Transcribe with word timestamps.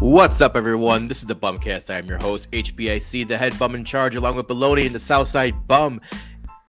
What's 0.00 0.40
up, 0.40 0.54
everyone? 0.54 1.08
This 1.08 1.18
is 1.18 1.26
the 1.26 1.34
Bumcast. 1.34 1.92
I 1.92 1.98
am 1.98 2.06
your 2.06 2.18
host, 2.18 2.48
HBIC, 2.52 3.26
the 3.26 3.36
head 3.36 3.58
bum 3.58 3.74
in 3.74 3.84
charge, 3.84 4.14
along 4.14 4.36
with 4.36 4.46
Baloney 4.46 4.86
and 4.86 4.94
the 4.94 5.00
Southside 5.00 5.66
Bum. 5.66 6.00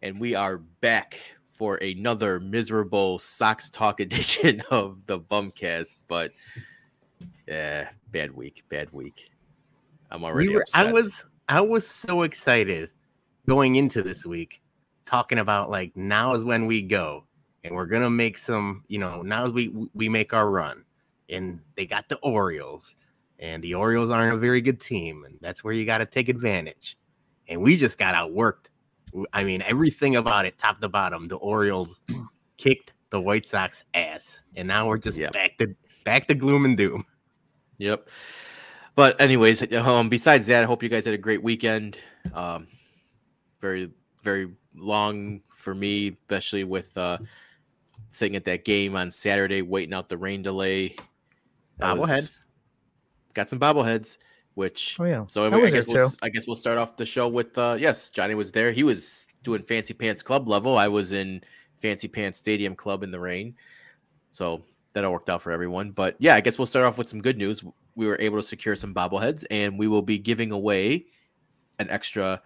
And 0.00 0.20
we 0.20 0.36
are 0.36 0.58
back 0.58 1.18
for 1.44 1.74
another 1.78 2.38
miserable 2.38 3.18
Sox 3.18 3.68
Talk 3.68 3.98
edition 4.00 4.62
of 4.70 5.04
the 5.06 5.18
Bumcast. 5.18 5.98
But 6.06 6.30
yeah, 7.48 7.88
bad 8.12 8.30
week, 8.30 8.62
bad 8.68 8.92
week. 8.92 9.32
I'm 10.12 10.22
already. 10.22 10.50
We 10.50 10.54
were. 10.54 10.64
I 10.72 10.92
was 10.92 11.26
I 11.48 11.60
was 11.60 11.84
so 11.84 12.22
excited 12.22 12.90
going 13.48 13.74
into 13.74 14.02
this 14.02 14.24
week, 14.24 14.62
talking 15.04 15.38
about 15.38 15.68
like 15.68 15.96
now 15.96 16.34
is 16.34 16.44
when 16.44 16.66
we 16.66 16.80
go, 16.80 17.24
and 17.64 17.74
we're 17.74 17.86
gonna 17.86 18.08
make 18.08 18.38
some. 18.38 18.84
You 18.86 18.98
know, 19.00 19.22
now 19.22 19.48
we 19.48 19.74
we 19.94 20.08
make 20.08 20.32
our 20.32 20.48
run, 20.48 20.84
and 21.28 21.58
they 21.74 21.86
got 21.86 22.08
the 22.08 22.18
Orioles, 22.18 22.94
and 23.38 23.62
the 23.62 23.74
Orioles 23.74 24.10
aren't 24.10 24.34
a 24.34 24.38
very 24.38 24.60
good 24.60 24.80
team, 24.80 25.24
and 25.24 25.38
that's 25.40 25.62
where 25.62 25.74
you 25.74 25.84
got 25.84 25.98
to 25.98 26.06
take 26.06 26.28
advantage. 26.28 26.96
And 27.48 27.60
we 27.60 27.76
just 27.76 27.98
got 27.98 28.14
outworked. 28.14 28.66
I 29.32 29.44
mean, 29.44 29.62
everything 29.62 30.16
about 30.16 30.46
it, 30.46 30.58
top 30.58 30.80
to 30.80 30.88
bottom, 30.88 31.28
the 31.28 31.36
Orioles 31.36 32.00
kicked 32.56 32.92
the 33.10 33.20
White 33.20 33.46
Sox 33.46 33.84
ass, 33.94 34.40
and 34.56 34.66
now 34.66 34.88
we're 34.88 34.98
just 34.98 35.16
Yep. 35.18 35.32
back 35.32 35.56
to 35.58 35.74
back 36.04 36.26
to 36.28 36.34
gloom 36.34 36.64
and 36.64 36.76
doom. 36.76 37.04
Yep. 37.78 38.08
But 38.94 39.20
anyways, 39.20 39.72
um, 39.74 40.08
besides 40.08 40.46
that, 40.46 40.62
I 40.62 40.66
hope 40.66 40.82
you 40.82 40.88
guys 40.88 41.04
had 41.04 41.14
a 41.14 41.18
great 41.18 41.42
weekend. 41.42 41.98
Um, 42.32 42.66
very, 43.60 43.90
very 44.22 44.50
long 44.74 45.40
for 45.54 45.74
me, 45.74 46.16
especially 46.22 46.64
with 46.64 46.96
uh, 46.96 47.18
sitting 48.08 48.36
at 48.36 48.44
that 48.44 48.64
game 48.64 48.96
on 48.96 49.10
Saturday, 49.10 49.60
waiting 49.62 49.92
out 49.92 50.08
the 50.08 50.16
rain 50.16 50.42
delay. 50.42 50.96
Bobbleheads. 51.80 52.40
Got 53.36 53.48
some 53.48 53.60
bobbleheads, 53.60 54.16
which 54.54 54.96
Oh 54.98 55.04
yeah. 55.04 55.24
so 55.28 55.44
I 55.44 55.54
I, 55.54 55.70
guess 55.70 55.84
we'll. 55.86 56.10
I 56.22 56.28
guess 56.30 56.46
we'll 56.46 56.56
start 56.56 56.78
off 56.78 56.96
the 56.96 57.06
show 57.06 57.28
with 57.28 57.56
uh, 57.56 57.76
yes, 57.78 58.10
Johnny 58.10 58.34
was 58.34 58.50
there. 58.50 58.72
He 58.72 58.82
was 58.82 59.28
doing 59.44 59.62
fancy 59.62 59.94
pants 59.94 60.22
club 60.22 60.48
level. 60.48 60.76
I 60.76 60.88
was 60.88 61.12
in 61.12 61.42
fancy 61.78 62.08
pants 62.08 62.40
stadium 62.40 62.74
club 62.74 63.04
in 63.04 63.12
the 63.12 63.20
rain, 63.20 63.54
so 64.32 64.62
that 64.94 65.04
all 65.04 65.12
worked 65.12 65.28
out 65.28 65.42
for 65.42 65.52
everyone. 65.52 65.90
But 65.92 66.16
yeah, 66.18 66.34
I 66.34 66.40
guess 66.40 66.58
we'll 66.58 66.66
start 66.66 66.86
off 66.86 66.98
with 66.98 67.08
some 67.08 67.20
good 67.20 67.36
news. 67.36 67.62
We 67.94 68.06
were 68.06 68.16
able 68.18 68.38
to 68.38 68.42
secure 68.42 68.74
some 68.74 68.94
bobbleheads, 68.94 69.44
and 69.50 69.78
we 69.78 69.86
will 69.86 70.02
be 70.02 70.18
giving 70.18 70.50
away 70.50 71.06
an 71.78 71.88
extra 71.90 72.40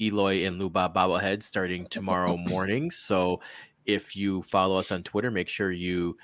Eloy 0.00 0.44
and 0.44 0.58
Luba 0.58 0.92
bobblehead 0.94 1.44
starting 1.44 1.86
tomorrow 1.86 2.36
morning. 2.48 2.90
So 2.90 3.40
if 3.86 4.16
you 4.16 4.42
follow 4.42 4.78
us 4.78 4.90
on 4.90 5.04
Twitter, 5.04 5.30
make 5.30 5.48
sure 5.48 5.70
you 5.70 6.16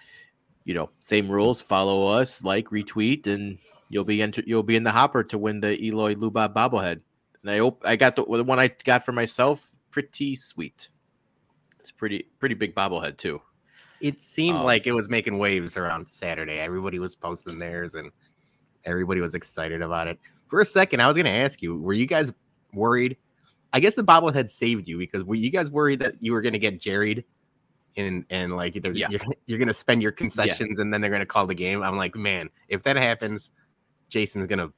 you 0.64 0.74
know 0.74 0.90
same 1.00 1.30
rules 1.30 1.62
follow 1.62 2.08
us 2.08 2.44
like 2.44 2.66
retweet 2.66 3.26
and 3.26 3.58
you'll 3.88 4.04
be 4.04 4.24
you'll 4.46 4.62
be 4.62 4.76
in 4.76 4.84
the 4.84 4.90
hopper 4.90 5.22
to 5.24 5.38
win 5.38 5.60
the 5.60 5.82
Eloy 5.84 6.14
Luba 6.14 6.48
bobblehead. 6.48 7.00
And 7.42 7.50
I 7.50 7.58
hope 7.58 7.82
I 7.84 7.96
got 7.96 8.16
the, 8.16 8.24
the 8.24 8.44
one 8.44 8.58
I 8.58 8.68
got 8.84 9.04
for 9.04 9.12
myself 9.12 9.70
pretty 9.90 10.34
sweet. 10.36 10.90
It's 11.80 11.90
pretty 11.90 12.26
pretty 12.38 12.54
big 12.54 12.74
bobblehead 12.74 13.16
too. 13.16 13.40
it 14.00 14.20
seemed 14.20 14.58
Um, 14.58 14.64
like 14.64 14.86
it 14.86 14.92
was 14.92 15.08
making 15.08 15.38
waves 15.38 15.76
around 15.76 16.08
Saturday. 16.08 16.58
Everybody 16.58 16.98
was 16.98 17.16
posting 17.16 17.58
theirs 17.58 17.94
and 17.94 18.10
everybody 18.84 19.20
was 19.20 19.34
excited 19.34 19.82
about 19.82 20.06
it. 20.08 20.18
For 20.48 20.60
a 20.60 20.64
second, 20.64 21.00
I 21.02 21.08
was 21.08 21.16
going 21.16 21.26
to 21.26 21.32
ask 21.32 21.60
you, 21.62 21.76
were 21.78 21.92
you 21.92 22.06
guys 22.06 22.32
worried? 22.72 23.16
I 23.72 23.80
guess 23.80 23.94
the 23.96 24.04
bobblehead 24.04 24.48
saved 24.50 24.88
you 24.88 24.98
because 24.98 25.24
were 25.24 25.34
you 25.34 25.50
guys 25.50 25.70
worried 25.70 26.00
that 26.00 26.14
you 26.22 26.32
were 26.32 26.40
going 26.40 26.54
to 26.54 26.58
get 26.58 26.80
jerried 26.80 27.24
and 27.96 28.24
and 28.30 28.56
like 28.56 28.74
Yeah. 28.76 29.08
you're, 29.10 29.20
you're 29.46 29.58
going 29.58 29.68
to 29.68 29.74
spend 29.74 30.00
your 30.02 30.12
concessions 30.12 30.78
and 30.78 30.92
then 30.92 31.00
they're 31.00 31.10
going 31.10 31.20
to 31.20 31.26
call 31.26 31.46
the 31.46 31.54
game? 31.54 31.82
I'm 31.82 31.96
like, 31.96 32.14
man, 32.16 32.48
if 32.68 32.82
that 32.84 32.96
happens, 32.96 33.50
Jason's 34.08 34.46
going 34.46 34.58
to 34.58 34.72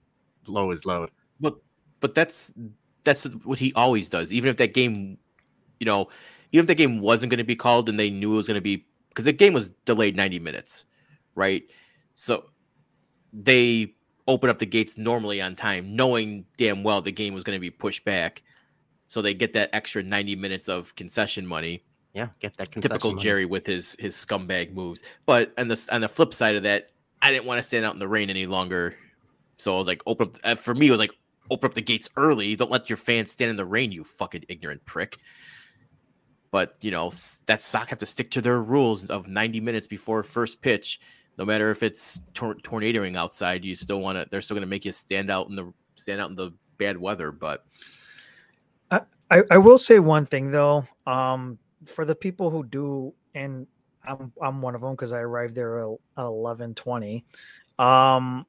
blow 0.44 0.70
his 0.70 0.84
load. 0.84 1.10
But 1.40 1.56
but 2.00 2.14
that's 2.14 2.52
that's 3.04 3.24
what 3.44 3.58
he 3.58 3.72
always 3.74 4.08
does. 4.08 4.32
Even 4.32 4.50
if 4.50 4.56
that 4.58 4.74
game, 4.74 5.18
you 5.78 5.86
know, 5.86 6.08
even 6.52 6.64
if 6.64 6.66
the 6.66 6.74
game 6.74 7.00
wasn't 7.00 7.30
going 7.30 7.38
to 7.38 7.44
be 7.44 7.56
called 7.56 7.88
and 7.88 7.98
they 7.98 8.10
knew 8.10 8.32
it 8.32 8.36
was 8.36 8.46
going 8.46 8.56
to 8.56 8.60
be 8.60 8.86
because 9.08 9.24
the 9.24 9.32
game 9.32 9.52
was 9.52 9.70
delayed 9.86 10.16
90 10.16 10.38
minutes, 10.38 10.86
right? 11.34 11.62
So 12.14 12.44
they 13.32 13.94
open 14.28 14.50
up 14.50 14.58
the 14.58 14.66
gates 14.66 14.98
normally 14.98 15.40
on 15.40 15.56
time, 15.56 15.94
knowing 15.94 16.44
damn 16.56 16.82
well 16.82 17.02
the 17.02 17.12
game 17.12 17.34
was 17.34 17.44
going 17.44 17.56
to 17.56 17.60
be 17.60 17.70
pushed 17.70 18.04
back. 18.04 18.42
So 19.08 19.20
they 19.22 19.34
get 19.34 19.52
that 19.54 19.70
extra 19.72 20.02
90 20.02 20.36
minutes 20.36 20.68
of 20.68 20.94
concession 20.94 21.46
money. 21.46 21.82
Yeah, 22.14 22.28
get 22.40 22.56
that 22.56 22.70
concession 22.70 22.90
Typical 22.90 23.10
money. 23.12 23.22
Jerry 23.22 23.44
with 23.44 23.66
his 23.66 23.96
his 23.98 24.14
scumbag 24.14 24.72
moves. 24.72 25.02
But 25.26 25.52
on 25.58 25.68
the 25.68 25.88
on 25.92 26.00
the 26.00 26.08
flip 26.08 26.34
side 26.34 26.56
of 26.56 26.62
that, 26.64 26.90
I 27.22 27.30
didn't 27.30 27.44
want 27.44 27.58
to 27.58 27.62
stand 27.62 27.84
out 27.84 27.92
in 27.94 28.00
the 28.00 28.08
rain 28.08 28.30
any 28.30 28.46
longer. 28.46 28.96
So 29.60 29.74
I 29.74 29.78
was 29.78 29.86
like, 29.86 30.02
open 30.06 30.32
up. 30.44 30.58
For 30.58 30.74
me, 30.74 30.88
it 30.88 30.90
was 30.90 31.00
like, 31.00 31.12
open 31.50 31.68
up 31.68 31.74
the 31.74 31.82
gates 31.82 32.08
early. 32.16 32.56
Don't 32.56 32.70
let 32.70 32.88
your 32.88 32.96
fans 32.96 33.30
stand 33.30 33.50
in 33.50 33.56
the 33.56 33.64
rain, 33.64 33.92
you 33.92 34.04
fucking 34.04 34.44
ignorant 34.48 34.84
prick. 34.84 35.18
But 36.50 36.76
you 36.80 36.90
know 36.90 37.12
that 37.46 37.62
sock 37.62 37.88
have 37.90 37.98
to 38.00 38.06
stick 38.06 38.30
to 38.32 38.40
their 38.40 38.62
rules 38.62 39.08
of 39.08 39.28
90 39.28 39.60
minutes 39.60 39.86
before 39.86 40.22
first 40.22 40.60
pitch. 40.60 41.00
No 41.38 41.44
matter 41.44 41.70
if 41.70 41.82
it's 41.82 42.20
tor- 42.34 42.56
tornadoing 42.56 43.16
outside, 43.16 43.64
you 43.64 43.74
still 43.74 44.00
want 44.00 44.18
to. 44.18 44.26
They're 44.30 44.42
still 44.42 44.56
going 44.56 44.62
to 44.62 44.68
make 44.68 44.84
you 44.84 44.92
stand 44.92 45.30
out 45.30 45.48
in 45.48 45.54
the 45.56 45.72
stand 45.94 46.20
out 46.20 46.30
in 46.30 46.36
the 46.36 46.50
bad 46.76 46.96
weather. 46.96 47.30
But 47.30 47.64
I, 49.30 49.42
I 49.50 49.58
will 49.58 49.78
say 49.78 49.98
one 50.00 50.26
thing 50.26 50.50
though. 50.50 50.86
Um, 51.06 51.58
for 51.84 52.04
the 52.04 52.14
people 52.14 52.50
who 52.50 52.64
do, 52.64 53.14
and 53.34 53.66
I'm 54.04 54.32
I'm 54.42 54.60
one 54.60 54.74
of 54.74 54.80
them 54.80 54.92
because 54.92 55.12
I 55.12 55.20
arrived 55.20 55.54
there 55.54 55.78
at 55.80 55.88
eleven 56.18 56.74
twenty. 56.74 57.24
Um, 57.78 58.44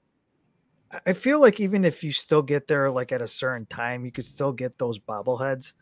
I- 1.06 1.13
feel 1.13 1.40
like 1.40 1.59
even 1.59 1.85
if 1.85 2.03
you 2.03 2.12
still 2.12 2.41
get 2.41 2.68
there 2.68 2.90
like 2.90 3.12
at 3.12 3.22
a 3.22 3.28
certain 3.28 3.66
time, 3.66 4.06
you 4.06 4.12
could 4.12 4.25
still 4.25 4.52
get 4.52 4.78
those 4.78 5.00
bobbleheads. 5.00 5.74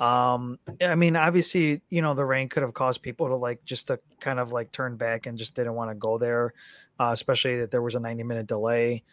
Um, 0.00 0.58
I 0.80 0.96
mean, 0.96 1.14
obviously, 1.14 1.80
you 1.88 2.02
know, 2.02 2.14
the 2.14 2.24
rain 2.24 2.48
could 2.48 2.62
have 2.62 2.74
caused 2.74 3.02
people 3.02 3.28
to 3.28 3.36
like 3.36 3.64
just 3.64 3.86
to 3.88 4.00
kind 4.20 4.40
of 4.40 4.50
like 4.50 4.72
turn 4.72 4.96
back 4.96 5.26
and 5.26 5.38
just 5.38 5.54
didn't 5.54 5.74
want 5.74 5.90
to 5.90 5.94
go 5.94 6.18
there, 6.18 6.52
uh, 6.98 7.10
especially 7.12 7.58
that 7.58 7.70
there 7.70 7.82
was 7.82 7.94
a 7.94 8.00
90 8.00 8.24
minute 8.24 8.46
delay. 8.46 9.04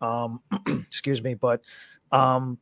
Um, 0.00 0.40
excuse 0.66 1.22
me, 1.22 1.34
but 1.34 1.60
um, 2.10 2.58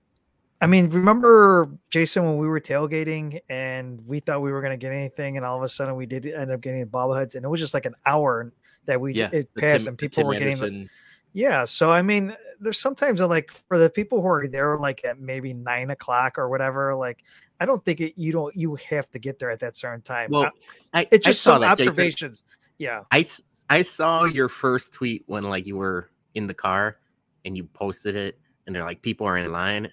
I 0.60 0.66
mean, 0.66 0.88
remember 0.88 1.70
Jason 1.90 2.24
when 2.24 2.36
we 2.38 2.48
were 2.48 2.60
tailgating 2.60 3.40
and 3.48 4.04
we 4.08 4.18
thought 4.18 4.42
we 4.42 4.50
were 4.50 4.60
going 4.60 4.72
to 4.72 4.76
get 4.76 4.92
anything, 4.92 5.36
and 5.36 5.46
all 5.46 5.56
of 5.56 5.62
a 5.62 5.68
sudden 5.68 5.94
we 5.94 6.06
did 6.06 6.26
end 6.26 6.50
up 6.50 6.60
getting 6.60 6.84
bobbleheads, 6.86 7.36
and 7.36 7.44
it 7.44 7.48
was 7.48 7.60
just 7.60 7.74
like 7.74 7.86
an 7.86 7.94
hour 8.04 8.52
that 8.86 9.00
we 9.00 9.14
yeah, 9.14 9.30
it 9.32 9.54
passed, 9.54 9.84
Tim- 9.84 9.92
and 9.92 9.98
people 9.98 10.22
Tim 10.22 10.26
were 10.26 10.34
getting. 10.38 10.88
Anderson- 11.34 11.52
Yeah, 11.52 11.64
so 11.64 11.90
I 11.90 12.02
mean, 12.02 12.36
there's 12.60 12.78
sometimes 12.80 13.20
like 13.20 13.50
for 13.68 13.78
the 13.78 13.88
people 13.90 14.20
who 14.20 14.28
are 14.28 14.48
there 14.48 14.76
like 14.76 15.04
at 15.04 15.20
maybe 15.20 15.52
nine 15.54 15.90
o'clock 15.90 16.38
or 16.38 16.48
whatever, 16.48 16.94
like 16.94 17.22
I 17.60 17.66
don't 17.66 17.84
think 17.84 18.00
it, 18.00 18.14
you 18.20 18.32
don't 18.32 18.54
you 18.56 18.74
have 18.76 19.08
to 19.10 19.18
get 19.18 19.38
there 19.38 19.50
at 19.50 19.60
that 19.60 19.76
certain 19.76 20.02
time. 20.02 20.30
Well, 20.30 20.44
Uh, 20.44 20.50
I, 20.94 21.08
it's 21.10 21.26
I 21.26 21.30
just 21.30 21.42
saw 21.42 21.52
some 21.54 21.60
that, 21.62 21.76
Jason. 21.78 21.88
observations. 21.90 22.44
Yeah, 22.78 23.02
I, 23.10 23.20
s- 23.20 23.42
I 23.68 23.82
saw 23.82 24.24
your 24.24 24.48
first 24.48 24.92
tweet 24.92 25.24
when 25.26 25.42
like 25.44 25.66
you 25.66 25.76
were 25.76 26.10
in 26.34 26.46
the 26.46 26.54
car 26.54 26.98
and 27.44 27.56
you 27.56 27.64
posted 27.64 28.14
it 28.16 28.38
and 28.66 28.74
they're 28.76 28.84
like 28.84 29.02
people 29.02 29.26
are 29.26 29.36
in 29.36 29.50
line 29.50 29.90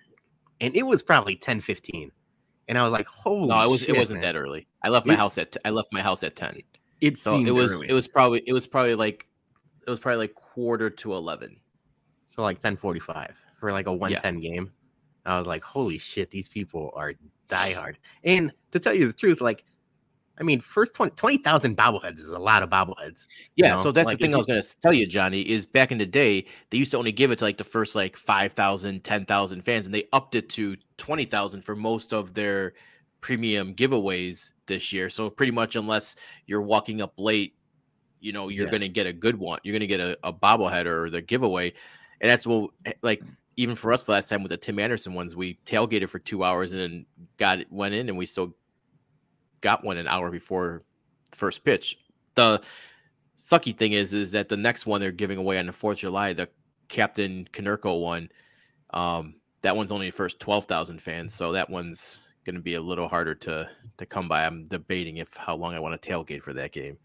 and 0.62 0.76
it 0.76 0.84
was 0.84 1.02
probably 1.02 1.36
10 1.36 1.62
15 1.62 2.12
and 2.68 2.78
i 2.78 2.84
was 2.84 2.92
like 2.92 3.08
holy 3.08 3.48
No, 3.48 3.62
it 3.62 3.70
was. 3.70 3.82
shit, 3.82 3.90
it 3.90 3.98
wasn't 3.98 4.22
man. 4.22 4.34
that 4.34 4.40
early. 4.40 4.68
I 4.84 4.90
left 4.90 5.06
my 5.06 5.14
It- 5.14 5.18
house 5.20 5.38
at. 5.38 5.56
I 5.66 5.70
left 5.72 5.90
my 5.92 6.02
house 6.02 6.24
at 6.24 6.36
ten. 6.36 6.62
it 7.02 7.18
So 7.18 7.40
it 7.40 7.50
was. 7.52 7.76
early. 7.78 7.90
It 7.90 7.94
was 7.94 8.08
probably. 8.08 8.44
It 8.46 8.54
was 8.54 8.68
probably 8.68 8.96
like. 8.96 9.28
It 9.86 9.90
was 9.90 10.00
probably 10.00 10.18
like 10.20 10.34
quarter 10.36 10.90
to 10.90 11.14
eleven. 11.14 11.58
so 12.28 12.42
like 12.44 12.60
ten 12.62 12.76
forty 12.78 13.00
five 13.00 13.36
for 13.60 13.72
like 13.72 13.88
a 13.88 13.94
110 13.94 14.42
game 14.42 14.72
i 15.26 15.38
was 15.38 15.48
like 15.48 15.64
holy 15.64 15.98
shit 15.98 16.30
these 16.30 16.50
people 16.50 16.92
are 16.96 17.14
diehard 17.48 17.96
and 18.24 18.52
to 18.72 18.80
tell 18.80 18.94
you 18.94 19.08
the 19.08 19.14
truth 19.14 19.40
like 19.40 19.64
i 20.38 20.44
mean 20.44 20.60
first 20.60 20.94
20 20.94 21.16
20,000 21.16 21.78
bobbleheads 21.78 22.20
is 22.20 22.30
a 22.30 22.38
lot 22.38 22.62
of 22.62 22.70
bobbleheads 22.70 23.26
Yeah. 23.56 23.76
know, 23.76 23.78
so 23.78 23.92
that's 23.92 24.08
like, 24.08 24.18
the 24.18 24.26
thing 24.26 24.34
I 24.34 24.38
was 24.38 24.46
going 24.46 24.62
to 24.62 24.80
tell 24.82 24.92
you, 24.92 25.08
Johnny. 25.08 25.42
Is 25.42 25.66
back 25.66 25.92
in 25.92 25.98
the 25.98 26.06
day 26.06 26.46
they 26.70 26.78
used 26.78 26.92
to 26.92 26.98
only 26.98 27.14
give 27.14 27.32
it 27.32 27.40
to 27.40 27.46
like 27.46 27.58
the 27.58 27.64
first 27.64 27.96
like 27.96 28.18
5,000, 28.18 29.04
10,000 29.04 29.62
fans, 29.62 29.86
and 29.86 29.96
they 29.96 30.04
upped 30.12 30.36
it 30.36 30.50
to 30.50 30.76
twenty 30.98 31.24
thousand 31.26 31.62
for 31.62 31.76
most 31.76 32.12
of 32.14 32.34
their 32.34 32.74
premium 33.22 33.74
giveaways 33.74 34.52
this 34.68 34.92
year. 34.92 35.10
So 35.10 35.30
pretty 35.30 35.54
much, 35.54 35.76
unless 35.78 36.18
you're 36.46 36.62
walking 36.62 37.02
up 37.02 37.14
late, 37.18 37.56
you 38.26 38.34
know 38.34 38.50
you're 38.50 38.66
Yeah. 38.66 38.72
going 38.72 38.82
to 38.82 38.90
get 38.90 39.06
a 39.08 39.14
good 39.14 39.38
one. 39.38 39.60
You're 39.64 39.74
going 39.74 39.82
to 39.82 39.88
get 39.88 40.00
a, 40.00 40.18
a 40.24 40.34
bobblehead 40.34 40.86
or 40.88 41.10
the 41.10 41.22
giveaway, 41.22 41.74
and 42.22 42.30
that's 42.30 42.48
what 42.48 42.72
like 43.02 43.24
even 43.58 43.76
for 43.76 43.94
us 43.94 44.10
last 44.10 44.28
time 44.30 44.44
with 44.44 44.50
the 44.50 44.58
Tim 44.58 44.80
Anderson 44.80 45.14
ones, 45.14 45.36
we 45.36 45.58
tailgated 45.66 46.10
for 46.10 46.20
two 46.20 46.44
hours 46.44 46.74
and 46.74 46.82
then 46.82 47.06
got 47.38 47.60
it 47.60 47.72
went 47.72 47.94
in, 47.94 48.10
and 48.10 48.18
we 48.18 48.26
still 48.26 48.56
got 49.62 49.84
one 49.84 49.98
an 49.98 50.08
hour 50.08 50.30
before 50.32 50.84
first 51.32 51.64
pitch. 51.64 51.98
The 52.36 52.62
sucky 53.38 53.78
thing 53.78 53.94
is, 53.94 54.14
is 54.14 54.32
that 54.32 54.50
the 54.50 54.58
next 54.58 54.86
one 54.86 55.00
they're 55.00 55.12
giving 55.12 55.38
away 55.38 55.58
on 55.60 55.68
the 55.68 55.74
Fourth 55.74 55.98
of 55.98 56.02
July, 56.02 56.34
the 56.34 56.50
Captain 56.90 57.48
Konerko 57.54 58.02
one, 58.02 58.30
um, 58.94 59.36
that 59.62 59.76
one's 59.76 59.92
only 59.92 60.12
first 60.12 60.40
twelve 60.40 60.66
thousand 60.66 61.02
fans, 61.02 61.34
so 61.34 61.52
that 61.54 61.70
one's 61.70 62.32
going 62.46 62.56
to 62.56 62.62
be 62.62 62.76
a 62.76 62.82
little 62.82 63.08
harder 63.08 63.34
to 63.36 63.70
to 63.98 64.06
come 64.06 64.28
by. 64.28 64.46
I'm 64.46 64.66
debating 64.66 65.18
if 65.18 65.36
how 65.36 65.56
long 65.56 65.74
I 65.74 65.80
want 65.80 66.00
to 66.02 66.10
tailgate 66.10 66.44
for 66.44 66.54
that 66.54 66.72
game. 66.72 66.98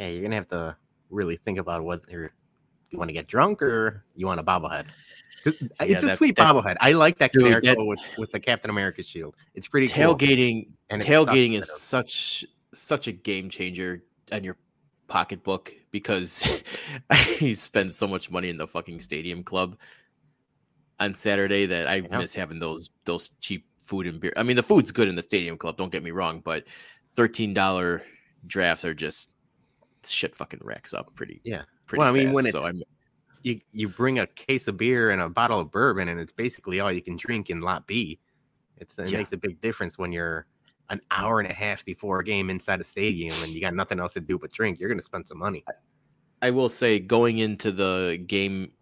Yeah 0.00 0.08
you're 0.08 0.22
gonna 0.22 0.34
have 0.34 0.48
to 0.48 0.76
really 1.10 1.36
think 1.36 1.58
about 1.58 1.84
what 1.84 2.02
you're 2.10 2.32
want 2.92 3.08
to 3.08 3.12
get 3.12 3.28
drunk 3.28 3.62
or 3.62 4.04
you 4.16 4.26
want 4.26 4.40
a 4.40 4.42
bobblehead? 4.42 4.86
'Cause 5.44 5.62
Yeah, 5.62 5.68
It's 5.86 6.02
a 6.02 6.06
that- 6.06 6.18
sweet 6.18 6.34
that- 6.36 6.52
bobblehead. 6.52 6.76
I 6.80 6.90
like 6.92 7.18
that 7.18 7.30
Dude, 7.30 7.62
that- 7.62 7.76
with, 7.78 8.00
with 8.18 8.32
the 8.32 8.40
Captain 8.40 8.68
America 8.68 9.00
shield. 9.04 9.36
It's 9.54 9.68
pretty 9.68 9.86
cool. 9.86 10.16
tailgating 10.16 10.72
And 10.90 11.00
tailgating 11.00 11.56
is 11.56 11.70
such 11.80 12.44
such 12.72 13.06
a 13.06 13.12
game 13.12 13.48
changer 13.48 14.02
on 14.32 14.42
your 14.42 14.56
pocketbook 15.06 15.72
because 15.92 16.62
you 17.40 17.54
spend 17.54 17.92
so 17.92 18.08
much 18.08 18.28
money 18.30 18.48
in 18.48 18.56
the 18.56 18.66
fucking 18.66 19.00
stadium 19.00 19.44
club 19.44 19.76
on 20.98 21.14
Saturday 21.14 21.66
that 21.66 21.86
I 21.88 21.96
Yeah. 21.96 22.18
miss 22.18 22.34
having 22.34 22.58
those 22.58 22.90
those 23.04 23.30
cheap 23.40 23.66
food 23.82 24.06
and 24.08 24.20
beer. 24.20 24.32
I 24.36 24.42
mean, 24.42 24.56
the 24.56 24.62
food's 24.64 24.90
good 24.92 25.06
in 25.08 25.14
the 25.14 25.22
stadium 25.22 25.56
club. 25.56 25.76
Don't 25.76 25.90
get 25.92 26.02
me 26.02 26.10
wrong, 26.10 26.40
but 26.44 26.64
thirteen 27.14 27.54
dollar 27.54 28.02
drafts 28.46 28.84
are 28.84 28.94
just 28.94 29.30
shit 30.04 30.34
fucking 30.34 30.60
racks 30.62 30.92
up 30.94 31.14
pretty 31.14 31.40
Yeah. 31.44 31.62
pretty 31.86 32.00
Well, 32.00 32.08
I 32.08 32.12
mean, 32.16 32.26
fast. 32.28 32.34
when 32.34 32.44
so 32.44 32.48
it's- 32.58 32.64
I'm 32.66 32.82
You 33.42 33.58
you 33.72 33.88
bring 33.88 34.18
a 34.18 34.26
case 34.26 34.68
of 34.68 34.76
beer 34.76 35.10
and 35.10 35.22
a 35.22 35.28
bottle 35.28 35.60
of 35.60 35.70
bourbon, 35.70 36.08
and 36.08 36.20
it's 36.20 36.32
basically 36.32 36.78
all 36.80 36.92
you 36.92 37.00
can 37.00 37.16
drink 37.16 37.48
in 37.48 37.60
Lot 37.60 37.86
B. 37.86 38.18
It's 38.76 38.98
it 38.98 39.08
Yeah. 39.08 39.16
makes 39.18 39.32
a 39.32 39.36
big 39.38 39.60
difference 39.62 39.96
when 39.96 40.12
you're 40.12 40.46
an 40.90 41.00
hour 41.10 41.40
and 41.40 41.48
a 41.50 41.54
half 41.54 41.82
before 41.84 42.18
a 42.20 42.24
game 42.24 42.50
inside 42.50 42.80
a 42.80 42.84
stadium 42.84 43.34
and 43.42 43.50
you 43.52 43.60
got 43.60 43.72
nothing 43.74 43.98
else 44.00 44.12
to 44.14 44.20
do 44.20 44.38
but 44.38 44.52
drink. 44.52 44.78
You're 44.78 44.90
gonna 44.90 45.00
spend 45.02 45.26
some 45.26 45.38
money. 45.38 45.64
I 46.42 46.50
will 46.50 46.68
say 46.68 46.98
going 46.98 47.38
into 47.38 47.72
the 47.72 48.22
game 48.26 48.72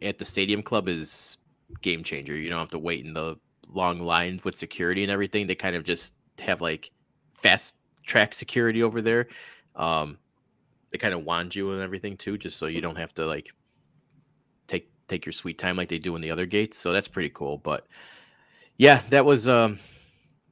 at 0.00 0.16
the 0.18 0.24
stadium 0.24 0.62
club 0.62 0.88
is 0.88 1.36
game 1.82 2.02
changer. 2.02 2.34
You 2.36 2.48
don't 2.48 2.60
have 2.60 2.68
to 2.68 2.78
wait 2.78 3.04
in 3.04 3.12
the 3.12 3.36
long 3.68 4.00
lines 4.00 4.42
with 4.44 4.54
security 4.56 5.02
and 5.02 5.12
everything. 5.12 5.46
They 5.46 5.54
kind 5.54 5.76
of 5.76 5.84
just 5.84 6.14
have 6.38 6.60
like 6.62 6.90
fast 7.32 7.74
track 8.04 8.32
security 8.32 8.82
over 8.82 9.02
there. 9.02 9.28
Um, 9.74 10.16
they 10.90 10.98
kind 10.98 11.14
of 11.14 11.24
wand 11.24 11.54
you 11.54 11.72
and 11.72 11.82
everything 11.82 12.16
too, 12.16 12.38
just 12.38 12.58
so 12.58 12.66
you 12.66 12.80
don't 12.80 12.96
have 12.96 13.14
to 13.14 13.26
like 13.26 13.50
take 14.66 14.90
take 15.08 15.26
your 15.26 15.32
sweet 15.32 15.58
time 15.58 15.76
like 15.76 15.88
they 15.88 15.98
do 15.98 16.16
in 16.16 16.22
the 16.22 16.30
other 16.30 16.46
gates. 16.46 16.78
So 16.78 16.92
that's 16.92 17.08
pretty 17.08 17.30
cool. 17.30 17.58
But 17.58 17.86
yeah, 18.76 19.02
that 19.10 19.24
was 19.24 19.48
um 19.48 19.78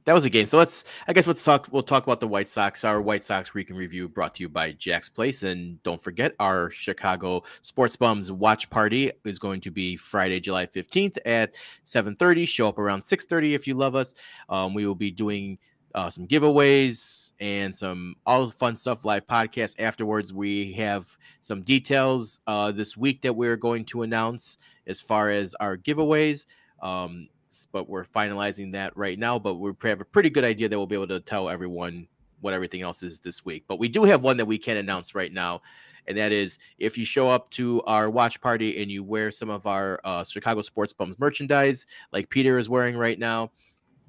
that 0.07 0.13
was 0.13 0.23
a 0.23 0.29
game. 0.29 0.45
So 0.45 0.57
let's 0.57 0.85
I 1.07 1.13
guess 1.13 1.27
let's 1.27 1.43
talk 1.43 1.67
we'll 1.71 1.83
talk 1.83 2.03
about 2.03 2.21
the 2.21 2.27
White 2.27 2.49
Sox. 2.49 2.85
Our 2.85 3.01
White 3.01 3.25
Sox 3.25 3.53
week 3.53 3.69
review 3.69 4.07
brought 4.07 4.35
to 4.35 4.43
you 4.43 4.49
by 4.49 4.71
Jack's 4.71 5.09
Place. 5.09 5.43
And 5.43 5.81
don't 5.83 6.01
forget 6.01 6.33
our 6.39 6.69
Chicago 6.69 7.43
Sports 7.61 7.97
Bums 7.97 8.31
watch 8.31 8.69
party 8.69 9.11
is 9.25 9.37
going 9.37 9.59
to 9.61 9.71
be 9.71 9.97
Friday, 9.97 10.39
July 10.39 10.65
15th 10.65 11.17
at 11.25 11.55
7:30. 11.85 12.47
Show 12.47 12.69
up 12.69 12.79
around 12.79 13.01
6:30 13.01 13.53
if 13.53 13.67
you 13.67 13.73
love 13.73 13.95
us. 13.95 14.13
Um, 14.47 14.73
we 14.73 14.87
will 14.87 14.95
be 14.95 15.11
doing 15.11 15.57
uh, 15.97 16.11
some 16.11 16.27
giveaways 16.27 17.31
and 17.39 17.75
some 17.75 18.15
all 18.27 18.47
fun 18.47 18.75
stuff 18.75 19.03
live 19.03 19.25
podcast 19.25 19.73
afterwards 19.79 20.31
we 20.31 20.71
have 20.71 21.07
some 21.39 21.63
details 21.63 22.39
uh, 22.45 22.71
this 22.71 22.95
week 22.95 23.19
that 23.23 23.35
we're 23.35 23.57
going 23.57 23.83
to 23.83 24.03
announce 24.03 24.59
as 24.85 25.01
far 25.01 25.31
as 25.31 25.55
our 25.55 25.75
giveaways. 25.75 26.45
Um, 26.83 27.27
but 27.71 27.89
we're 27.89 28.03
finalizing 28.03 28.71
that 28.73 28.95
right 28.95 29.17
now 29.17 29.39
but 29.39 29.55
we 29.55 29.71
have 29.85 30.01
a 30.01 30.05
pretty 30.05 30.29
good 30.29 30.43
idea 30.43 30.69
that 30.69 30.77
we'll 30.77 30.85
be 30.85 30.95
able 30.95 31.07
to 31.07 31.19
tell 31.19 31.49
everyone 31.49 32.07
what 32.41 32.53
everything 32.53 32.83
else 32.83 33.01
is 33.01 33.19
this 33.19 33.43
week. 33.43 33.63
But 33.67 33.79
we 33.79 33.87
do 33.87 34.03
have 34.03 34.23
one 34.23 34.37
that 34.37 34.45
we 34.45 34.59
can 34.59 34.77
announce 34.77 35.15
right 35.15 35.33
now 35.33 35.61
and 36.07 36.15
that 36.15 36.31
is 36.31 36.59
if 36.77 36.95
you 36.95 37.05
show 37.05 37.27
up 37.27 37.49
to 37.49 37.81
our 37.87 38.11
watch 38.11 38.39
party 38.39 38.79
and 38.79 38.91
you 38.91 39.03
wear 39.03 39.31
some 39.31 39.49
of 39.49 39.65
our 39.65 39.99
uh, 40.03 40.23
chicago 40.23 40.61
sports 40.61 40.93
bums 40.93 41.19
merchandise 41.19 41.85
like 42.13 42.29
peter 42.29 42.57
is 42.57 42.69
wearing 42.69 42.95
right 42.95 43.19
now 43.19 43.51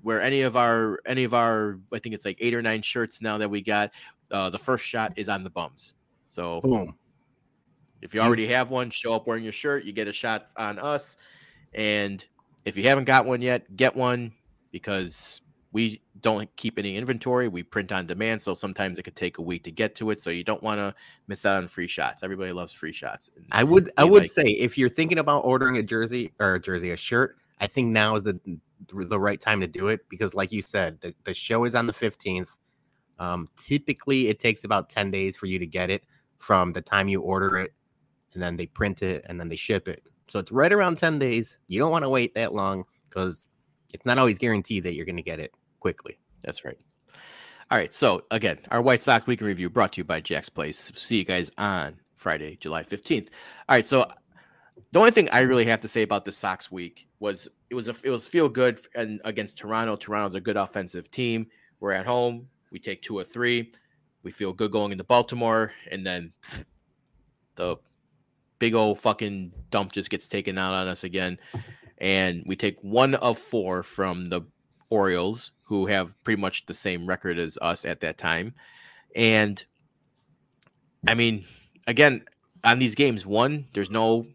where 0.03 0.21
any 0.21 0.43
of 0.43 0.57
our 0.57 1.01
any 1.07 1.25
of 1.25 1.35
our 1.35 1.79
I 1.93 1.99
think 1.99 2.15
it's 2.15 2.25
like 2.25 2.39
eight 2.41 2.55
or 2.55 2.63
nine 2.63 2.83
shirts 2.83 3.21
now 3.23 3.39
that 3.39 3.49
we 3.49 3.61
got. 3.63 3.93
Uh, 4.31 4.51
the 4.51 4.59
first 4.59 4.85
shot 4.85 5.13
is 5.17 5.29
on 5.29 5.43
the 5.43 5.51
bums. 5.51 5.95
So 6.29 6.61
Boom. 6.61 6.95
if 8.03 8.15
you 8.15 8.21
already 8.21 8.47
have 8.49 8.71
one, 8.71 8.91
show 8.91 9.15
up 9.15 9.27
wearing 9.27 9.43
your 9.43 9.53
shirt, 9.55 9.85
you 9.85 9.93
get 9.93 10.07
a 10.07 10.13
shot 10.13 10.49
on 10.59 10.79
us. 10.79 11.17
And 11.73 12.25
if 12.67 12.77
you 12.77 12.83
haven't 12.85 13.05
got 13.05 13.25
one 13.25 13.41
yet, 13.41 13.75
get 13.77 13.97
one 13.97 14.33
because 14.71 15.41
we 15.73 16.03
don't 16.21 16.49
keep 16.57 16.79
any 16.79 16.97
inventory. 16.97 17.49
We 17.49 17.63
print 17.63 17.93
on 17.93 18.07
demand, 18.07 18.43
so 18.43 18.53
sometimes 18.53 18.99
it 18.99 19.05
could 19.05 19.17
take 19.17 19.39
a 19.39 19.43
week 19.43 19.65
to 19.65 19.71
get 19.71 19.95
to 19.97 20.11
it. 20.11 20.21
So 20.21 20.31
you 20.31 20.45
don't 20.45 20.63
want 20.63 20.79
to 20.79 20.95
miss 21.27 21.47
out 21.47 21.57
on 21.57 21.69
free 21.69 21.87
shots. 21.87 22.23
Everybody 22.23 22.53
loves 22.53 22.73
free 22.73 22.93
shots. 22.93 23.31
And 23.37 23.47
I 23.53 23.65
would 23.65 23.91
I 23.97 24.05
would 24.05 24.25
like- 24.25 24.31
say 24.31 24.43
if 24.45 24.77
you're 24.77 24.89
thinking 24.89 25.19
about 25.19 25.45
ordering 25.45 25.77
a 25.79 25.83
jersey 25.83 26.33
or 26.39 26.55
a 26.55 26.61
jersey, 26.61 26.91
a 26.91 26.97
shirt, 26.97 27.37
I 27.61 27.67
think 27.67 27.89
now 27.89 28.17
is 28.17 28.23
the 28.23 28.39
the 28.89 29.19
right 29.19 29.41
time 29.41 29.61
to 29.61 29.67
do 29.67 29.89
it 29.89 30.01
because, 30.09 30.35
like 30.35 30.53
you 30.53 30.63
said, 30.63 31.01
the, 31.01 31.15
the 31.25 31.35
show 31.35 31.65
is 31.65 31.75
on 31.75 31.87
the 31.87 31.93
15th. 31.93 32.49
Um, 33.19 33.49
typically, 33.57 34.29
it 34.29 34.39
takes 34.39 34.65
about 34.65 34.89
10 34.89 35.11
days 35.11 35.37
for 35.37 35.47
you 35.47 35.59
to 35.59 35.67
get 35.67 35.91
it 35.91 36.05
from 36.39 36.73
the 36.73 36.81
time 36.81 37.09
you 37.09 37.21
order 37.21 37.59
it, 37.59 37.75
and 38.35 38.43
then 38.43 38.57
they 38.57 38.67
print 38.67 39.03
it 39.03 39.25
and 39.29 39.41
then 39.41 39.49
they 39.49 39.57
ship 39.57 39.89
it. 39.89 40.03
So 40.29 40.39
it's 40.39 40.53
right 40.53 40.73
around 40.73 40.99
10 40.99 41.19
days. 41.19 41.59
You 41.67 41.79
don't 41.79 41.91
want 41.91 42.05
to 42.05 42.09
wait 42.09 42.35
that 42.35 42.55
long 42.55 42.85
because 43.09 43.49
it's 43.93 44.07
not 44.07 44.19
always 44.19 44.39
guaranteed 44.39 44.85
that 44.85 44.95
you're 44.95 45.07
going 45.07 45.17
to 45.17 45.23
get 45.23 45.41
it 45.41 45.53
quickly. 45.81 46.19
That's 46.45 46.65
right. 46.65 46.79
All 47.71 47.79
right. 47.79 47.93
So 47.93 48.25
again, 48.31 48.59
our 48.71 48.81
White 48.81 49.03
Sox 49.03 49.27
week 49.27 49.41
review 49.41 49.69
brought 49.69 49.93
to 49.95 49.99
you 49.99 50.05
by 50.05 50.21
Jack's 50.21 50.49
Place. 50.49 50.93
See 50.95 51.19
you 51.19 51.25
guys 51.25 51.51
on 51.59 51.97
Friday, 52.17 52.57
July 52.61 52.83
15th. 52.83 53.29
All 53.69 53.77
right. 53.77 53.89
So 53.89 54.07
the 54.93 54.99
only 54.99 55.11
thing 55.11 55.29
I 55.31 55.41
really 55.41 55.65
have 55.67 55.81
to 55.81 55.89
say 55.89 56.03
about 56.03 56.25
the 56.25 56.33
Sox 56.33 56.71
week 56.71 57.09
was 57.21 57.49
it 57.71 57.75
was 57.75 57.89
a 57.89 57.95
it 58.05 58.11
was 58.11 58.27
feel 58.27 58.49
good 58.49 58.81
and 58.95 59.21
against 59.25 59.59
Toronto. 59.59 59.97
Toronto's 59.97 60.35
a 60.35 60.41
good 60.41 60.57
offensive 60.57 61.11
team. 61.11 61.47
We're 61.81 61.93
at 61.93 62.07
home. 62.07 62.49
We 62.71 62.79
take 62.79 63.03
two 63.03 63.19
or 63.19 63.25
three. 63.25 63.73
We 64.23 64.31
feel 64.31 64.53
good 64.53 64.73
going 64.73 64.93
into 64.93 65.05
Baltimore, 65.05 65.73
and 65.91 66.05
then 66.05 66.33
pff, 66.43 66.65
the 67.55 67.77
big 68.59 68.75
old 68.75 68.99
fucking 68.99 69.53
dump 69.71 69.93
just 69.93 70.11
gets 70.11 70.27
taken 70.27 70.59
out 70.59 70.75
on 70.75 70.89
us 70.89 71.05
again. 71.05 71.39
And 71.99 72.45
we 72.47 72.57
take 72.57 72.79
one 72.81 73.15
of 73.17 73.39
four 73.39 73.83
from 73.83 74.27
the 74.27 74.43
Orioles, 74.91 75.53
who 75.63 75.87
have 75.87 76.23
pretty 76.25 76.41
much 76.41 76.67
the 76.67 76.75
same 76.75 77.07
record 77.07 77.39
as 77.39 77.59
us 77.61 77.85
at 77.85 78.01
that 78.01 78.19
time. 78.19 78.55
And 79.15 79.63
I 81.07 81.15
mean, 81.15 81.45
again, 81.87 82.25
on 82.65 82.79
these 82.79 82.95
games, 82.95 83.27
one, 83.27 83.67
there's 83.73 83.91
no 83.91 84.27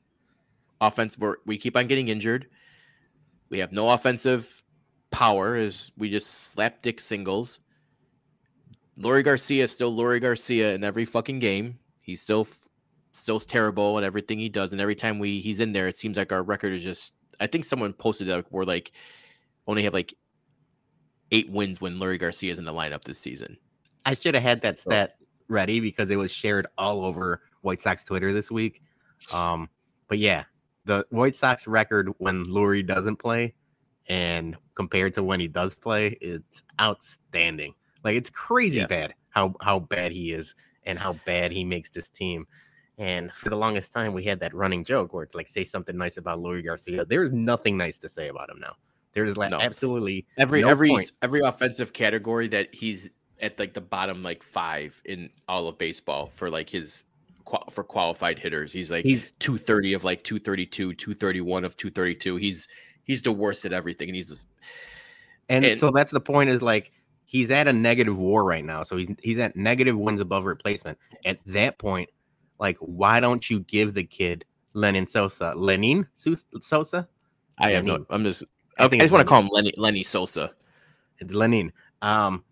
offense. 0.81 1.17
We're, 1.17 1.37
we 1.45 1.57
keep 1.57 1.77
on 1.77 1.87
getting 1.87 2.09
injured. 2.09 2.47
We 3.49 3.59
have 3.59 3.71
no 3.71 3.89
offensive 3.89 4.63
power 5.11 5.55
as 5.55 5.91
we 5.97 6.09
just 6.09 6.51
slap 6.51 6.81
dick 6.81 6.99
singles. 6.99 7.59
Leury 8.99 9.23
Garcia 9.23 9.63
is 9.63 9.71
still 9.71 9.95
Leury 9.95 10.21
Garcia 10.21 10.73
in 10.73 10.83
every 10.83 11.05
fucking 11.05 11.39
game. 11.39 11.79
He's 12.01 12.21
still 12.21 12.47
still 13.11 13.39
terrible 13.39 13.97
at 13.97 14.03
everything 14.03 14.39
he 14.39 14.49
does, 14.49 14.71
and 14.71 14.81
every 14.81 14.95
time 14.95 15.19
we 15.19 15.39
he's 15.39 15.59
in 15.59 15.71
there, 15.71 15.87
it 15.87 15.97
seems 15.97 16.17
like 16.17 16.31
our 16.31 16.43
record 16.43 16.73
is 16.73 16.83
just. 16.83 17.13
I 17.39 17.47
think 17.47 17.65
someone 17.65 17.93
posted 17.93 18.27
that 18.27 18.51
we're 18.51 18.63
like 18.63 18.91
only 19.67 19.83
have 19.83 19.93
like 19.93 20.13
eight 21.31 21.49
wins 21.49 21.81
when 21.81 21.97
Leury 21.97 22.19
Garcia 22.19 22.51
is 22.51 22.59
in 22.59 22.65
the 22.65 22.73
lineup 22.73 23.03
this 23.03 23.19
season. 23.19 23.57
I 24.05 24.13
should 24.13 24.35
have 24.35 24.43
had 24.43 24.61
that 24.61 24.77
stat 24.77 25.13
ready 25.47 25.79
because 25.79 26.09
it 26.11 26.15
was 26.17 26.31
shared 26.31 26.67
all 26.77 27.03
over 27.05 27.41
White 27.61 27.79
Sox 27.79 28.03
Twitter 28.03 28.33
this 28.33 28.51
week. 28.51 28.81
Um, 29.33 29.69
but 30.07 30.19
yeah, 30.19 30.43
the 30.85 31.05
White 31.09 31.35
Sox 31.35 31.67
record 31.67 32.09
when 32.17 32.45
Leury 32.45 32.85
doesn't 32.85 33.17
play 33.17 33.53
and 34.07 34.55
compared 34.75 35.13
to 35.13 35.23
when 35.23 35.39
he 35.39 35.47
does 35.47 35.75
play, 35.75 36.17
it's 36.21 36.63
outstanding. 36.81 37.73
Like 38.03 38.15
it's 38.15 38.29
crazy 38.29 38.77
Yeah. 38.77 38.87
bad 38.87 39.13
how 39.29 39.55
how 39.61 39.79
bad 39.79 40.11
he 40.11 40.31
is 40.33 40.55
and 40.85 40.99
how 40.99 41.13
bad 41.25 41.51
he 41.51 41.63
makes 41.63 41.89
this 41.89 42.09
team. 42.09 42.45
And 42.97 43.31
for 43.31 43.49
the 43.49 43.55
longest 43.55 43.91
time, 43.91 44.13
we 44.13 44.23
had 44.23 44.39
that 44.41 44.53
running 44.53 44.83
joke 44.83 45.13
where 45.13 45.23
it's 45.23 45.33
like 45.33 45.47
say 45.47 45.63
something 45.63 45.97
nice 45.97 46.17
about 46.17 46.39
Leury 46.39 46.63
Garcia. 46.63 47.05
There's 47.05 47.31
nothing 47.31 47.75
nice 47.77 47.97
to 47.99 48.09
say 48.09 48.27
about 48.27 48.49
him 48.49 48.59
now. 48.59 48.75
There's 49.13 49.37
like 49.37 49.51
No. 49.51 49.59
absolutely 49.59 50.25
Every 50.37 50.61
No 50.61 50.67
every 50.69 50.89
point. 50.89 51.11
every 51.21 51.39
offensive 51.41 51.93
category 51.93 52.47
that 52.49 52.73
he's 52.75 53.11
at 53.41 53.57
like 53.57 53.73
the 53.73 53.81
bottom 53.81 54.21
like 54.21 54.43
five 54.43 55.01
in 55.05 55.29
all 55.47 55.67
of 55.67 55.77
baseball 55.77 56.27
for 56.27 56.49
like 56.49 56.69
his 56.69 57.05
for 57.71 57.83
qualified 57.83 58.39
hitters. 58.39 58.71
He's 58.71 58.91
like 58.91 59.05
he's 59.05 59.29
230 59.39 59.93
of 59.93 60.03
like 60.03 60.23
232, 60.23 60.93
231 60.93 61.65
of 61.65 61.75
232. 61.77 62.35
He's 62.37 62.67
he's 63.03 63.21
the 63.21 63.31
worst 63.31 63.65
at 63.65 63.73
everything 63.73 64.09
and 64.09 64.15
he's 64.15 64.45
And, 65.49 65.65
And- 65.65 65.79
so 65.79 65.91
that's 65.91 66.11
the 66.11 66.21
point 66.21 66.49
is 66.49 66.61
like 66.61 66.91
he's 67.25 67.51
at 67.51 67.67
a 67.67 67.73
negative 67.73 68.17
war 68.17 68.43
right 68.43 68.63
now. 68.63 68.83
So 68.83 68.97
he's 68.97 69.09
he's 69.21 69.39
at 69.39 69.55
negative 69.55 69.97
wins 69.97 70.21
above 70.21 70.45
replacement. 70.45 70.97
At 71.25 71.39
that 71.47 71.77
point, 71.77 72.09
like 72.59 72.77
why 72.79 73.19
don't 73.19 73.49
you 73.49 73.59
give 73.61 73.93
the 73.93 74.03
kid 74.03 74.45
Lenyn 74.75 75.07
Sosa? 75.07 75.53
Lenyn 75.55 76.07
Sosa? 76.59 77.07
I 77.59 77.71
have 77.71 77.85
no 77.85 78.05
I'm 78.09 78.23
just 78.23 78.43
I 78.79 78.85
I 78.85 78.87
just 78.89 79.11
want 79.11 79.25
to 79.25 79.29
call 79.29 79.41
him 79.41 79.49
Lenny 79.51 79.73
Lenny 79.77 80.03
Sosa. 80.03 80.53
It's 81.19 81.33
Lenyn. 81.33 81.71
Um 82.01 82.43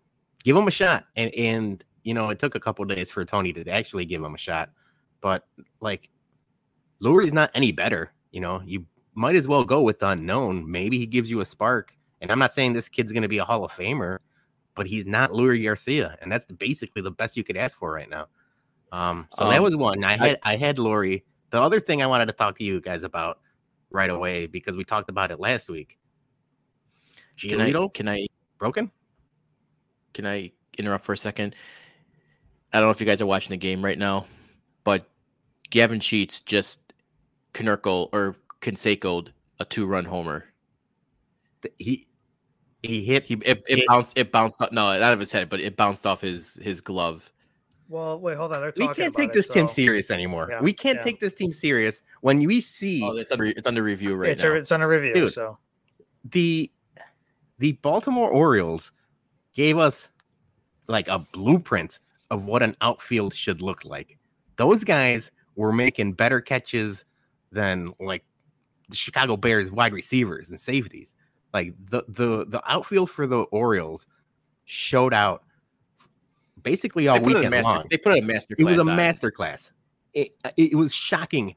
give 0.44 0.56
him 0.56 0.68
a 0.68 0.70
shot. 0.70 1.06
And 1.16 1.34
and 1.34 1.84
you 2.04 2.14
know, 2.14 2.30
it 2.30 2.38
took 2.38 2.54
a 2.54 2.60
couple 2.60 2.84
days 2.84 3.10
for 3.10 3.24
Tony 3.24 3.52
to 3.52 3.68
actually 3.70 4.04
give 4.04 4.22
him 4.22 4.34
a 4.34 4.38
shot. 4.38 4.70
But 5.22 5.46
like 5.80 6.10
Leury's 7.02 7.32
not 7.32 7.50
any 7.54 7.72
better, 7.72 8.12
you 8.30 8.42
know. 8.42 8.60
You 8.66 8.84
might 9.14 9.36
as 9.36 9.48
well 9.48 9.64
go 9.64 9.80
with 9.80 10.00
the 10.00 10.08
unknown. 10.08 10.70
Maybe 10.70 10.98
he 10.98 11.06
gives 11.06 11.30
you 11.30 11.40
a 11.40 11.44
spark. 11.46 11.96
And 12.20 12.30
I'm 12.30 12.38
not 12.38 12.52
saying 12.52 12.74
this 12.74 12.90
kid's 12.90 13.12
going 13.12 13.22
to 13.22 13.28
be 13.28 13.38
a 13.38 13.44
Hall 13.44 13.64
of 13.64 13.72
Famer, 13.72 14.18
but 14.74 14.86
he's 14.86 15.06
not 15.06 15.30
Leury 15.30 15.64
Garcia, 15.64 16.16
and 16.20 16.30
that's 16.30 16.44
basically 16.44 17.00
the 17.00 17.10
best 17.10 17.36
you 17.36 17.42
could 17.44 17.56
ask 17.56 17.78
for 17.78 17.90
right 17.90 18.10
now. 18.10 18.26
Um, 18.92 19.26
so 19.36 19.48
that 19.48 19.56
Um, 19.56 19.62
was 19.62 19.74
one. 19.74 20.04
I 20.04 20.12
I- 20.12 20.16
had 20.16 20.38
I 20.42 20.56
had 20.56 20.76
Leury 20.76 21.22
the 21.50 21.60
other 21.60 21.80
thing 21.80 22.02
I 22.02 22.06
wanted 22.06 22.26
to 22.26 22.32
talk 22.32 22.56
to 22.58 22.64
you 22.64 22.80
guys 22.80 23.02
about 23.02 23.38
right 23.90 24.08
away 24.10 24.46
because 24.46 24.74
we 24.74 24.84
talked 24.84 25.10
about 25.10 25.30
it 25.30 25.38
last 25.38 25.68
week. 25.68 25.98
Can 27.38 27.60
I, 27.60 27.70
can 27.92 28.08
I 28.08 28.26
broken? 28.58 28.90
can 30.14 30.26
I 30.26 30.52
interrupt 30.78 31.04
for 31.04 31.12
a 31.12 31.16
second? 31.16 31.54
I 32.72 32.78
don't 32.78 32.88
know 32.88 32.90
if 32.92 33.00
you 33.00 33.06
guys 33.06 33.20
are 33.20 33.26
watching 33.26 33.50
the 33.50 33.56
game 33.58 33.84
right 33.84 33.98
now, 33.98 34.26
but 34.84 35.10
Gavin 35.72 36.00
Sheets 36.00 36.40
just 36.40 36.92
Knurkle 37.54 38.10
or 38.12 38.36
Canseco'd 38.60 39.32
a 39.58 39.64
two 39.64 39.86
run 39.86 40.04
homer. 40.04 40.44
He 41.78 42.06
he 42.82 43.02
hit 43.02 43.24
He 43.24 43.34
it, 43.34 43.62
it 43.68 43.78
It- 43.80 43.88
bounced 43.88 44.16
it 44.16 44.30
bounced 44.30 44.60
off 44.62 44.70
no 44.70 44.88
out 44.88 45.12
of 45.12 45.18
his 45.18 45.32
head, 45.32 45.48
but 45.48 45.60
it 45.60 45.76
bounced 45.76 46.06
off 46.06 46.20
his 46.20 46.54
his 46.62 46.80
glove. 46.80 47.32
Well, 47.88 48.18
wait, 48.20 48.36
hold 48.36 48.52
on. 48.52 48.60
They're 48.60 48.72
we 48.76 48.88
can't 48.94 49.14
take 49.14 49.30
it, 49.30 49.32
this 49.32 49.48
team 49.48 49.68
serious 49.68 50.10
anymore. 50.10 50.48
Yeah, 50.50 50.60
we 50.62 50.72
can't 50.72 50.98
yeah. 50.98 51.04
take 51.04 51.20
this 51.20 51.34
team 51.34 51.52
serious 51.52 52.02
when 52.20 52.44
we 52.44 52.60
see 52.60 53.02
Oh, 53.02 53.16
it's 53.16 53.32
under 53.32 53.46
it's 53.46 53.66
under 53.66 53.82
review 53.82 54.14
right 54.14 54.30
it's, 54.30 54.42
now. 54.42 54.50
a, 54.50 54.54
it's 54.54 54.72
on 54.72 54.82
a 54.82 54.88
review. 54.88 55.14
Dude. 55.14 55.32
So 55.32 55.58
the 56.30 56.70
the 57.58 57.72
Baltimore 57.72 58.30
Orioles 58.30 58.92
gave 59.54 59.78
us 59.78 60.10
like 60.86 61.08
a 61.08 61.18
blueprint 61.32 61.98
of 62.30 62.44
what 62.44 62.62
an 62.62 62.74
outfield 62.80 63.34
should 63.34 63.62
look 63.62 63.84
like. 63.84 64.18
Those 64.56 64.84
guys 64.84 65.30
were 65.56 65.72
making 65.72 66.14
better 66.14 66.40
catches 66.40 67.04
than 67.50 67.88
like 68.00 68.24
the 68.88 68.96
Chicago 68.96 69.36
Bears 69.36 69.70
wide 69.70 69.92
receivers 69.92 70.48
and 70.48 70.58
safeties. 70.58 71.14
Like 71.52 71.74
the 71.90 72.04
the 72.08 72.46
the 72.46 72.62
outfield 72.66 73.10
for 73.10 73.26
the 73.26 73.40
Orioles 73.44 74.06
showed 74.64 75.12
out 75.12 75.44
basically 76.62 77.08
all 77.08 77.18
they, 77.18 77.24
put 77.24 77.30
it 77.30 77.30
in 77.30 77.36
a 77.36 77.38
weekend 77.38 77.50
master, 77.50 77.72
long. 77.72 77.84
they 77.90 77.98
put 77.98 78.18
a 78.18 78.22
master 78.22 78.54
It 78.58 78.64
was 78.64 78.78
a 78.78 78.84
master 78.84 79.30
class. 79.30 79.72
It, 80.14 80.34
it 80.56 80.76
was 80.76 80.94
shocking 80.94 81.54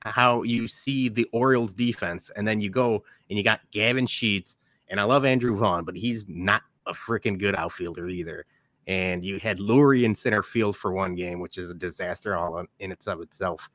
how 0.00 0.42
you 0.42 0.68
see 0.68 1.08
the 1.08 1.26
Orioles 1.32 1.72
defense, 1.72 2.30
and 2.36 2.46
then 2.46 2.60
you 2.60 2.70
go 2.70 3.04
and 3.28 3.38
you 3.38 3.42
got 3.42 3.60
Gavin 3.70 4.06
Sheets, 4.06 4.56
and 4.88 5.00
I 5.00 5.04
love 5.04 5.24
Andrew 5.24 5.56
Vaughn, 5.56 5.84
but 5.84 5.96
he's 5.96 6.24
not 6.28 6.62
a 6.86 6.92
freaking 6.92 7.38
good 7.38 7.54
outfielder 7.54 8.08
either. 8.08 8.44
And 8.86 9.24
you 9.24 9.38
had 9.38 9.58
Leury 9.58 10.04
in 10.04 10.14
center 10.14 10.42
field 10.42 10.76
for 10.76 10.92
one 10.92 11.14
game, 11.14 11.40
which 11.40 11.56
is 11.56 11.70
a 11.70 11.74
disaster 11.74 12.36
all 12.36 12.64
in, 12.78 12.92
its 12.92 13.06
of 13.06 13.20
itself. 13.20 13.70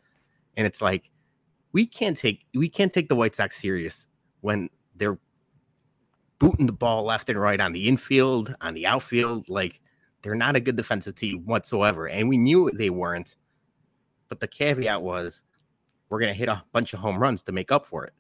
And 0.55 0.67
it's 0.67 0.81
like 0.81 1.09
we 1.71 1.85
can't 1.85 2.15
take 2.15 2.45
we 2.53 2.69
can't 2.69 2.93
take 2.93 3.09
the 3.09 3.15
White 3.15 3.35
Sox 3.35 3.55
serious 3.55 4.07
when 4.41 4.69
they're 4.95 5.17
booting 6.37 6.65
the 6.65 6.73
ball 6.73 7.03
left 7.03 7.29
and 7.29 7.39
right 7.39 7.59
on 7.59 7.71
the 7.71 7.87
infield, 7.87 8.55
on 8.61 8.73
the 8.73 8.85
outfield. 8.85 9.49
Like 9.49 9.81
they're 10.21 10.35
not 10.35 10.55
a 10.55 10.59
good 10.59 10.75
defensive 10.75 11.15
team 11.15 11.45
whatsoever. 11.45 12.07
And 12.07 12.29
we 12.29 12.37
knew 12.37 12.69
they 12.73 12.89
weren't. 12.89 13.35
But 14.27 14.39
the 14.39 14.47
caveat 14.47 15.01
was 15.01 15.43
we're 16.09 16.19
going 16.19 16.33
to 16.33 16.37
hit 16.37 16.49
a 16.49 16.63
bunch 16.71 16.93
of 16.93 16.99
home 16.99 17.17
runs 17.17 17.43
to 17.43 17.51
make 17.51 17.71
up 17.71 17.85
for 17.85 18.05
it. 18.05 18.13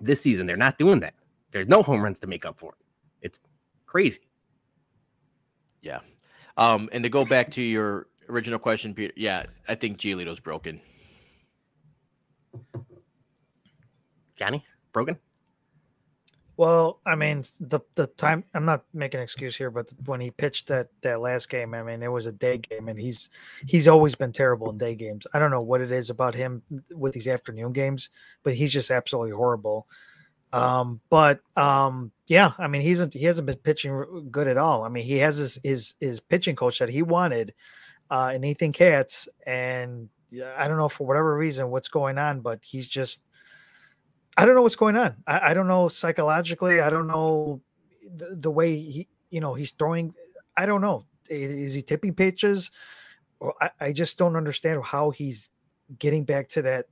This 0.00 0.20
season, 0.20 0.46
they're 0.46 0.56
not 0.56 0.78
doing 0.78 1.00
that. 1.00 1.14
There's 1.50 1.66
no 1.68 1.82
home 1.82 2.02
runs 2.02 2.18
to 2.20 2.26
make 2.26 2.44
up 2.44 2.58
for 2.58 2.72
it. 2.72 2.86
It's 3.22 3.40
crazy. 3.86 4.27
Yeah. 5.82 6.00
Um, 6.56 6.88
and 6.92 7.04
to 7.04 7.08
go 7.08 7.24
back 7.24 7.50
to 7.50 7.62
your 7.62 8.08
original 8.28 8.58
question, 8.58 8.94
Peter, 8.94 9.12
yeah, 9.16 9.44
I 9.68 9.74
think 9.74 9.98
Giolito's 9.98 10.40
broken. 10.40 10.80
Johnny, 14.36 14.64
broken? 14.92 15.18
Well, 16.58 16.98
I 17.06 17.14
mean, 17.14 17.44
the 17.60 17.78
the 17.94 18.08
time 18.08 18.42
I'm 18.52 18.64
not 18.64 18.82
making 18.92 19.18
an 19.18 19.22
excuse 19.22 19.56
here, 19.56 19.70
but 19.70 19.92
when 20.06 20.20
he 20.20 20.32
pitched 20.32 20.66
that 20.66 20.88
that 21.02 21.20
last 21.20 21.48
game, 21.48 21.72
I 21.72 21.84
mean, 21.84 22.02
it 22.02 22.10
was 22.10 22.26
a 22.26 22.32
day 22.32 22.58
game, 22.58 22.88
and 22.88 22.98
he's 22.98 23.30
he's 23.64 23.86
always 23.86 24.16
been 24.16 24.32
terrible 24.32 24.68
in 24.68 24.76
day 24.76 24.96
games. 24.96 25.24
I 25.32 25.38
don't 25.38 25.52
know 25.52 25.62
what 25.62 25.80
it 25.80 25.92
is 25.92 26.10
about 26.10 26.34
him 26.34 26.62
with 26.90 27.14
these 27.14 27.28
afternoon 27.28 27.72
games, 27.72 28.10
but 28.42 28.54
he's 28.54 28.72
just 28.72 28.90
absolutely 28.90 29.30
horrible. 29.30 29.86
Um, 30.52 31.00
but 31.10 31.40
um, 31.56 32.10
yeah, 32.26 32.52
I 32.58 32.68
mean, 32.68 32.80
he's 32.80 33.02
he 33.12 33.24
hasn't 33.24 33.46
been 33.46 33.56
pitching 33.56 34.28
good 34.30 34.48
at 34.48 34.56
all. 34.56 34.84
I 34.84 34.88
mean, 34.88 35.04
he 35.04 35.18
has 35.18 35.36
his 35.36 35.58
his 35.62 35.94
his 36.00 36.20
pitching 36.20 36.56
coach 36.56 36.78
that 36.78 36.88
he 36.88 37.02
wanted, 37.02 37.54
uh, 38.10 38.32
and 38.34 38.44
Ethan 38.44 38.72
Katz, 38.72 39.28
and 39.46 40.08
I 40.56 40.68
don't 40.68 40.78
know 40.78 40.88
for 40.88 41.06
whatever 41.06 41.36
reason 41.36 41.70
what's 41.70 41.88
going 41.88 42.18
on, 42.18 42.40
but 42.40 42.60
he's 42.62 42.86
just 42.86 43.22
I 44.38 44.46
don't 44.46 44.54
know 44.54 44.62
what's 44.62 44.76
going 44.76 44.96
on. 44.96 45.16
I, 45.26 45.50
I 45.50 45.54
don't 45.54 45.66
know 45.68 45.88
psychologically. 45.88 46.80
I 46.80 46.90
don't 46.90 47.08
know 47.08 47.60
the, 48.14 48.36
the 48.36 48.50
way 48.50 48.78
he, 48.78 49.08
you 49.30 49.40
know, 49.40 49.54
he's 49.54 49.72
throwing. 49.72 50.14
I 50.56 50.64
don't 50.64 50.80
know. 50.80 51.06
Is 51.28 51.74
he 51.74 51.82
tipping 51.82 52.14
pitches? 52.14 52.70
Or 53.40 53.54
I, 53.60 53.70
I 53.80 53.92
just 53.92 54.16
don't 54.16 54.36
understand 54.36 54.82
how 54.84 55.10
he's 55.10 55.50
getting 55.98 56.24
back 56.24 56.48
to 56.50 56.62
that 56.62 56.86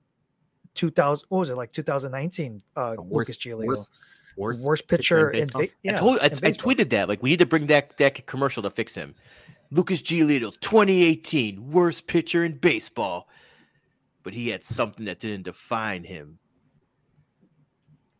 2000. 0.76 1.26
What 1.28 1.38
was 1.38 1.50
it 1.50 1.56
like 1.56 1.72
2019? 1.72 2.62
Uh, 2.76 2.94
Lucas 3.10 3.36
Giolito, 3.36 3.66
worst, 3.66 3.98
worst, 4.36 4.64
worst, 4.64 4.88
pitcher 4.88 5.30
in 5.30 5.40
in, 5.40 5.44
baseball? 5.46 5.62
ba- 5.62 5.68
yeah, 5.82 5.94
I 5.94 5.98
told 5.98 6.18
I, 6.20 6.26
in 6.26 6.32
I 6.32 6.52
tweeted 6.52 6.90
that 6.90 7.08
like 7.08 7.22
we 7.22 7.30
need 7.30 7.38
to 7.40 7.46
bring 7.46 7.66
that 7.66 7.96
that 7.98 8.26
commercial 8.26 8.62
to 8.62 8.70
fix 8.70 8.94
him. 8.94 9.14
Lucas 9.72 10.00
Giolito, 10.00 10.58
2018, 10.60 11.70
worst 11.70 12.06
pitcher 12.06 12.44
in 12.44 12.56
baseball, 12.58 13.28
but 14.22 14.32
he 14.32 14.48
had 14.48 14.64
something 14.64 15.06
that 15.06 15.18
didn't 15.18 15.42
define 15.42 16.04
him. 16.04 16.38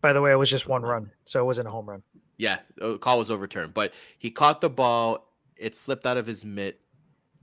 By 0.01 0.13
the 0.13 0.21
way, 0.21 0.33
it 0.33 0.37
was 0.37 0.51
just 0.51 0.69
one 0.69 0.83
run, 0.83 1.11
so 1.25 1.41
it 1.41 1.45
wasn't 1.45 1.69
a 1.69 1.71
home 1.71 1.89
run. 1.89 2.03
Yeah, 2.37 2.59
the 2.77 2.99
call 2.99 3.19
was 3.19 3.31
overturned, 3.31 3.75
but 3.75 3.93
he 4.19 4.31
caught 4.31 4.61
the 4.61 4.69
ball. 4.69 5.33
It 5.57 5.75
slipped 5.75 6.05
out 6.05 6.17
of 6.17 6.27
his 6.27 6.45
mitt, 6.45 6.81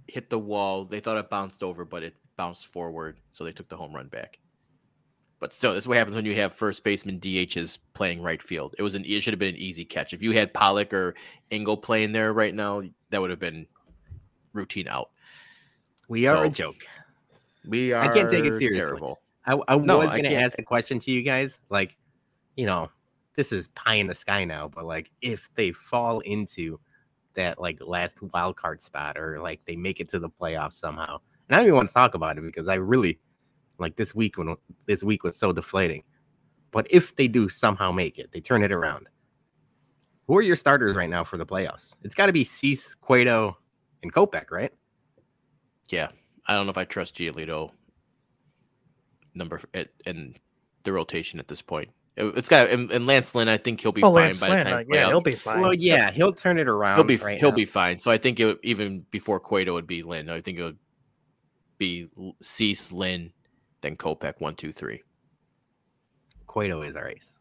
hit 0.07 0.29
the 0.29 0.37
wall. 0.37 0.85
They 0.85 0.99
thought 0.99 1.17
it 1.17 1.29
bounced 1.29 1.63
over, 1.63 1.83
but 1.85 2.03
it 2.03 2.15
bounced 2.37 2.67
forward, 2.67 3.17
so 3.31 3.43
they 3.43 3.51
took 3.51 3.69
the 3.69 3.77
home 3.77 3.93
run 3.93 4.07
back. 4.07 4.39
But 5.43 5.51
still, 5.51 5.73
this 5.73 5.83
is 5.83 5.87
what 5.89 5.97
happens 5.97 6.15
when 6.15 6.23
you 6.23 6.35
have 6.35 6.53
first 6.53 6.85
baseman 6.85 7.19
DHs 7.19 7.77
playing 7.93 8.21
right 8.21 8.41
field. 8.41 8.75
It 8.77 8.81
was 8.81 8.95
an 8.95 9.03
it 9.03 9.19
should 9.19 9.33
have 9.33 9.39
been 9.39 9.55
an 9.55 9.59
easy 9.59 9.83
catch. 9.83 10.13
If 10.13 10.23
you 10.23 10.31
had 10.31 10.53
Pollock 10.53 10.93
or 10.93 11.15
Engel 11.51 11.75
playing 11.75 12.13
there 12.13 12.31
right 12.31 12.55
now, 12.55 12.81
that 13.09 13.19
would 13.19 13.29
have 13.29 13.41
been 13.41 13.67
routine 14.53 14.87
out. 14.87 15.09
We 16.07 16.27
are 16.27 16.45
a 16.45 16.49
joke. 16.49 16.77
We 17.65 17.91
are 17.91 18.03
I 18.03 18.07
can't 18.07 18.29
take 18.29 18.45
it 18.45 18.53
seriously. 18.53 18.79
terrible. 18.79 19.19
I, 19.45 19.59
I 19.67 19.75
No, 19.75 19.97
was 19.97 20.11
going 20.11 20.23
to 20.23 20.33
ask 20.33 20.55
the 20.55 20.63
question 20.63 20.97
to 20.99 21.11
you 21.11 21.21
guys. 21.21 21.59
Like, 21.69 21.97
you 22.55 22.65
know, 22.65 22.89
this 23.35 23.51
is 23.51 23.67
pie 23.75 23.95
in 23.95 24.07
the 24.07 24.15
sky 24.15 24.45
now, 24.45 24.69
but 24.73 24.85
like, 24.85 25.11
if 25.19 25.49
they 25.55 25.73
fall 25.73 26.21
into 26.21 26.79
that 27.33 27.59
like 27.59 27.79
last 27.85 28.21
wild 28.21 28.55
card 28.55 28.79
spot 28.79 29.17
or 29.17 29.41
like 29.41 29.59
they 29.65 29.75
make 29.75 29.99
it 29.99 30.07
to 30.07 30.19
the 30.19 30.29
playoffs 30.29 30.75
somehow, 30.75 31.19
and 31.49 31.55
I 31.57 31.57
don't 31.57 31.65
even 31.65 31.75
want 31.75 31.89
to 31.89 31.93
talk 31.93 32.15
about 32.15 32.37
it 32.37 32.45
because 32.45 32.69
I 32.69 32.75
really 32.75 33.19
like 33.83 33.95
this 33.95 34.15
week 34.15 34.37
when 34.37 34.55
this 34.87 35.03
week 35.03 35.23
was 35.23 35.37
so 35.37 35.51
deflating. 35.51 36.03
But 36.71 36.87
if 36.89 37.15
they 37.15 37.27
do 37.27 37.49
somehow 37.49 37.91
make 37.91 38.17
it, 38.17 38.31
they 38.31 38.39
turn 38.41 38.63
it 38.63 38.71
around. 38.71 39.07
Who 40.27 40.37
are 40.37 40.41
your 40.41 40.55
starters 40.55 40.95
right 40.95 41.09
now 41.09 41.23
for 41.23 41.37
the 41.37 41.45
playoffs? 41.45 41.95
It's 42.03 42.15
got 42.15 42.25
to 42.27 42.33
be 42.33 42.43
Cease, 42.43 42.95
Cueto, 42.95 43.57
and 44.01 44.11
Kopech, 44.11 44.49
right? 44.49 44.71
Yeah, 45.89 46.07
I 46.47 46.55
don't 46.55 46.65
know 46.65 46.71
if 46.71 46.77
I 46.77 46.85
trust 46.85 47.15
Giolito 47.15 47.71
number 49.35 49.59
at 49.73 49.89
in 50.05 50.35
the 50.83 50.91
rotation 50.91 51.39
at 51.39 51.47
this 51.47 51.61
point. 51.61 51.89
Uh, 52.19 52.27
it, 52.27 52.35
has 52.35 52.49
got 52.49 52.69
and, 52.69 52.91
and 52.91 53.05
Lance 53.05 53.35
Lynn. 53.35 53.49
I 53.49 53.57
think 53.57 53.81
he'll 53.81 53.91
be 53.91 54.03
Oh, 54.03 54.07
fine 54.13 54.25
Lance 54.25 54.39
by 54.39 54.49
the 54.55 54.63
time. 54.63 54.73
like, 54.73 54.87
yeah, 54.89 55.07
he'll 55.07 55.21
be 55.21 55.35
fine. 55.35 55.61
Well, 55.61 55.73
yeah, 55.73 56.11
he'll 56.11 56.33
turn 56.33 56.57
it 56.57 56.67
around. 56.67 56.95
he'll 56.95 57.03
be 57.03 57.17
right 57.17 57.37
he'll 57.39 57.49
now. 57.49 57.55
be 57.55 57.65
fine. 57.65 57.99
So 57.99 58.11
I 58.11 58.17
think 58.17 58.39
it 58.39 58.59
even 58.63 59.05
before 59.11 59.39
Cueto 59.39 59.73
would 59.73 59.87
be 59.87 60.03
Lynn. 60.03 60.29
I 60.29 60.41
think 60.41 60.59
it 60.59 60.63
would 60.63 60.77
be 61.77 62.07
L- 62.17 62.35
Cease, 62.41 62.91
Lynn, 62.91 63.31
then 63.83 63.95
Kopech 63.95 64.39
one, 64.39 64.55
two, 64.55 64.71
three. 64.71 65.03
Cueto 66.47 66.81
is 66.81 66.95
our 66.95 67.09
ace. 67.09 67.37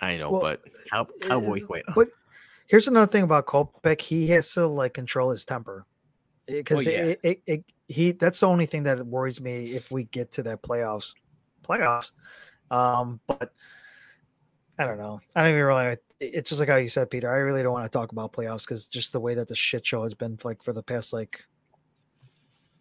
I 0.00 0.16
know, 0.16 0.30
Well, 0.32 0.40
but 0.40 0.60
Cow- 0.90 1.06
Cowboy 1.20 1.62
Uh, 1.62 1.66
Cueto. 1.66 1.92
But 1.94 2.08
here's 2.66 2.88
another 2.88 3.10
thing 3.10 3.22
about 3.22 3.46
Kopech. 3.46 4.00
He 4.00 4.26
has 4.28 4.52
to 4.54 4.66
like 4.66 4.94
control 4.94 5.30
his 5.30 5.44
temper 5.44 5.86
because 6.46 6.86
Oh, 6.86 6.90
yeah. 6.90 7.04
it, 7.04 7.20
it, 7.22 7.42
it, 7.46 7.64
he 7.86 8.12
that's 8.12 8.40
the 8.40 8.48
only 8.48 8.66
thing 8.66 8.82
that 8.84 9.06
worries 9.06 9.40
me 9.40 9.72
if 9.72 9.90
we 9.92 10.04
get 10.04 10.32
to 10.32 10.42
that 10.44 10.62
playoffs 10.62 11.12
playoffs. 11.62 12.10
Um, 12.70 13.20
but 13.26 13.52
I 14.78 14.86
don't 14.86 14.98
know. 14.98 15.20
I 15.36 15.42
don't 15.42 15.50
even 15.50 15.62
really. 15.62 15.96
It's 16.18 16.48
just 16.48 16.60
like 16.60 16.68
how 16.68 16.76
you 16.76 16.88
said, 16.88 17.10
Peter. 17.10 17.30
I 17.30 17.36
really 17.38 17.62
don't 17.62 17.72
want 17.72 17.84
to 17.84 17.90
talk 17.96 18.12
about 18.12 18.32
playoffs 18.32 18.60
because 18.60 18.86
just 18.86 19.12
the 19.12 19.20
way 19.20 19.34
that 19.34 19.48
the 19.48 19.54
shit 19.54 19.84
show 19.84 20.02
has 20.04 20.14
been 20.14 20.38
like 20.44 20.62
for 20.62 20.72
the 20.72 20.82
past 20.82 21.12
like 21.12 21.44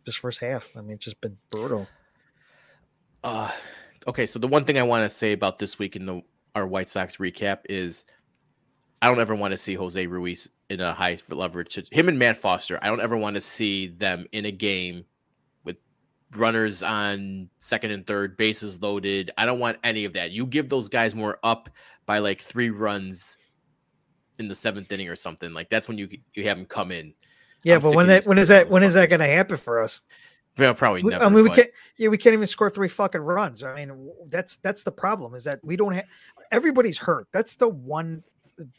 this 0.06 0.16
first 0.16 0.40
half. 0.40 0.72
I 0.78 0.82
mean, 0.82 0.92
it's 0.96 1.06
just 1.06 1.20
been 1.22 1.38
brutal. 1.52 1.88
Uh, 3.24 3.52
okay, 4.08 4.26
so 4.26 4.40
the 4.40 4.48
one 4.48 4.66
thing 4.66 4.78
I 4.78 4.84
want 4.84 5.04
to 5.04 5.10
say 5.10 5.34
about 5.34 5.60
this 5.60 5.78
week 5.80 5.96
in 5.96 6.06
the 6.06 6.22
our 6.56 6.68
White 6.68 6.90
Sox 6.90 7.18
recap 7.18 7.60
is 7.70 8.06
I 9.02 9.08
don't 9.08 9.20
ever 9.20 9.36
want 9.36 9.52
to 9.52 9.58
see 9.58 9.74
Jose 9.74 10.06
Ruiz 10.06 10.50
in 10.70 10.82
a 10.82 10.94
high 10.94 11.18
leverage. 11.30 11.80
Him 11.92 12.08
and 12.08 12.20
Matt 12.20 12.38
Foster, 12.38 12.78
I 12.82 12.88
don't 12.88 13.02
ever 13.02 13.18
want 13.18 13.36
to 13.36 13.42
see 13.42 13.88
them 13.88 14.26
in 14.32 14.46
a 14.46 14.52
game 14.52 15.06
with 15.64 15.78
runners 16.36 16.84
on 16.84 17.50
second 17.58 17.92
and 17.92 18.06
third, 18.06 18.38
bases 18.38 18.82
loaded. 18.82 19.32
I 19.38 19.46
don't 19.46 19.60
want 19.60 19.78
any 19.84 20.06
of 20.06 20.14
that. 20.14 20.32
You 20.32 20.46
give 20.46 20.70
those 20.70 20.90
guys 20.90 21.16
more 21.16 21.40
up 21.44 21.70
by 22.06 22.20
like 22.20 22.42
three 22.42 22.70
runs 22.70 23.38
in 24.40 24.48
the 24.48 24.56
seventh 24.56 24.92
inning 24.92 25.10
or 25.10 25.16
something. 25.16 25.54
Like 25.54 25.70
that's 25.70 25.88
when 25.88 25.98
you 25.98 26.10
you 26.34 26.44
have 26.44 26.58
them 26.58 26.66
come 26.66 26.92
in. 26.92 27.14
Yeah, 27.64 27.76
I'm 27.76 27.82
but 27.82 27.96
when 27.96 28.08
that 28.08 28.26
when 28.26 28.38
is 28.38 28.50
that 28.50 28.70
when 28.70 28.84
is 28.84 28.94
that 28.96 29.10
going 29.10 29.20
to 29.20 29.28
happen 29.28 29.58
for 29.58 29.82
us? 29.82 30.02
Yeah, 30.58 30.74
probably 30.74 31.04
never. 31.04 31.24
I 31.24 31.30
mean, 31.30 31.44
we 31.44 31.50
but- 31.50 31.56
can't. 31.56 31.70
Yeah, 31.98 32.10
we 32.10 32.18
can't 32.18 32.34
even 32.34 32.48
score 32.48 32.70
three 32.70 32.90
fucking 32.90 33.22
runs. 33.22 33.64
I 33.64 33.76
mean, 33.76 34.12
that's 34.28 34.58
that's 34.58 34.84
the 34.84 34.92
problem. 34.92 35.34
Is 35.34 35.44
that 35.46 35.60
we 35.64 35.76
don't 35.76 35.94
have 35.94 36.06
everybody's 36.52 36.98
hurt. 36.98 37.28
That's 37.32 37.56
the 37.56 37.70
one 37.70 38.24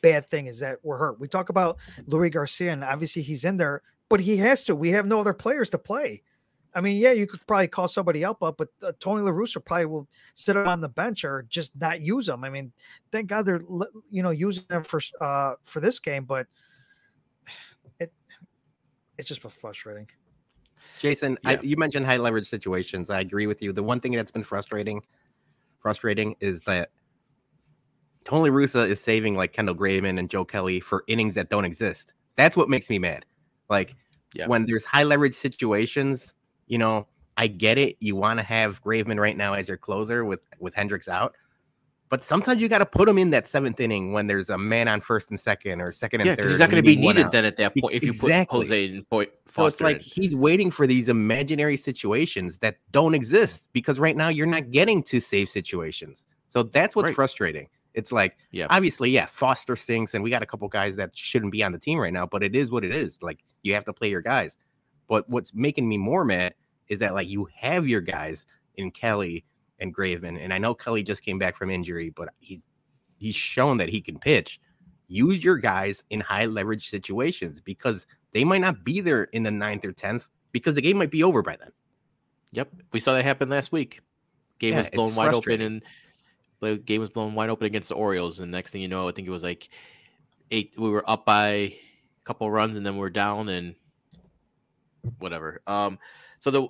bad 0.02 0.28
thing 0.28 0.46
is 0.46 0.60
that 0.60 0.78
we're 0.82 0.98
hurt. 0.98 1.18
We 1.18 1.28
talk 1.28 1.48
about 1.48 1.78
Louis 2.06 2.30
Garcia, 2.30 2.72
and 2.72 2.84
obviously 2.84 3.22
he's 3.22 3.44
in 3.44 3.56
there, 3.56 3.82
but 4.08 4.20
he 4.20 4.36
has 4.38 4.64
to. 4.64 4.74
We 4.76 4.90
have 4.90 5.06
no 5.06 5.20
other 5.20 5.32
players 5.32 5.70
to 5.70 5.78
play. 5.78 6.22
I 6.74 6.80
mean, 6.80 6.96
yeah, 6.96 7.12
you 7.12 7.26
could 7.26 7.46
probably 7.46 7.68
call 7.68 7.86
somebody 7.86 8.24
up, 8.24 8.42
up, 8.42 8.56
but 8.56 8.68
uh, 8.82 8.92
Tony 8.98 9.22
La 9.22 9.30
Russa 9.30 9.62
probably 9.62 9.86
will 9.86 10.08
sit 10.34 10.56
him 10.56 10.66
on 10.66 10.80
the 10.80 10.88
bench 10.88 11.22
or 11.22 11.44
just 11.50 11.72
not 11.78 12.00
use 12.00 12.26
them. 12.26 12.44
I 12.44 12.50
mean, 12.50 12.72
thank 13.10 13.26
God 13.26 13.44
they're 13.44 13.60
you 14.10 14.22
know 14.22 14.30
using 14.30 14.64
them 14.68 14.82
for 14.82 15.00
uh 15.20 15.54
for 15.64 15.80
this 15.80 15.98
game, 15.98 16.24
but 16.24 16.46
it 18.00 18.12
it's 19.18 19.28
just 19.28 19.42
frustrating. 19.42 20.08
Jason, 21.02 21.36
I, 21.44 21.58
you 21.62 21.76
mentioned 21.76 22.06
high 22.06 22.16
leverage 22.16 22.48
situations. 22.48 23.10
I 23.10 23.18
agree 23.18 23.48
with 23.48 23.60
you. 23.60 23.72
The 23.72 23.82
one 23.82 23.98
thing 23.98 24.12
that's 24.12 24.30
been 24.30 24.44
frustrating, 24.44 25.02
frustrating 25.80 26.36
is 26.38 26.60
that 26.62 26.90
Tony 28.24 28.50
La 28.50 28.56
Russa 28.56 28.88
is 28.88 29.00
saving 29.00 29.36
like 29.36 29.52
Kendall 29.52 29.74
Graveman 29.74 30.16
and 30.16 30.30
Joe 30.30 30.44
Kelly 30.44 30.78
for 30.78 31.02
innings 31.08 31.34
that 31.34 31.50
don't 31.50 31.64
exist. 31.64 32.12
That's 32.36 32.56
what 32.56 32.68
makes 32.68 32.88
me 32.88 33.00
mad. 33.00 33.26
Like 33.68 33.96
Yeah. 34.32 34.46
when 34.46 34.64
there's 34.64 34.84
high 34.84 35.02
leverage 35.02 35.34
situations, 35.34 36.34
you 36.68 36.78
know, 36.78 37.08
I 37.36 37.48
get 37.48 37.78
it. 37.78 37.96
You 37.98 38.14
want 38.14 38.38
to 38.38 38.44
have 38.44 38.80
Graveman 38.84 39.18
right 39.18 39.36
now 39.36 39.54
as 39.54 39.66
your 39.66 39.78
closer 39.78 40.24
with 40.24 40.40
with 40.60 40.72
Hendriks 40.74 41.08
out. 41.08 41.34
But 42.12 42.22
sometimes 42.22 42.60
you 42.60 42.68
got 42.68 42.76
to 42.80 42.84
put 42.84 43.08
him 43.08 43.16
in 43.16 43.30
that 43.30 43.46
seventh 43.46 43.80
inning 43.80 44.12
when 44.12 44.26
there's 44.26 44.50
a 44.50 44.58
man 44.58 44.86
on 44.86 45.00
first 45.00 45.30
and 45.30 45.40
second 45.40 45.80
or 45.80 45.90
second 45.90 46.20
and 46.20 46.28
Yeah, 46.28 46.36
third. 46.36 46.50
he's 46.50 46.58
not 46.58 46.68
going 46.68 46.82
to 46.84 46.86
be 46.86 46.94
needed 46.94 47.30
then 47.30 47.46
at 47.46 47.56
that 47.56 47.74
point 47.74 47.94
if 47.94 48.02
you 48.02 48.12
put 48.12 48.30
Jose 48.50 48.84
and 48.90 49.02
Fo- 49.06 49.24
So 49.46 49.64
it's 49.64 49.80
like 49.80 49.96
in. 49.96 50.02
he's 50.02 50.36
waiting 50.36 50.70
for 50.70 50.86
these 50.86 51.08
imaginary 51.08 51.78
situations 51.78 52.58
that 52.58 52.76
don't 52.90 53.14
exist 53.14 53.66
because 53.72 53.98
right 53.98 54.14
now 54.14 54.28
you're 54.28 54.44
not 54.44 54.70
getting 54.70 55.02
to 55.04 55.20
save 55.20 55.48
situations. 55.48 56.26
So 56.48 56.64
that's 56.64 56.94
what's 56.94 57.06
Right. 57.06 57.14
frustrating. 57.14 57.68
It's 57.94 58.12
like, 58.12 58.36
Yeah. 58.50 58.66
obviously, 58.68 59.08
yeah, 59.08 59.24
Foster 59.24 59.74
stinks, 59.74 60.12
and 60.12 60.22
we 60.22 60.28
got 60.28 60.42
a 60.42 60.46
couple 60.46 60.68
guys 60.68 60.96
that 60.96 61.16
shouldn't 61.16 61.50
be 61.52 61.64
on 61.64 61.72
the 61.72 61.78
team 61.78 61.98
right 61.98 62.12
now, 62.12 62.26
but 62.26 62.42
it 62.42 62.54
is 62.54 62.70
what 62.70 62.84
it 62.84 62.94
is. 62.94 63.22
Like, 63.22 63.38
you 63.62 63.72
have 63.72 63.86
to 63.86 63.92
play 63.94 64.10
your 64.10 64.20
guys. 64.20 64.58
But 65.08 65.30
what's 65.30 65.54
making 65.54 65.88
me 65.88 65.96
more 65.96 66.26
mad 66.26 66.52
is 66.88 66.98
that, 66.98 67.14
like, 67.14 67.28
you 67.28 67.48
have 67.56 67.88
your 67.88 68.02
guys 68.02 68.44
in 68.76 68.90
Kelly 68.90 69.46
and 69.82 69.94
Graveman, 69.94 70.42
and 70.42 70.54
I 70.54 70.58
know 70.58 70.74
Kelly 70.74 71.02
just 71.02 71.22
came 71.22 71.38
back 71.38 71.56
from 71.56 71.70
injury, 71.70 72.10
but 72.10 72.30
he's 72.38 72.66
he's 73.18 73.34
shown 73.34 73.76
that 73.78 73.88
he 73.88 74.00
can 74.00 74.18
pitch. 74.18 74.60
Use 75.08 75.44
your 75.44 75.58
guys 75.58 76.02
in 76.08 76.20
high 76.20 76.46
leverage 76.46 76.88
situations 76.88 77.60
because 77.60 78.06
they 78.32 78.44
might 78.44 78.62
not 78.62 78.84
be 78.84 79.00
there 79.00 79.24
in 79.24 79.42
the 79.42 79.50
ninth 79.50 79.84
or 79.84 79.92
tenth 79.92 80.28
because 80.52 80.74
the 80.74 80.80
game 80.80 80.96
might 80.96 81.10
be 81.10 81.22
over 81.22 81.42
by 81.42 81.56
then. 81.56 81.70
Yep, 82.52 82.68
we 82.92 83.00
saw 83.00 83.14
that 83.14 83.24
happen 83.24 83.48
last 83.50 83.72
week. 83.72 84.00
Game 84.58 84.72
Yeah, 84.72 84.78
was 84.78 84.88
blown 84.88 85.14
wide 85.14 85.34
open, 85.34 85.60
and 85.60 85.82
the 86.60 86.76
game 86.76 87.00
was 87.00 87.10
blown 87.10 87.34
wide 87.34 87.50
open 87.50 87.66
against 87.66 87.88
the 87.88 87.96
Orioles. 87.96 88.38
And 88.38 88.50
next 88.50 88.70
thing 88.70 88.80
you 88.80 88.88
know, 88.88 89.08
I 89.08 89.12
think 89.12 89.26
it 89.26 89.32
was 89.32 89.42
like 89.42 89.68
eight. 90.50 90.72
We 90.78 90.88
were 90.88 91.08
up 91.10 91.26
by 91.26 91.48
a 91.48 91.76
couple 92.24 92.50
runs, 92.50 92.76
and 92.76 92.86
then 92.86 92.96
we're 92.96 93.10
down, 93.10 93.48
and 93.48 93.74
whatever. 95.18 95.60
Um, 95.66 95.98
so 96.38 96.50
the 96.50 96.68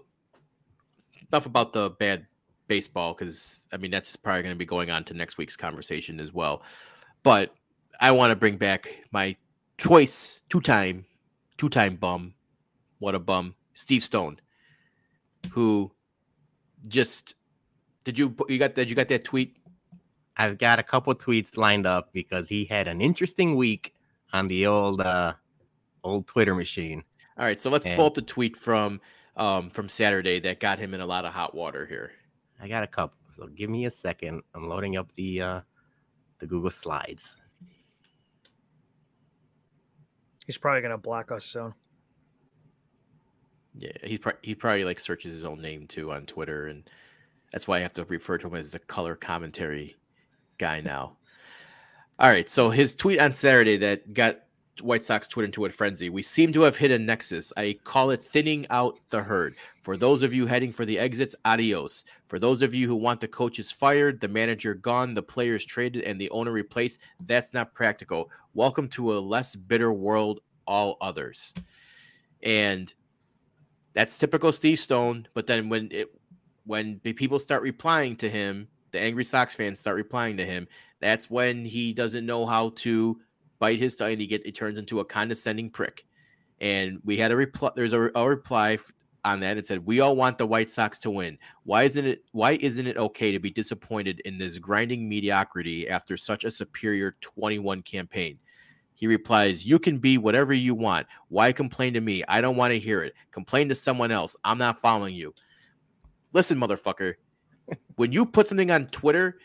enough 1.33 1.47
about 1.47 1.73
the 1.73 1.91
bad 1.91 2.27
baseball 2.69 3.15
because 3.15 3.67
I 3.73 3.77
mean 3.77 3.91
that's 3.91 4.17
probably 4.17 4.43
going 4.43 4.55
to 4.55 4.59
be 4.59 4.65
going 4.65 4.91
on 4.91 5.05
to 5.05 5.15
next 5.15 5.39
week's 5.39 5.57
conversation 5.57 6.21
as 6.21 6.33
well. 6.33 6.63
But 7.23 7.55
I 8.01 8.11
want 8.11 8.31
to 8.31 8.37
bring 8.37 8.57
back 8.57 8.97
my 9.13 9.37
choice 9.79 10.41
two-time, 10.49 11.05
two-time 11.59 11.97
bum. 11.97 12.35
What 12.99 13.15
a 13.15 13.19
bum, 13.19 13.55
Steve 13.75 14.03
Stone, 14.03 14.41
who 15.51 15.91
just 16.89 17.35
did 18.05 18.19
you 18.19 18.35
you 18.49 18.59
got 18.59 18.75
that 18.75 18.89
you 18.89 18.95
got 18.95 19.09
that 19.09 19.25
tweet 19.25 19.57
I've 20.37 20.57
got 20.59 20.79
a 20.79 20.83
couple 20.83 21.15
tweets 21.15 21.57
lined 21.57 21.87
up 21.87 22.13
because 22.13 22.49
he 22.49 22.65
had 22.65 22.89
an 22.89 23.01
interesting 23.01 23.55
week 23.55 23.95
on 24.33 24.49
the 24.49 24.67
old 24.67 25.01
uh 25.01 25.35
old 26.03 26.27
Twitter 26.27 26.55
machine. 26.55 27.05
all 27.39 27.45
right 27.45 27.61
so 27.61 27.71
let's 27.71 27.87
And- 27.89 27.97
pull 27.97 28.07
up 28.07 28.15
the 28.15 28.23
tweet 28.23 28.57
from 28.57 29.01
um 29.37 29.71
from 29.71 29.89
saturday 29.89 30.41
that 30.41 30.59
got 30.61 30.79
him 30.79 30.93
in 30.95 31.01
a 31.01 31.07
lot 31.07 31.25
of 31.25 31.33
hot 31.33 31.55
water 31.55 31.87
here 31.87 32.13
I 32.63 32.69
got 32.69 32.83
a 32.85 32.87
couple. 32.87 33.19
So 33.37 33.49
give 33.49 33.69
me 33.69 33.85
a 33.87 33.91
second. 33.91 34.43
I'm 34.55 34.67
loading 34.69 34.97
up 34.97 35.13
the 35.17 35.43
uh 35.43 35.61
the 36.39 36.47
Google 36.47 36.71
Slides. 36.71 37.37
He's 40.47 40.59
probably 40.59 40.81
gonna 40.81 40.97
block 40.99 41.31
us 41.33 41.45
soon. 41.45 41.75
yeah 43.79 43.91
he's 44.05 44.19
pro- 44.19 44.33
he 44.43 44.55
probably 44.55 44.85
like 44.85 45.01
searches 45.01 45.33
his 45.33 45.47
own 45.47 45.61
name 45.61 45.87
too 45.87 46.13
on 46.13 46.27
twitter 46.27 46.67
and 46.67 46.91
that's 47.53 47.67
why 47.67 47.79
i 47.79 47.81
have 47.81 47.93
to 47.95 48.05
refer 48.05 48.37
to 48.37 48.47
him 48.47 48.55
as 48.55 48.73
the 48.73 48.79
color 48.79 49.17
commentary 49.17 49.97
guy 50.59 50.79
now 50.81 51.17
all 52.19 52.29
right 52.29 52.51
so 52.51 52.69
his 52.69 52.95
tweet 52.95 53.19
on 53.19 53.33
saturday 53.33 53.79
that 53.79 54.13
got 54.13 54.41
white 54.81 55.05
sox 55.05 55.29
twitter 55.29 55.47
into 55.47 55.65
a 55.67 55.71
frenzy 55.71 56.09
we 56.09 56.23
seem 56.23 56.51
to 56.53 56.63
have 56.63 56.77
hit 56.77 56.91
a 56.91 56.99
nexus 56.99 57.53
i 57.59 57.77
call 57.85 58.11
it 58.11 58.23
thinning 58.23 58.67
out 58.71 58.99
the 59.11 59.23
herd 59.23 59.55
For 59.83 59.97
those 59.97 60.23
of 60.23 60.33
you 60.33 60.47
heading 60.47 60.71
for 60.71 60.85
the 60.85 60.97
exits, 60.97 61.35
adios. 61.45 62.05
For 62.29 62.39
those 62.39 62.63
of 62.63 62.73
you 62.73 62.87
who 62.87 62.95
want 62.95 63.21
the 63.21 63.27
coaches 63.27 63.73
fired, 63.73 64.21
the 64.21 64.29
manager 64.29 64.75
gone, 64.75 65.13
the 65.13 65.25
players 65.25 65.65
traded, 65.65 66.05
and 66.05 66.21
the 66.21 66.31
owner 66.31 66.53
replaced, 66.53 67.01
that's 67.27 67.53
not 67.53 67.75
practical. 67.75 68.31
Welcome 68.55 68.87
to 68.91 69.15
a 69.15 69.19
less 69.19 69.57
bitter 69.57 69.93
world, 69.93 70.39
all 70.69 70.99
others. 71.01 71.53
And 72.45 72.95
that's 73.93 74.17
typical 74.17 74.53
Steve 74.53 74.79
Stone. 74.79 75.27
But 75.35 75.49
then 75.49 75.69
when 75.69 75.89
it 75.91 76.15
when 76.65 77.01
the 77.03 77.13
people 77.13 77.41
start 77.41 77.65
replying 77.65 78.15
to 78.17 78.31
him, 78.31 78.69
the 78.93 79.01
angry 79.01 79.25
Sox 79.25 79.57
fans 79.57 79.81
start 79.81 79.97
replying 79.97 80.37
to 80.37 80.47
him, 80.47 80.69
that's 81.01 81.29
when 81.29 81.65
he 81.65 81.93
doesn't 81.93 82.25
know 82.25 82.47
how 82.47 82.71
to 82.77 83.21
bite 83.63 83.79
his 83.79 83.95
tongue 83.95 84.11
and 84.11 84.21
he 84.21 84.27
get 84.27 84.45
it 84.45 84.57
turns 84.57 84.77
into 84.77 84.99
a 84.99 85.05
condescending 85.05 85.71
prick. 85.71 86.05
And 86.61 86.99
we 87.05 87.17
had 87.17 87.31
a 87.31 87.37
reply. 87.37 87.71
There's 87.77 87.93
a, 87.93 88.11
a 88.17 88.29
reply 88.29 88.77
on 89.25 89.39
that. 89.39 89.57
It 89.57 89.67
said, 89.67 89.87
"We 89.87 90.01
all 90.01 90.17
want 90.17 90.37
the 90.37 90.47
White 90.47 90.69
Sox 90.69 90.99
to 91.01 91.11
win. 91.11 91.39
Why 91.63 91.85
isn't 91.85 92.05
it? 92.05 92.25
Why 92.33 92.59
isn't 92.61 92.89
it 92.89 92.97
okay 92.97 93.31
to 93.31 93.39
be 93.39 93.51
disappointed 93.51 94.21
in 94.25 94.37
this 94.37 94.59
grinding 94.59 95.09
mediocrity 95.09 95.89
after 95.89 96.17
such 96.17 96.43
a 96.43 96.51
superior 96.51 97.17
21 97.21 97.83
campaign?" 97.83 98.37
He 98.97 99.07
replies, 99.07 99.65
"You 99.65 99.79
can 99.79 99.99
be 99.99 100.19
whatever 100.19 100.53
you 100.53 100.75
want. 100.75 101.07
Why 101.29 101.53
complain 101.53 101.95
to 101.95 102.01
me? 102.01 102.25
I 102.27 102.41
don't 102.41 102.57
want 102.57 102.73
to 102.73 102.81
hear 102.81 103.05
it. 103.05 103.15
Complain 103.31 103.69
to 103.69 103.77
someone 103.77 104.11
else. 104.11 104.35
I'm 104.43 104.59
not 104.59 104.81
following 104.81 105.15
you." 105.15 105.33
Listen, 106.33 106.59
motherfucker. 106.59 107.15
when 107.95 108.11
you 108.11 108.27
put 108.27 108.49
something 108.49 108.73
on 108.73 108.89
Twitter, 108.89 109.39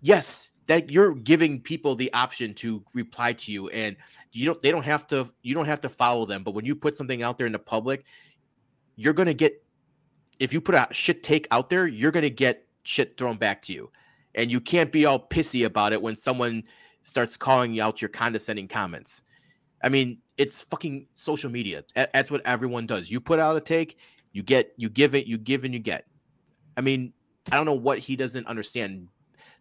yes, 0.00 0.52
that 0.66 0.90
you're 0.90 1.14
giving 1.14 1.60
people 1.60 1.94
the 1.94 2.12
option 2.12 2.52
to 2.54 2.82
reply 2.92 3.32
to 3.32 3.52
you 3.52 3.68
and 3.68 3.96
you 4.32 4.46
don't 4.46 4.60
they 4.62 4.70
don't 4.70 4.84
have 4.84 5.06
to 5.06 5.28
you 5.42 5.54
don't 5.54 5.66
have 5.66 5.80
to 5.80 5.88
follow 5.88 6.26
them 6.26 6.42
but 6.42 6.54
when 6.54 6.64
you 6.64 6.74
put 6.74 6.96
something 6.96 7.22
out 7.22 7.38
there 7.38 7.46
in 7.46 7.52
the 7.52 7.58
public 7.58 8.04
you're 8.96 9.12
going 9.12 9.26
to 9.26 9.34
get 9.34 9.62
if 10.38 10.52
you 10.52 10.60
put 10.60 10.74
a 10.74 10.86
shit 10.90 11.22
take 11.22 11.46
out 11.50 11.70
there 11.70 11.86
you're 11.86 12.10
going 12.10 12.22
to 12.22 12.30
get 12.30 12.66
shit 12.86 13.16
thrown 13.16 13.36
back 13.36 13.60
to 13.62 13.72
you. 13.72 13.90
And 14.34 14.50
you 14.50 14.60
can't 14.60 14.92
be 14.92 15.06
all 15.06 15.18
pissy 15.18 15.66
about 15.66 15.92
it 15.92 16.00
when 16.00 16.14
someone 16.14 16.62
starts 17.02 17.36
calling 17.36 17.80
out 17.80 18.02
your 18.02 18.08
condescending 18.08 18.68
comments. 18.68 19.22
I 19.82 19.88
mean 19.88 20.18
it's 20.36 20.62
fucking 20.62 21.06
social 21.14 21.50
media. 21.50 21.84
That's 21.94 22.30
what 22.30 22.44
everyone 22.44 22.86
does. 22.86 23.10
You 23.10 23.20
put 23.20 23.38
out 23.38 23.56
a 23.56 23.60
take 23.60 23.98
you 24.32 24.42
get 24.42 24.72
you 24.76 24.88
give 24.88 25.14
it 25.14 25.26
you 25.26 25.38
give 25.38 25.64
and 25.64 25.72
you 25.72 25.80
get. 25.80 26.06
I 26.76 26.80
mean 26.80 27.12
i 27.52 27.56
don't 27.56 27.64
know 27.64 27.74
what 27.74 28.00
he 28.00 28.16
doesn't 28.16 28.46
understand 28.48 29.06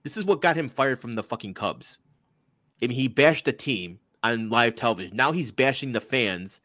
this 0.05 0.15
is 0.15 0.23
what 0.23 0.39
got 0.39 0.55
him 0.55 0.69
fired 0.69 0.97
from 0.97 1.15
the 1.15 1.23
fucking 1.23 1.53
cubs 1.53 1.97
I 2.81 2.87
mean, 2.87 2.95
he 2.95 3.07
bashed 3.07 3.45
the 3.45 3.53
team 3.53 3.99
on 4.23 4.49
live 4.49 4.75
television. 4.75 5.15
Now 5.15 5.31
he's 5.31 5.51
bashing 5.51 5.91
the 5.91 6.01
fans 6.01 6.61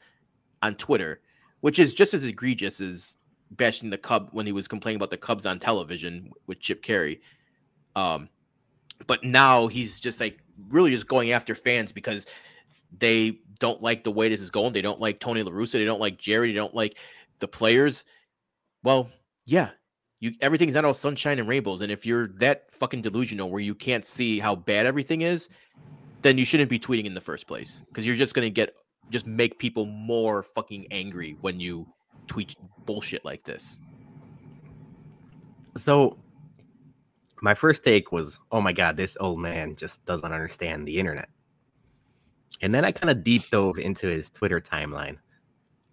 on 0.62 0.74
Twitter, 0.74 1.20
which 1.60 1.78
is 1.78 1.94
just 1.94 2.14
as 2.14 2.24
egregious 2.24 2.80
as 2.80 3.16
bashing 3.52 3.90
the 3.90 3.98
Cub 3.98 4.28
when 4.32 4.46
he 4.46 4.52
was 4.52 4.68
complaining 4.68 4.96
about 4.96 5.10
the 5.10 5.16
Cubs 5.16 5.46
on 5.46 5.58
television 5.58 6.30
with 6.46 6.60
Chip 6.60 6.82
Caray. 6.82 7.20
Um, 7.96 8.28
but 9.06 9.24
now 9.24 9.66
he's 9.66 10.00
just 10.00 10.20
like 10.20 10.38
really 10.68 10.90
just 10.90 11.08
going 11.08 11.32
after 11.32 11.54
fans 11.54 11.92
because 11.92 12.26
they 12.92 13.38
don't 13.58 13.82
like 13.82 14.04
the 14.04 14.10
way 14.10 14.28
this 14.28 14.40
is 14.40 14.50
going. 14.50 14.72
They 14.72 14.82
don't 14.82 15.00
like 15.00 15.20
Tony 15.20 15.42
La 15.42 15.52
Russa. 15.52 15.72
They 15.72 15.84
don't 15.84 16.00
like 16.00 16.18
Jerry. 16.18 16.48
They 16.48 16.58
don't 16.58 16.74
like 16.74 16.98
the 17.38 17.48
players. 17.48 18.04
Well, 18.82 19.10
yeah, 19.46 19.70
you 20.20 20.34
everything's 20.40 20.74
not 20.74 20.84
all 20.84 20.94
sunshine 20.94 21.38
and 21.38 21.48
rainbows. 21.48 21.80
And 21.80 21.90
if 21.90 22.06
you're 22.06 22.28
that 22.38 22.70
fucking 22.70 23.02
delusional 23.02 23.50
where 23.50 23.60
you 23.60 23.74
can't 23.74 24.04
see 24.04 24.38
how 24.38 24.54
bad 24.54 24.86
everything 24.86 25.22
is, 25.22 25.48
then 26.22 26.38
you 26.38 26.44
shouldn't 26.44 26.70
be 26.70 26.78
tweeting 26.78 27.06
in 27.06 27.14
the 27.14 27.20
first 27.20 27.46
place 27.46 27.82
because 27.88 28.06
you're 28.06 28.16
just 28.16 28.34
gonna 28.34 28.50
get 28.50 28.74
just 29.10 29.26
make 29.26 29.58
people 29.58 29.86
more 29.86 30.42
fucking 30.42 30.86
angry 30.90 31.36
when 31.40 31.58
you 31.58 31.86
tweet 32.26 32.54
bullshit 32.84 33.24
like 33.24 33.42
this. 33.44 33.78
So 35.76 36.18
my 37.42 37.54
first 37.54 37.82
take 37.82 38.12
was, 38.12 38.38
oh 38.52 38.60
my 38.60 38.72
god, 38.72 38.96
this 38.96 39.16
old 39.18 39.40
man 39.40 39.74
just 39.74 40.04
doesn't 40.04 40.32
understand 40.32 40.86
the 40.86 40.98
internet. 40.98 41.30
And 42.60 42.74
then 42.74 42.84
I 42.84 42.92
kind 42.92 43.10
of 43.10 43.24
deep 43.24 43.48
dove 43.50 43.78
into 43.78 44.06
his 44.06 44.28
Twitter 44.28 44.60
timeline. 44.60 45.16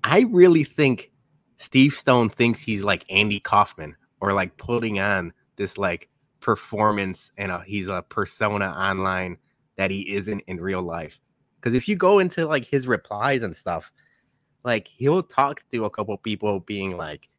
I 0.04 0.26
really 0.30 0.66
think 0.66 1.12
Steve 1.56 1.94
Stone 1.94 2.30
thinks 2.30 2.62
he's 2.62 2.84
like 2.84 3.06
Andy 3.10 3.40
Kaufman 3.40 3.96
or 4.22 4.34
like 4.34 4.58
putting 4.58 5.00
on 5.00 5.34
this 5.56 5.78
like 5.78 6.10
performance 6.40 7.32
and 7.38 7.52
a, 7.52 7.64
he's 7.66 7.90
a 7.90 8.04
persona 8.10 8.68
online 8.68 9.38
that 9.76 9.92
he 9.92 10.10
isn't 10.14 10.42
in 10.48 10.60
real 10.60 10.82
life. 10.82 11.20
Because 11.56 11.74
if 11.74 11.88
you 11.88 11.96
go 11.96 12.20
into 12.20 12.46
like 12.46 12.66
his 12.66 12.88
replies 12.88 13.44
and 13.44 13.56
stuff, 13.56 13.92
like 14.64 14.88
he'll 14.88 15.24
talk 15.24 15.64
to 15.72 15.86
a 15.86 15.90
couple 15.90 16.18
people 16.18 16.60
being 16.62 16.96
like, 16.96 17.30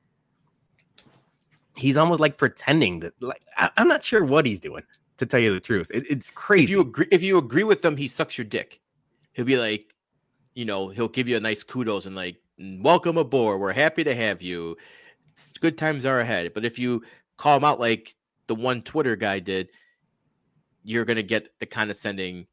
he's 1.76 1.96
almost 1.96 2.20
like 2.20 2.36
pretending 2.36 3.00
that 3.00 3.12
like 3.20 3.42
I, 3.56 3.70
am 3.76 3.88
not 3.88 4.02
sure 4.02 4.24
what 4.24 4.44
he's 4.44 4.60
doing 4.60 4.82
to 5.18 5.26
tell 5.26 5.40
you 5.40 5.54
the 5.54 5.60
truth. 5.60 5.90
It, 5.92 6.04
it's 6.10 6.30
crazy. 6.30 6.64
If 6.64 6.70
you 6.70 6.80
agree, 6.80 7.06
if 7.10 7.22
you 7.22 7.38
agree 7.38 7.64
with 7.64 7.82
them, 7.82 7.96
he 7.96 8.08
sucks 8.08 8.36
your 8.36 8.44
dick. 8.44 8.80
He'll 9.32 9.44
be 9.44 9.56
like, 9.56 9.94
you 10.54 10.64
know, 10.64 10.88
he'll 10.88 11.08
give 11.08 11.28
you 11.28 11.36
a 11.36 11.40
nice 11.40 11.62
kudos 11.62 12.06
and 12.06 12.16
like, 12.16 12.36
welcome 12.58 13.16
aboard. 13.16 13.60
We're 13.60 13.72
happy 13.72 14.02
to 14.04 14.14
have 14.14 14.42
you. 14.42 14.76
Good 15.60 15.78
times 15.78 16.04
are 16.04 16.20
ahead. 16.20 16.52
But 16.54 16.64
if 16.64 16.78
you 16.78 17.02
call 17.36 17.56
him 17.56 17.64
out 17.64 17.80
like 17.80 18.14
the 18.46 18.54
one 18.54 18.82
Twitter 18.82 19.16
guy 19.16 19.38
did, 19.38 19.70
you're 20.84 21.04
gonna 21.04 21.22
get 21.22 21.58
the 21.58 21.66
condescending. 21.66 22.46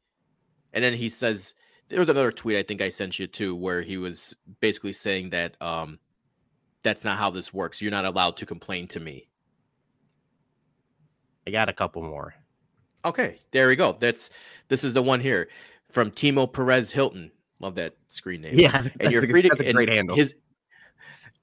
And 0.72 0.84
then 0.84 0.94
he 0.94 1.08
says, 1.08 1.54
there 1.88 2.00
was 2.00 2.08
another 2.08 2.32
tweet 2.32 2.58
I 2.58 2.62
think 2.62 2.80
I 2.80 2.88
sent 2.88 3.18
you 3.18 3.26
too, 3.26 3.54
where 3.54 3.82
he 3.82 3.96
was 3.96 4.34
basically 4.60 4.92
saying 4.92 5.30
that 5.30 5.56
um, 5.60 5.98
that's 6.82 7.04
not 7.04 7.18
how 7.18 7.30
this 7.30 7.54
works. 7.54 7.80
You're 7.80 7.90
not 7.90 8.04
allowed 8.04 8.36
to 8.38 8.46
complain 8.46 8.88
to 8.88 9.00
me. 9.00 9.28
I 11.46 11.50
got 11.50 11.68
a 11.68 11.72
couple 11.72 12.02
more. 12.02 12.34
Okay, 13.04 13.38
there 13.52 13.68
we 13.68 13.76
go. 13.76 13.92
That's 13.92 14.30
this 14.68 14.82
is 14.82 14.94
the 14.94 15.02
one 15.02 15.20
here 15.20 15.48
from 15.90 16.10
Timo 16.10 16.52
Perez 16.52 16.90
Hilton. 16.90 17.30
Love 17.60 17.76
that 17.76 17.94
screen 18.08 18.42
name. 18.42 18.54
Yeah, 18.56 18.88
and 19.00 19.12
you're 19.12 19.26
free 19.26 19.42
to. 19.42 19.48
That's 19.48 19.60
a 19.60 19.72
great 19.72 19.88
handle. 19.88 20.16
His 20.16 20.34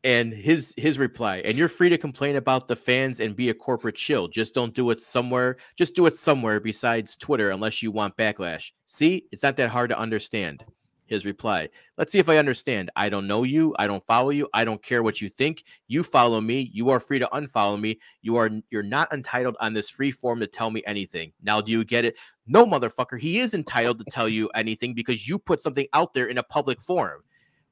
and 0.03 0.33
his 0.33 0.73
his 0.77 0.99
reply 0.99 1.37
and 1.45 1.57
you're 1.57 1.69
free 1.69 1.89
to 1.89 1.97
complain 1.97 2.35
about 2.35 2.67
the 2.67 2.75
fans 2.75 3.19
and 3.19 3.35
be 3.35 3.49
a 3.49 3.53
corporate 3.53 3.97
shill. 3.97 4.27
Just 4.27 4.53
don't 4.53 4.73
do 4.73 4.89
it 4.89 5.01
somewhere 5.01 5.57
just 5.77 5.95
do 5.95 6.05
it 6.05 6.17
somewhere 6.17 6.59
besides 6.59 7.15
twitter 7.15 7.51
unless 7.51 7.81
you 7.81 7.91
want 7.91 8.17
backlash. 8.17 8.71
See 8.85 9.25
it's 9.31 9.43
not 9.43 9.55
that 9.57 9.69
hard 9.69 9.89
to 9.89 9.99
understand 9.99 10.65
his 11.05 11.25
reply. 11.25 11.69
Let's 11.97 12.11
see 12.11 12.19
if 12.19 12.29
i 12.29 12.37
understand. 12.37 12.89
I 12.95 13.09
don't 13.09 13.27
know 13.27 13.43
you. 13.43 13.75
I 13.77 13.87
don't 13.87 14.03
follow 14.03 14.31
you. 14.31 14.49
I 14.53 14.65
don't 14.65 14.81
care 14.81 15.03
what 15.03 15.21
you 15.21 15.29
think. 15.29 15.63
You 15.87 16.01
follow 16.03 16.41
me. 16.41 16.69
You 16.73 16.89
are 16.89 16.99
free 16.99 17.19
to 17.19 17.29
unfollow 17.33 17.79
me. 17.79 17.99
You 18.21 18.35
are 18.37 18.49
you're 18.71 18.83
not 18.83 19.11
entitled 19.13 19.55
on 19.59 19.73
this 19.73 19.89
free 19.89 20.11
form 20.11 20.39
to 20.39 20.47
tell 20.47 20.71
me 20.71 20.81
anything. 20.85 21.31
Now 21.41 21.61
do 21.61 21.71
you 21.71 21.85
get 21.85 22.05
it? 22.05 22.17
No 22.47 22.65
motherfucker. 22.65 23.19
He 23.19 23.39
is 23.39 23.53
entitled 23.53 23.99
to 23.99 24.05
tell 24.05 24.27
you 24.27 24.49
anything 24.55 24.93
because 24.93 25.27
you 25.27 25.39
put 25.39 25.61
something 25.61 25.87
out 25.93 26.13
there 26.13 26.27
in 26.27 26.37
a 26.37 26.43
public 26.43 26.81
forum. 26.81 27.21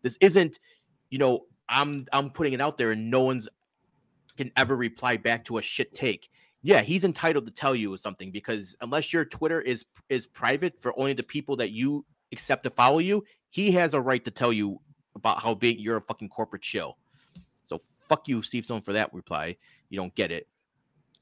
This 0.02 0.18
isn't 0.22 0.60
you 1.10 1.18
know 1.18 1.42
I'm 1.72 2.06
I'm 2.14 2.30
putting 2.30 2.54
it 2.54 2.62
out 2.62 2.78
there 2.78 2.92
and 2.92 3.10
no 3.10 3.22
one's 3.22 3.48
can 4.38 4.52
ever 4.58 4.76
reply 4.76 5.18
back 5.18 5.46
to 5.46 5.58
a 5.58 5.62
shit 5.62 5.94
take. 5.94 6.30
Yeah, 6.64 6.82
he's 6.82 7.04
entitled 7.04 7.46
to 7.46 7.52
tell 7.52 7.76
you 7.76 7.98
something 7.98 8.32
because 8.32 8.76
unless 8.82 9.12
your 9.12 9.26
Twitter 9.26 9.62
is 9.62 9.86
is 10.10 10.28
private 10.28 10.80
for 10.80 10.98
only 11.00 11.14
the 11.14 11.24
people 11.24 11.56
that 11.56 11.72
you 11.72 12.06
accept 12.32 12.64
to 12.64 12.70
follow 12.70 13.00
you, 13.00 13.24
he 13.50 13.72
has 13.72 13.94
a 13.94 14.02
right 14.02 14.24
to 14.26 14.32
tell 14.32 14.54
you 14.54 14.80
about 15.16 15.42
how 15.42 15.54
big 15.54 15.80
you're 15.80 15.98
a 15.98 16.02
fucking 16.02 16.30
corporate 16.30 16.64
shill. 16.64 16.98
So 17.64 17.78
fuck 17.78 18.28
you, 18.28 18.42
Steve 18.42 18.66
Stone, 18.66 18.82
for 18.82 18.94
that 18.94 19.14
reply. 19.14 19.56
You 19.90 19.98
don't 19.98 20.14
get 20.16 20.32
it. 20.32 20.48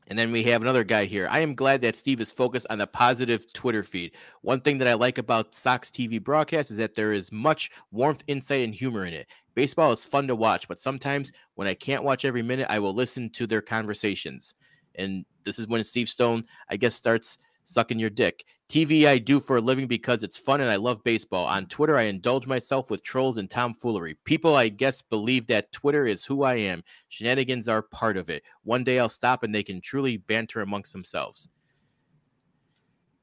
And 0.09 0.17
then 0.17 0.31
we 0.31 0.41
have 0.43 0.63
another 0.63 0.83
guy 0.83 1.05
here. 1.05 1.27
I 1.29 1.39
am 1.41 1.53
glad 1.53 1.81
that 1.81 1.95
Steve 1.95 2.19
is 2.19 2.31
focused 2.31 2.65
on 2.71 2.79
the 2.79 2.87
positive 2.87 3.51
Twitter 3.53 3.83
feed. 3.83 4.13
One 4.41 4.59
thing 4.59 4.79
that 4.79 4.87
I 4.87 4.95
like 4.95 5.19
about 5.19 5.53
Sox 5.53 5.91
TV 5.91 6.21
broadcast 6.21 6.71
is 6.71 6.77
that 6.77 6.95
there 6.95 7.13
is 7.13 7.31
much 7.31 7.69
warmth, 7.91 8.23
insight, 8.25 8.63
and 8.63 8.73
humor 8.73 9.05
in 9.05 9.13
it. 9.13 9.27
Baseball 9.53 9.91
is 9.91 10.05
fun 10.05 10.27
to 10.27 10.35
watch, 10.35 10.67
but 10.67 10.79
sometimes 10.79 11.31
when 11.53 11.67
I 11.67 11.75
can't 11.75 12.03
watch 12.03 12.25
every 12.25 12.41
minute, 12.41 12.65
I 12.71 12.79
will 12.79 12.93
listen 12.93 13.29
to 13.31 13.45
their 13.45 13.61
conversations. 13.61 14.55
And 14.95 15.25
this 15.43 15.59
is 15.59 15.67
when 15.67 15.83
Steve 15.83 16.09
Stone, 16.09 16.45
I 16.69 16.77
guess, 16.77 16.95
starts 16.95 17.37
sucking 17.65 17.99
your 17.99 18.09
dick. 18.09 18.45
TV 18.69 19.07
I 19.07 19.17
do 19.17 19.39
for 19.39 19.57
a 19.57 19.61
living 19.61 19.87
because 19.87 20.21
it's 20.21 20.37
fun 20.37 20.61
and 20.61 20.69
I 20.69 20.75
love 20.75 21.03
baseball. 21.03 21.45
On 21.45 21.65
Twitter, 21.65 21.97
I 21.97 22.03
indulge 22.03 22.45
myself 22.45 22.91
with 22.91 23.01
trolls 23.01 23.37
and 23.37 23.49
tomfoolery. 23.49 24.15
People, 24.25 24.55
I 24.55 24.69
guess, 24.69 25.01
believe 25.01 25.47
that 25.47 25.71
Twitter 25.71 26.05
is 26.05 26.23
who 26.23 26.43
I 26.43 26.55
am. 26.55 26.83
Shenanigans 27.09 27.67
are 27.67 27.81
part 27.81 28.15
of 28.15 28.29
it. 28.29 28.43
One 28.63 28.83
day 28.83 28.99
I'll 28.99 29.09
stop 29.09 29.41
and 29.41 29.53
they 29.53 29.63
can 29.63 29.81
truly 29.81 30.17
banter 30.17 30.61
amongst 30.61 30.93
themselves. 30.93 31.49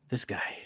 This 0.09 0.25
guy. 0.25 0.57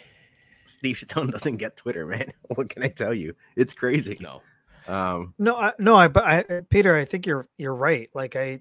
Steve 0.64 0.96
Stone 0.96 1.30
doesn't 1.30 1.58
get 1.58 1.76
Twitter, 1.76 2.06
man. 2.06 2.32
What 2.54 2.70
can 2.70 2.82
I 2.82 2.88
tell 2.88 3.12
you? 3.12 3.36
It's 3.56 3.74
crazy. 3.74 4.16
No. 4.18 4.40
Um, 4.88 5.34
no, 5.38 5.56
I, 5.56 5.72
no, 5.78 5.94
I, 5.94 6.08
but 6.08 6.24
I, 6.24 6.62
Peter, 6.70 6.96
I 6.96 7.04
think 7.04 7.26
you're 7.26 7.46
you're 7.58 7.74
right. 7.74 8.08
Like 8.14 8.34
I, 8.34 8.60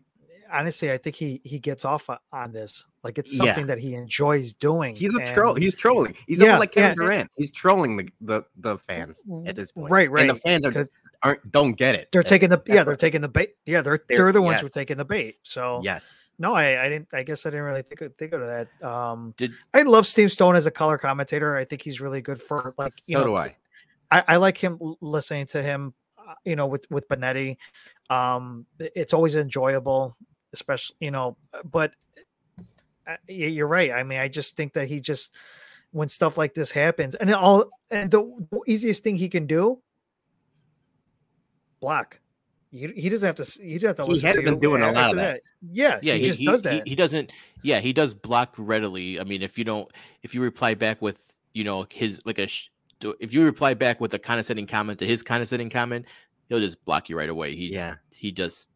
honestly, 0.51 0.91
I 0.91 0.97
think 0.97 1.15
he 1.15 1.41
he 1.43 1.59
gets 1.59 1.85
off 1.85 2.09
on 2.31 2.51
this. 2.51 2.87
Like 3.03 3.17
it's 3.17 3.35
something 3.35 3.59
Yeah. 3.67 3.75
that 3.75 3.79
he 3.79 3.95
enjoys 3.95 4.53
doing. 4.53 4.95
he's 4.95 5.13
a 5.15 5.19
and- 5.21 5.27
troll. 5.35 5.53
He's 5.55 5.75
trolling. 5.75 6.15
He's 6.27 6.39
Yeah, 6.39 6.57
like 6.57 6.71
Kevin 6.73 6.97
yeah, 6.97 7.03
Durant. 7.05 7.31
He's 7.37 7.51
trolling 7.51 7.97
the, 7.97 8.09
the 8.21 8.43
the 8.57 8.77
fans 8.77 9.21
at 9.45 9.55
this 9.55 9.71
point. 9.71 9.91
Right, 9.91 10.09
And 10.09 10.29
the 10.29 10.33
right, 10.33 10.41
fans 10.43 10.65
are 10.65 10.85
aren't 11.23 11.51
don't 11.51 11.73
get 11.73 11.95
it. 11.95 12.09
They're 12.11 12.23
taking 12.23 12.49
the 12.49 12.61
yeah, 12.65 12.83
they're 12.83 12.95
taking 12.95 13.21
the 13.21 13.27
bait. 13.29 13.55
Yeah, 13.65 13.81
they're 13.81 14.03
They're- 14.07 14.17
they're, 14.17 14.31
the 14.31 14.41
ones 14.41 14.61
who 14.61 14.67
are 14.67 14.69
taking 14.69 14.97
the 14.97 15.05
bait. 15.05 15.37
So 15.43 15.81
yes. 15.83 16.29
no, 16.39 16.53
I 16.53 16.85
I 16.85 16.89
didn't. 16.89 17.07
I 17.13 17.23
guess 17.23 17.45
I 17.45 17.49
didn't 17.49 17.65
really 17.65 17.81
think 17.83 18.01
of, 18.01 18.15
think 18.15 18.33
of 18.33 18.41
that. 18.41 18.67
Um, 18.83 19.33
Did 19.37 19.51
I 19.73 19.81
love 19.83 20.07
Steve 20.07 20.31
Stone 20.31 20.55
as 20.55 20.65
a 20.65 20.71
color 20.71 20.97
commentator. 20.97 21.55
I 21.55 21.65
think 21.65 21.81
he's 21.81 22.01
really 22.01 22.21
good 22.21 22.41
for 22.41 22.73
like 22.77 22.91
you 23.07 23.15
so 23.15 23.19
know 23.21 23.27
do 23.27 23.35
I. 23.35 23.55
I, 24.11 24.23
I 24.27 24.35
like 24.37 24.57
him 24.57 24.79
listening 25.01 25.45
to 25.47 25.61
him, 25.61 25.93
uh, 26.17 26.33
you 26.43 26.55
know, 26.55 26.65
with 26.67 26.89
with 26.89 27.07
Benetti. 27.07 27.57
Um, 28.09 28.65
it's 28.79 29.13
always 29.13 29.35
enjoyable, 29.35 30.17
especially 30.53 30.95
you 30.99 31.11
know. 31.11 31.37
uh, 31.53 31.59
But 31.63 31.93
uh, 33.07 33.15
you're 33.27 33.67
right. 33.67 33.91
I 33.91 34.03
mean, 34.03 34.19
I 34.19 34.27
just 34.27 34.55
think 34.55 34.73
that 34.73 34.87
he 34.87 34.99
just 34.99 35.35
when 35.91 36.07
stuff 36.09 36.37
like 36.37 36.53
this 36.53 36.71
happens, 36.71 37.15
and 37.15 37.33
all 37.33 37.65
and 37.91 38.11
the 38.11 38.21
the 38.51 38.59
easiest 38.67 39.03
thing 39.03 39.15
he 39.15 39.29
can 39.29 39.47
do, 39.47 39.81
block. 41.79 42.19
He, 42.71 42.87
he 42.95 43.09
doesn't 43.09 43.25
have 43.25 43.35
to. 43.35 43.63
He 43.63 43.79
doesn't 43.79 43.97
have 43.97 44.07
to. 44.07 44.13
He 44.13 44.27
has 44.27 44.35
to 44.35 44.43
been 44.43 44.53
you 44.55 44.59
doing 44.59 44.83
a 44.83 44.91
lot 44.91 45.09
of 45.09 45.15
that. 45.15 45.41
Yeah, 45.71 45.97
yeah, 46.03 46.13
he, 46.13 46.19
he, 46.21 46.27
just 46.27 46.39
he, 46.39 46.45
does 46.45 46.61
that. 46.61 46.87
He 46.87 46.95
doesn't. 46.95 47.31
Yeah, 47.63 47.79
he 47.79 47.93
does 47.93 48.13
block 48.13 48.53
readily. 48.57 49.19
I 49.19 49.23
mean, 49.23 49.41
if 49.41 49.57
you 49.57 49.63
don't, 49.63 49.89
if 50.21 50.35
you 50.35 50.41
reply 50.41 50.75
back 50.75 51.01
with, 51.01 51.35
you 51.53 51.63
know, 51.63 51.87
his 51.89 52.21
like 52.25 52.37
a, 52.37 52.47
sh- 52.47 52.69
if 53.19 53.33
you 53.33 53.43
reply 53.43 53.73
back 53.73 53.99
with 53.99 54.13
a 54.13 54.19
condescending 54.19 54.67
comment 54.67 54.99
to 54.99 55.07
his 55.07 55.23
condescending 55.23 55.69
comment, 55.71 56.05
he'll 56.47 56.59
just 56.59 56.83
block 56.85 57.09
you 57.09 57.17
right 57.17 57.29
away. 57.29 57.55
He, 57.55 57.73
Yeah. 57.73 57.95
he 58.15 58.31
just, 58.31 58.69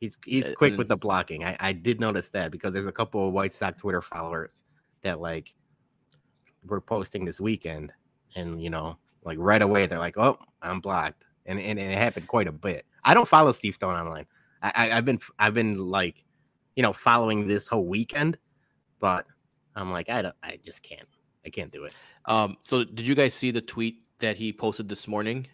He's 0.00 0.16
he's 0.24 0.50
quick 0.56 0.78
with 0.78 0.88
the 0.88 0.96
blocking. 0.96 1.44
I, 1.44 1.56
I 1.60 1.72
did 1.74 2.00
notice 2.00 2.30
that 2.30 2.50
because 2.50 2.72
there's 2.72 2.86
a 2.86 2.92
couple 2.92 3.28
of 3.28 3.34
White 3.34 3.52
Sox 3.52 3.80
Twitter 3.82 4.00
followers 4.00 4.64
that 5.02 5.20
like 5.20 5.52
were 6.66 6.80
posting 6.80 7.24
this 7.26 7.38
weekend, 7.38 7.92
and 8.34 8.62
you 8.62 8.70
know, 8.70 8.96
like 9.24 9.36
right 9.38 9.60
away 9.60 9.86
they're 9.86 9.98
like, 9.98 10.16
"Oh, 10.16 10.38
I'm 10.62 10.80
blocked," 10.80 11.24
and 11.44 11.60
and, 11.60 11.78
and 11.78 11.92
it 11.92 11.98
happened 11.98 12.28
quite 12.28 12.48
a 12.48 12.52
bit. 12.52 12.86
I 13.04 13.12
don't 13.12 13.28
follow 13.28 13.52
Steve 13.52 13.74
Stone 13.74 13.94
online. 13.94 14.24
I, 14.62 14.72
I 14.74 14.96
I've 14.96 15.04
been 15.04 15.18
I've 15.38 15.52
been 15.54 15.74
like, 15.74 16.24
you 16.76 16.82
know, 16.82 16.94
following 16.94 17.46
this 17.46 17.68
whole 17.68 17.86
weekend, 17.86 18.38
but 19.00 19.26
I'm 19.76 19.92
like, 19.92 20.08
I 20.08 20.22
don't, 20.22 20.34
I 20.42 20.58
just 20.64 20.82
can't, 20.82 21.08
I 21.44 21.50
can't 21.50 21.70
do 21.70 21.84
it. 21.84 21.94
um. 22.24 22.56
So, 22.62 22.84
did 22.84 23.06
you 23.06 23.14
guys 23.14 23.34
see 23.34 23.50
the 23.50 23.60
tweet 23.60 24.02
that 24.20 24.38
he 24.38 24.50
posted 24.50 24.88
this 24.88 25.06
morning? 25.06 25.46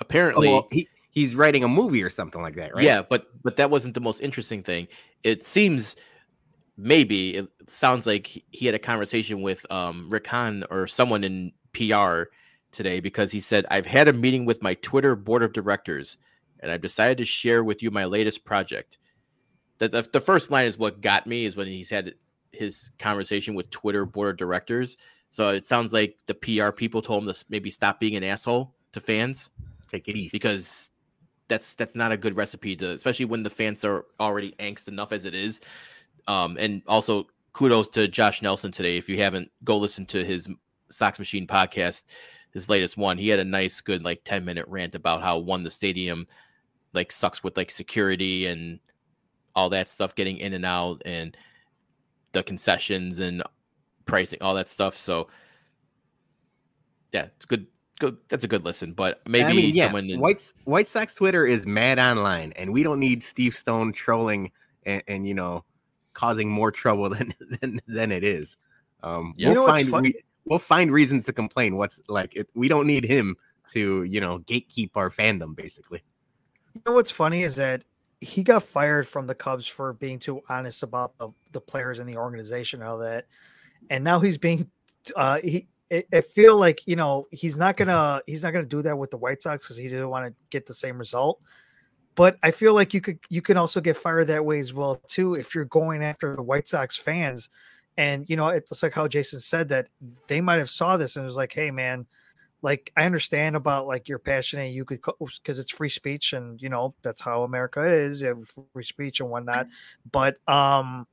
Apparently, 0.00 0.48
Oh, 0.48 0.52
well, 0.52 0.68
he 0.70 0.88
he's 1.14 1.34
writing 1.34 1.64
a 1.64 1.68
movie 1.68 2.02
or 2.02 2.10
something 2.10 2.42
like 2.42 2.56
that, 2.56 2.74
right? 2.74 2.84
Yeah, 2.84 3.02
but 3.02 3.26
but 3.42 3.56
that 3.56 3.70
wasn't 3.70 3.94
the 3.94 4.00
most 4.00 4.20
interesting 4.20 4.62
thing. 4.62 4.88
It 5.22 5.42
seems 5.42 5.96
maybe 6.76 7.36
it 7.36 7.48
sounds 7.66 8.06
like 8.06 8.26
he- 8.50 8.66
had 8.66 8.74
a 8.74 8.78
conversation 8.78 9.42
with 9.42 9.64
um 9.70 10.08
Rick 10.10 10.26
Hahn 10.26 10.64
or 10.70 10.86
someone 10.86 11.24
in 11.24 11.52
PR 11.72 12.24
today 12.72 13.00
because 13.00 13.30
he 13.30 13.40
said, 13.40 13.64
I've 13.70 13.86
had 13.86 14.08
a 14.08 14.12
meeting 14.12 14.44
with 14.44 14.62
my 14.62 14.74
Twitter 14.74 15.14
board 15.14 15.42
of 15.42 15.52
directors 15.52 16.18
and 16.60 16.70
I've 16.70 16.80
decided 16.80 17.18
to 17.18 17.24
share 17.24 17.62
with 17.62 17.82
you 17.82 17.90
my 17.90 18.04
latest 18.04 18.44
project. 18.44 18.98
The, 19.78 19.88
the, 19.88 20.08
the 20.12 20.20
first 20.20 20.50
line 20.50 20.66
is 20.66 20.78
what 20.78 21.00
got 21.00 21.26
me 21.26 21.44
is 21.44 21.56
when 21.56 21.66
he's 21.66 21.90
had 21.90 22.14
his 22.52 22.90
conversation 22.98 23.54
with 23.54 23.70
Twitter 23.70 24.04
board 24.04 24.30
of 24.30 24.36
directors. 24.36 24.96
So 25.30 25.48
it 25.50 25.66
sounds 25.66 25.92
like 25.92 26.16
the 26.26 26.34
PR 26.34 26.70
people 26.70 27.02
told 27.02 27.24
him 27.24 27.32
to 27.32 27.44
maybe 27.48 27.70
stop 27.70 28.00
being 28.00 28.16
an 28.16 28.24
asshole 28.24 28.74
to 28.92 29.00
fans 29.00 29.50
take 29.88 30.08
it 30.08 30.16
easy 30.16 30.30
because 30.32 30.90
that's 31.48 31.74
that's 31.74 31.94
not 31.94 32.12
a 32.12 32.16
good 32.16 32.36
recipe 32.36 32.74
to 32.76 32.92
especially 32.92 33.26
when 33.26 33.42
the 33.42 33.50
fans 33.50 33.84
are 33.84 34.06
already 34.20 34.54
angst 34.58 34.88
enough 34.88 35.12
as 35.12 35.24
it 35.24 35.34
is. 35.34 35.60
Um 36.26 36.56
and 36.58 36.82
also 36.86 37.26
kudos 37.52 37.88
to 37.88 38.08
josh 38.08 38.42
nelson 38.42 38.72
today. 38.72 38.96
If 38.96 39.08
you 39.08 39.18
haven't 39.18 39.50
go 39.62 39.76
listen 39.76 40.06
to 40.06 40.24
his 40.24 40.48
sox 40.88 41.18
machine 41.18 41.46
podcast 41.46 42.04
his 42.54 42.70
latest 42.70 42.96
one. 42.96 43.18
He 43.18 43.28
had 43.28 43.40
a 43.40 43.44
nice 43.44 43.80
good 43.80 44.04
like 44.04 44.22
10 44.24 44.44
minute 44.44 44.66
rant 44.68 44.94
about 44.94 45.22
how 45.22 45.38
one 45.38 45.64
the 45.64 45.70
stadium 45.70 46.26
like 46.94 47.10
sucks 47.10 47.42
with 47.42 47.56
like 47.56 47.70
security 47.70 48.46
and 48.46 48.78
all 49.56 49.68
that 49.70 49.90
stuff 49.90 50.14
getting 50.14 50.38
in 50.38 50.54
and 50.54 50.64
out 50.64 51.02
and 51.04 51.36
the 52.32 52.42
concessions 52.42 53.18
and 53.18 53.42
pricing 54.06 54.40
all 54.40 54.54
that 54.54 54.68
stuff. 54.68 54.96
So 54.96 55.28
yeah 57.12 57.26
it's 57.36 57.44
good 57.44 57.66
good. 57.98 58.16
That's 58.28 58.44
a 58.44 58.48
good 58.48 58.64
listen. 58.64 58.92
But 58.92 59.20
maybe 59.26 59.44
I 59.44 59.52
mean, 59.52 59.74
yeah, 59.74 59.84
someone 59.84 60.10
in, 60.10 60.20
White 60.20 60.52
White 60.64 60.88
Sox 60.88 61.14
Twitter 61.14 61.46
is 61.46 61.66
mad 61.66 61.98
online, 61.98 62.52
and 62.56 62.72
we 62.72 62.82
don't 62.82 63.00
need 63.00 63.22
Steve 63.22 63.54
Stone 63.56 63.92
trolling 63.92 64.50
and, 64.84 65.02
and 65.08 65.26
you 65.26 65.34
know 65.34 65.64
causing 66.12 66.48
more 66.48 66.70
trouble 66.70 67.08
than 67.10 67.34
than, 67.60 67.80
than 67.86 68.12
it 68.12 68.24
is. 68.24 68.56
Um, 69.02 69.32
Yeah. 69.36 69.48
we'll 69.48 69.54
You 69.54 69.66
know 69.66 69.72
find 69.72 69.88
funny? 69.88 70.08
we, 70.10 70.20
we'll 70.44 70.58
find 70.58 70.92
reason 70.92 71.22
to 71.22 71.32
complain. 71.32 71.76
What's 71.76 72.00
like 72.08 72.34
it, 72.36 72.48
we 72.54 72.68
don't 72.68 72.86
need 72.86 73.04
him 73.04 73.36
to 73.72 74.04
you 74.04 74.20
know 74.20 74.38
gatekeep 74.40 74.90
our 74.94 75.10
fandom 75.10 75.56
basically. 75.56 76.02
You 76.74 76.82
know 76.86 76.92
what's 76.92 77.10
funny 77.10 77.42
is 77.42 77.56
that 77.56 77.84
he 78.20 78.42
got 78.42 78.62
fired 78.62 79.06
from 79.06 79.26
the 79.26 79.34
Cubs 79.34 79.66
for 79.66 79.92
being 79.92 80.18
too 80.18 80.40
honest 80.48 80.82
about 80.82 81.16
the, 81.18 81.28
the 81.52 81.60
players 81.60 81.98
in 81.98 82.06
the 82.06 82.16
organization 82.16 82.80
and 82.80 82.88
all 82.88 82.98
that, 82.98 83.26
and 83.90 84.02
now 84.02 84.20
he's 84.20 84.38
being 84.38 84.70
uh 85.14 85.38
he. 85.42 85.66
I 86.12 86.20
feel 86.20 86.56
like 86.56 86.86
you 86.86 86.96
know 86.96 87.26
he's 87.30 87.56
not 87.56 87.76
gonna 87.76 88.20
he's 88.26 88.42
not 88.42 88.52
gonna 88.52 88.66
do 88.66 88.82
that 88.82 88.96
with 88.96 89.10
the 89.10 89.16
White 89.16 89.42
Sox 89.42 89.64
because 89.64 89.76
he 89.76 89.88
didn't 89.88 90.08
want 90.08 90.26
to 90.26 90.44
get 90.50 90.66
the 90.66 90.74
same 90.74 90.98
result. 90.98 91.44
But 92.14 92.36
I 92.42 92.50
feel 92.50 92.74
like 92.74 92.94
you 92.94 93.00
could 93.00 93.18
you 93.28 93.42
can 93.42 93.56
also 93.56 93.80
get 93.80 93.96
fired 93.96 94.28
that 94.28 94.44
way 94.44 94.60
as 94.60 94.72
well 94.72 94.96
too 95.08 95.34
if 95.34 95.54
you're 95.54 95.64
going 95.66 96.02
after 96.02 96.34
the 96.34 96.42
White 96.42 96.68
Sox 96.68 96.96
fans, 96.96 97.50
and 97.96 98.28
you 98.28 98.36
know 98.36 98.48
it's 98.48 98.82
like 98.82 98.94
how 98.94 99.08
Jason 99.08 99.40
said 99.40 99.68
that 99.68 99.88
they 100.26 100.40
might 100.40 100.58
have 100.58 100.70
saw 100.70 100.96
this 100.96 101.16
and 101.16 101.24
was 101.24 101.36
like, 101.36 101.52
hey 101.52 101.70
man, 101.70 102.06
like 102.62 102.92
I 102.96 103.04
understand 103.04 103.56
about 103.56 103.86
like 103.86 104.08
you're 104.08 104.18
passionate, 104.18 104.72
you 104.72 104.84
could 104.84 105.00
because 105.18 105.58
it's 105.58 105.70
free 105.70 105.88
speech 105.88 106.32
and 106.32 106.60
you 106.62 106.70
know 106.70 106.94
that's 107.02 107.20
how 107.20 107.42
America 107.42 107.82
is, 107.82 108.24
free 108.72 108.84
speech 108.84 109.20
and 109.20 109.28
whatnot. 109.28 109.66
But 110.10 110.36
um, 110.48 111.06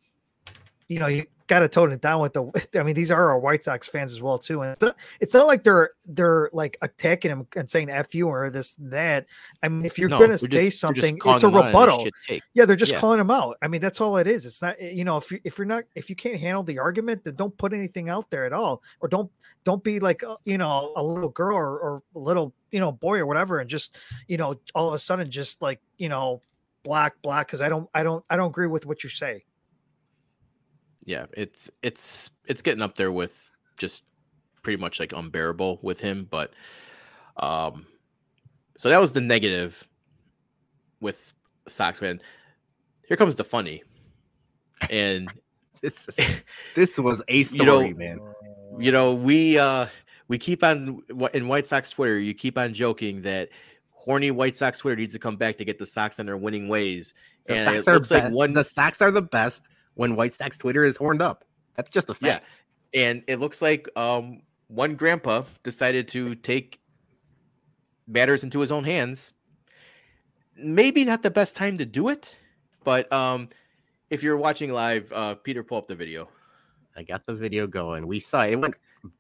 you 0.88 1.00
know 1.00 1.08
you 1.08 1.26
got 1.52 1.60
to 1.60 1.68
tone 1.68 1.92
it 1.92 2.00
down 2.00 2.22
with 2.22 2.32
the. 2.32 2.46
I 2.80 2.84
mean, 2.84 2.96
these 2.96 3.12
are 3.12 3.30
our 3.30 3.38
White 3.38 3.66
Sox 3.66 3.88
fans 3.90 4.14
as 4.14 4.22
well 4.22 4.40
too, 4.40 4.62
and 4.62 4.72
it's 4.72 4.82
not, 4.82 4.96
it's 5.20 5.34
not 5.34 5.48
like 5.48 5.64
they're 5.64 5.92
they're 6.08 6.50
like 6.54 6.78
attacking 6.82 7.30
him 7.30 7.46
and 7.58 7.70
saying 7.70 7.90
"f 7.90 8.16
you" 8.16 8.30
or 8.30 8.50
this 8.50 8.74
that. 8.80 9.26
I 9.62 9.68
mean, 9.68 9.86
if 9.86 10.00
you're 10.00 10.08
No, 10.10 10.18
gonna 10.20 10.38
say 10.38 10.48
just- 10.48 10.80
something, 10.80 11.18
it's 11.18 11.22
a 11.22 11.22
them 11.22 11.30
out 11.30 11.44
on 11.44 11.52
their 11.52 11.66
rebuttal. 11.68 12.08
Yeah, 12.54 12.64
they're 12.66 12.78
just 12.78 12.94
Yeah. 12.94 13.00
calling 13.00 13.20
him 13.20 13.30
out. 13.30 13.58
I 13.62 13.68
mean, 13.68 13.82
that's 13.82 14.00
all 14.00 14.16
it 14.18 14.28
is. 14.28 14.46
It's 14.46 14.62
not 14.62 14.82
you 14.82 15.04
know 15.04 15.18
if 15.18 15.30
you 15.32 15.42
if 15.44 15.58
you're 15.58 15.68
not 15.68 15.84
if 15.94 16.10
you 16.10 16.16
can't 16.16 16.40
handle 16.40 16.64
the 16.64 16.80
argument, 16.80 17.26
then 17.26 17.36
don't 17.36 17.56
put 17.58 17.74
anything 17.74 18.08
out 18.08 18.30
there 18.30 18.46
at 18.46 18.54
all, 18.54 18.82
or 19.02 19.10
don't 19.10 19.30
don't 19.66 19.84
be 19.84 20.00
like 20.00 20.24
uh, 20.24 20.38
you 20.46 20.58
know 20.58 20.94
a 20.96 21.04
little 21.04 21.30
girl 21.30 21.58
or, 21.58 21.78
or 21.80 22.04
a 22.16 22.20
little 22.20 22.54
you 22.72 22.80
know 22.80 22.94
boy 22.94 23.20
or 23.20 23.26
whatever, 23.26 23.60
and 23.60 23.70
just 23.70 23.98
you 24.28 24.38
know 24.38 24.56
all 24.74 24.88
of 24.88 24.94
a 24.94 25.00
sudden 25.00 25.30
just 25.30 25.62
like 25.62 25.82
you 25.98 26.08
know 26.08 26.40
black 26.84 27.22
black 27.22 27.48
because 27.48 27.62
I 27.62 27.68
don't 27.68 27.90
I 27.94 28.04
don't 28.04 28.24
I 28.30 28.38
don't 28.38 28.48
agree 28.48 28.68
with 28.68 28.86
what 28.86 29.04
you 29.04 29.10
say. 29.10 29.44
Yeah 31.06 31.26
it's 31.34 31.70
it's 31.82 32.30
it's 32.46 32.62
getting 32.62 32.82
up 32.82 32.96
there 32.96 33.12
with 33.12 33.52
just 33.78 34.04
pretty 34.64 34.80
much 34.80 35.00
like 35.00 35.14
unbearable 35.14 35.80
with 35.82 36.00
him 36.00 36.28
but 36.30 36.54
um 37.38 37.86
so 38.78 38.90
that 38.90 39.00
was 39.00 39.14
the 39.14 39.22
negative 39.22 39.88
with 41.00 41.34
Sox 41.68 42.00
fan 42.00 42.22
here 43.08 43.18
comes 43.18 43.36
the 43.36 43.44
funny. 43.44 43.84
And 44.90 45.30
This 45.82 46.08
this 46.76 46.98
was 46.98 47.22
a 47.28 47.38
You 47.52 47.66
know- 47.66 47.80
story, 47.82 47.94
man. 47.94 48.20
you 48.80 48.92
know 48.92 49.14
we 49.16 49.58
uh 49.58 49.88
we 50.28 50.38
keep 50.38 50.64
on 50.64 51.02
in 51.34 51.48
white 51.48 51.66
sox 51.66 51.90
twitter 51.92 52.20
you 52.20 52.34
keep 52.34 52.58
on 52.58 52.74
joking 52.74 53.22
that 53.24 53.50
horny 53.90 54.32
white 54.32 54.56
sox 54.56 54.78
twitter 54.80 54.96
needs 54.96 55.12
to 55.14 55.20
come 55.20 55.36
back 55.36 55.58
to 55.58 55.66
get 55.66 55.78
the 55.80 55.86
sox 55.86 56.20
on 56.20 56.26
their 56.28 56.38
winning 56.38 56.68
ways. 56.68 57.14
The 57.48 57.56
and 57.56 57.76
it 57.76 57.84
Sox 57.84 57.88
are 57.88 57.94
looks 57.96 58.12
like 58.12 58.32
one 58.32 58.54
the 58.54 58.64
Sox 58.64 59.02
are 59.02 59.12
the 59.12 59.24
best 59.24 59.64
when 59.96 60.16
White 60.16 60.34
Sox 60.34 60.58
Twitter 60.58 60.84
is 60.84 60.98
horned 60.98 61.22
up. 61.22 61.44
That's 61.76 61.90
just 61.90 62.10
a 62.10 62.14
fact. 62.14 62.44
Yeah. 62.94 63.02
and 63.10 63.24
it 63.28 63.40
looks 63.40 63.62
like 63.62 63.88
um 63.98 64.42
one 64.68 64.96
grandpa 64.96 65.44
decided 65.64 66.08
to 66.10 66.36
take 66.36 66.80
matters 68.08 68.44
into 68.44 68.60
his 68.60 68.72
own 68.72 68.84
hands 68.84 69.34
maybe 70.58 71.06
not 71.06 71.24
the 71.24 71.32
best 71.32 71.56
time 71.56 71.78
to 71.78 71.86
do 71.86 72.10
it 72.10 72.38
but 72.84 73.12
um 73.14 73.48
if 74.10 74.22
you're 74.24 74.38
watching 74.38 74.72
live 74.72 75.12
uh 75.14 75.36
peter 75.36 75.64
pull 75.64 75.78
up 75.78 75.88
the 75.88 75.96
video 75.96 76.28
I 76.98 77.04
got 77.04 77.26
the 77.26 77.34
video 77.34 77.68
going. 77.68 78.06
We 78.06 78.20
saw 78.20 78.42
it. 78.44 78.52
it 78.52 78.56
went 78.58 78.76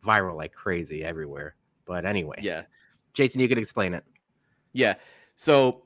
viral 0.05 0.35
like 0.35 0.51
crazy 0.51 1.05
everywhere. 1.05 1.55
But 1.85 2.05
anyway, 2.05 2.35
yeah 2.41 2.63
Jason, 3.13 3.39
you 3.39 3.47
could 3.47 3.57
explain 3.57 3.93
it. 3.93 4.03
yeah 4.73 4.95
so 5.37 5.83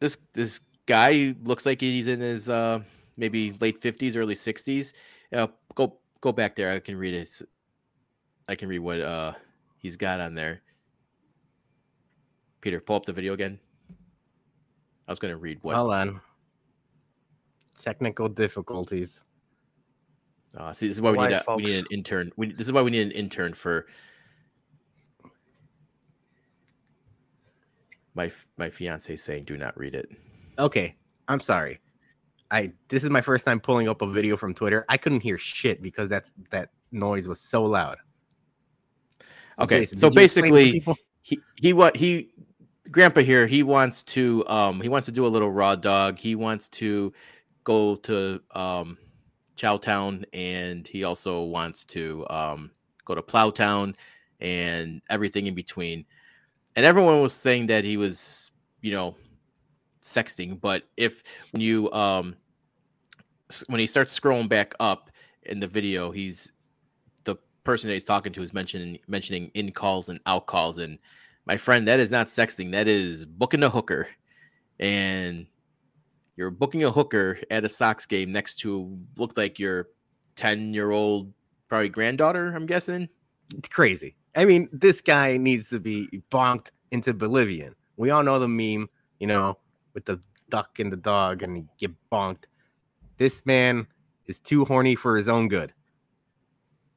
this 0.00 0.18
this 0.32 0.60
guy 0.86 1.34
looks 1.44 1.64
like 1.66 1.80
he's 1.80 2.08
in 2.08 2.18
his 2.20 2.48
uh 2.48 2.80
maybe 3.16 3.52
late 3.60 3.80
50s 3.80 4.16
early 4.16 4.34
60s 4.34 4.92
uh 5.32 5.46
go 5.74 5.98
go 6.20 6.32
back 6.32 6.56
there. 6.56 6.72
I 6.72 6.80
can 6.80 6.96
read 6.96 7.14
it 7.14 7.42
i 8.48 8.54
can 8.54 8.68
read 8.68 8.80
what 8.80 9.00
uh 9.00 9.32
he's 9.78 9.96
got 9.96 10.20
on 10.20 10.34
there. 10.34 10.62
Peter 12.60 12.80
pull 12.80 12.96
up 12.96 13.04
the 13.04 13.12
video 13.12 13.34
again. 13.34 13.58
I 15.06 15.12
was 15.12 15.18
gonna 15.18 15.36
read 15.36 15.58
what 15.62 15.76
Hold 15.76 15.92
on. 15.92 16.20
Technical 17.78 18.28
difficulties. 18.28 19.22
uh 20.56 20.72
see 20.72 20.88
this 20.88 20.96
is 20.96 21.02
why 21.02 21.10
we 21.10 21.18
need, 21.18 21.30
Live, 21.32 21.44
a, 21.48 21.56
we 21.56 21.64
need 21.64 21.78
an 21.78 21.86
intern. 21.90 22.32
We, 22.36 22.52
this 22.52 22.66
is 22.66 22.72
why 22.72 22.82
we 22.82 22.90
need 22.90 23.02
an 23.02 23.10
intern 23.10 23.52
for 23.52 23.86
my 28.14 28.30
my 28.56 28.70
fiance 28.70 29.14
saying 29.16 29.44
do 29.44 29.56
not 29.56 29.76
read 29.76 29.94
it. 29.94 30.08
Okay, 30.58 30.94
I'm 31.28 31.40
sorry. 31.40 31.80
I 32.50 32.72
this 32.88 33.04
is 33.04 33.10
my 33.10 33.20
first 33.20 33.44
time 33.44 33.60
pulling 33.60 33.88
up 33.88 34.02
a 34.02 34.06
video 34.06 34.36
from 34.36 34.54
Twitter. 34.54 34.84
I 34.88 34.96
couldn't 34.96 35.20
hear 35.20 35.38
shit 35.38 35.82
because 35.82 36.08
that's 36.08 36.32
that 36.50 36.70
noise 36.92 37.28
was 37.28 37.40
so 37.40 37.64
loud. 37.64 37.98
Okay, 39.58 39.80
Jason, 39.80 39.98
so 39.98 40.08
did 40.08 40.18
you 40.18 40.24
explain 40.24 40.44
to 40.44 40.50
basically- 40.52 40.96
he 41.22 41.40
he 41.60 41.72
what 41.72 41.96
he 41.96 42.30
grandpa 42.90 43.22
here 43.22 43.46
he 43.46 43.62
wants 43.62 44.02
to 44.02 44.46
um 44.46 44.80
he 44.80 44.90
wants 44.90 45.06
to 45.06 45.12
do 45.12 45.26
a 45.26 45.28
little 45.28 45.50
raw 45.50 45.74
dog 45.74 46.18
he 46.18 46.34
wants 46.34 46.68
to 46.68 47.12
go 47.64 47.96
to 47.96 48.40
um 48.54 48.98
chowtown 49.56 50.22
and 50.34 50.86
he 50.86 51.02
also 51.02 51.44
wants 51.44 51.86
to 51.86 52.26
um 52.28 52.70
go 53.06 53.14
to 53.14 53.22
plowtown 53.22 53.94
and 54.40 55.00
everything 55.08 55.46
in 55.46 55.54
between 55.54 56.04
and 56.76 56.84
everyone 56.84 57.22
was 57.22 57.32
saying 57.32 57.66
that 57.66 57.84
he 57.84 57.96
was 57.96 58.50
you 58.82 58.92
know 58.92 59.16
sexting 60.04 60.60
but 60.60 60.84
if 60.96 61.22
when 61.52 61.60
you 61.60 61.90
um 61.92 62.34
when 63.68 63.80
he 63.80 63.86
starts 63.86 64.18
scrolling 64.18 64.48
back 64.48 64.74
up 64.80 65.10
in 65.44 65.60
the 65.60 65.66
video 65.66 66.10
he's 66.10 66.52
the 67.24 67.36
person 67.64 67.88
that 67.88 67.94
he's 67.94 68.04
talking 68.04 68.32
to 68.32 68.42
is 68.42 68.52
mentioning 68.52 68.98
mentioning 69.08 69.50
in 69.54 69.70
calls 69.70 70.08
and 70.08 70.20
out 70.26 70.46
calls 70.46 70.78
and 70.78 70.98
my 71.46 71.56
friend 71.56 71.88
that 71.88 72.00
is 72.00 72.10
not 72.10 72.26
sexting 72.26 72.70
that 72.70 72.88
is 72.88 73.24
booking 73.24 73.62
a 73.62 73.70
hooker 73.70 74.08
and 74.80 75.46
you're 76.36 76.50
booking 76.50 76.84
a 76.84 76.90
hooker 76.90 77.38
at 77.50 77.64
a 77.64 77.68
Sox 77.68 78.06
game 78.06 78.32
next 78.32 78.56
to 78.56 78.98
looked 79.16 79.36
like 79.36 79.58
your 79.58 79.88
10 80.36 80.74
year 80.74 80.90
old 80.90 81.32
probably 81.68 81.88
granddaughter 81.88 82.52
i'm 82.54 82.66
guessing 82.66 83.08
It's 83.56 83.68
crazy. 83.68 84.16
I 84.36 84.44
mean, 84.44 84.68
this 84.72 85.00
guy 85.00 85.36
needs 85.36 85.68
to 85.70 85.80
be 85.80 86.22
bonked 86.30 86.68
into 86.90 87.14
Bolivian. 87.14 87.74
We 87.96 88.10
all 88.10 88.22
know 88.22 88.38
the 88.38 88.48
meme, 88.48 88.88
you 89.20 89.26
know, 89.26 89.58
with 89.94 90.04
the 90.04 90.20
duck 90.50 90.78
and 90.78 90.92
the 90.92 90.96
dog, 90.96 91.42
and 91.42 91.56
you 91.56 91.68
get 91.78 91.92
bonked. 92.12 92.44
This 93.16 93.44
man 93.46 93.86
is 94.26 94.40
too 94.40 94.64
horny 94.64 94.94
for 94.96 95.16
his 95.16 95.28
own 95.28 95.48
good. 95.48 95.72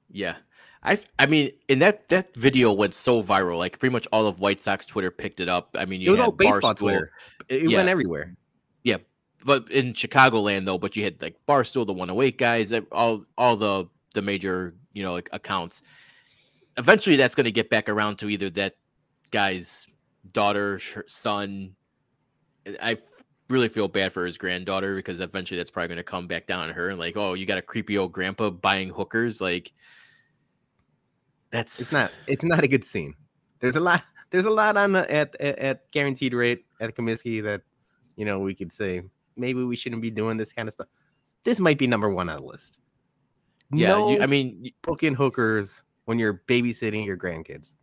Yeah. 0.10 0.36
I 0.83 0.99
I 1.19 1.25
mean, 1.25 1.51
and 1.69 1.81
that 1.81 2.07
that 2.10 2.33
video 2.36 2.71
went 2.71 2.93
so 2.93 3.21
viral. 3.21 3.57
Like 3.57 3.79
pretty 3.79 3.93
much 3.93 4.07
all 4.12 4.27
of 4.27 4.39
White 4.39 4.62
Sox 4.62 4.86
Twitter 4.86 5.12
picked 5.12 5.39
it 5.39 5.49
up. 5.49 5.75
I 5.77 5.86
mean, 5.86 6.01
It 6.01 6.10
was 6.10 6.19
had 6.19 6.25
all 6.25 6.31
baseball 6.31 6.73
Barstool, 6.73 6.77
Twitter. 6.77 7.12
It, 7.49 7.69
Yeah. 7.69 7.77
went 7.77 7.89
everywhere. 7.89 8.36
Yeah, 8.83 8.97
but 9.43 9.69
in 9.71 9.93
Chicagoland 9.93 10.65
though. 10.65 10.77
But 10.77 10.95
you 10.95 11.03
had 11.03 11.21
like 11.21 11.36
Barstool, 11.47 11.86
the 11.86 11.93
108 11.93 12.38
guys, 12.38 12.73
all 12.91 13.23
all 13.38 13.55
the 13.55 13.86
the 14.13 14.21
major 14.21 14.75
you 14.93 15.03
know 15.03 15.13
like, 15.13 15.29
accounts. 15.33 15.81
Eventually, 16.77 17.15
that's 17.15 17.33
going 17.33 17.45
to 17.45 17.51
get 17.51 17.69
back 17.71 17.89
around 17.89 18.17
to 18.19 18.29
either 18.29 18.51
that 18.51 18.75
guy's 19.31 19.88
daughter, 20.31 20.79
son. 21.07 21.75
I 22.82 22.97
really 23.49 23.69
feel 23.69 23.88
bad 23.88 24.12
for 24.12 24.25
his 24.25 24.38
granddaughter 24.38 24.95
because 24.95 25.19
eventually 25.19 25.58
that's 25.58 25.71
probably 25.71 25.88
going 25.88 25.97
to 25.97 26.03
come 26.03 26.27
back 26.27 26.47
down 26.47 26.62
on 26.62 26.69
her 26.71 26.89
and 26.89 26.99
like, 26.99 27.15
oh, 27.15 27.34
you 27.34 27.45
got 27.45 27.58
a 27.58 27.62
creepy 27.62 27.97
old 27.97 28.12
grandpa 28.12 28.49
buying 28.49 28.89
hookers, 28.89 29.41
like. 29.41 29.73
That's 31.49 31.80
It's 31.80 31.93
not. 31.93 32.12
It's 32.27 32.43
not 32.43 32.63
a 32.63 32.67
good 32.67 32.84
scene. 32.84 33.13
There's 33.60 33.75
a 33.75 33.80
lot. 33.80 34.03
There's 34.30 34.45
a 34.45 34.51
lot 34.51 34.75
on 34.75 34.91
the, 34.91 35.10
at, 35.10 35.34
at 35.39 35.60
at 35.60 35.91
guaranteed 35.91 36.34
rate 36.34 36.65
at 36.82 36.95
Comiskey 36.95 37.41
that 37.43 37.62
you 38.17 38.25
know 38.25 38.39
we 38.39 38.53
could 38.53 38.73
say 38.73 39.03
maybe 39.38 39.63
we 39.63 39.75
shouldn't 39.75 40.01
be 40.01 40.12
doing 40.12 40.36
this 40.36 40.51
kind 40.51 40.67
of 40.67 40.73
stuff. 40.73 40.88
This 41.45 41.60
might 41.62 41.77
be 41.77 41.88
number 41.88 42.10
one 42.10 42.27
on 42.27 42.38
the 42.38 42.43
list. 42.43 42.80
Yeah, 43.71 43.89
no 43.89 44.10
you, 44.12 44.21
I 44.21 44.25
mean, 44.25 44.71
booking 44.82 45.13
hookers 45.13 45.84
when 46.06 46.19
you're 46.19 46.41
babysitting 46.47 47.06
your 47.06 47.17
grandkids. 47.17 47.73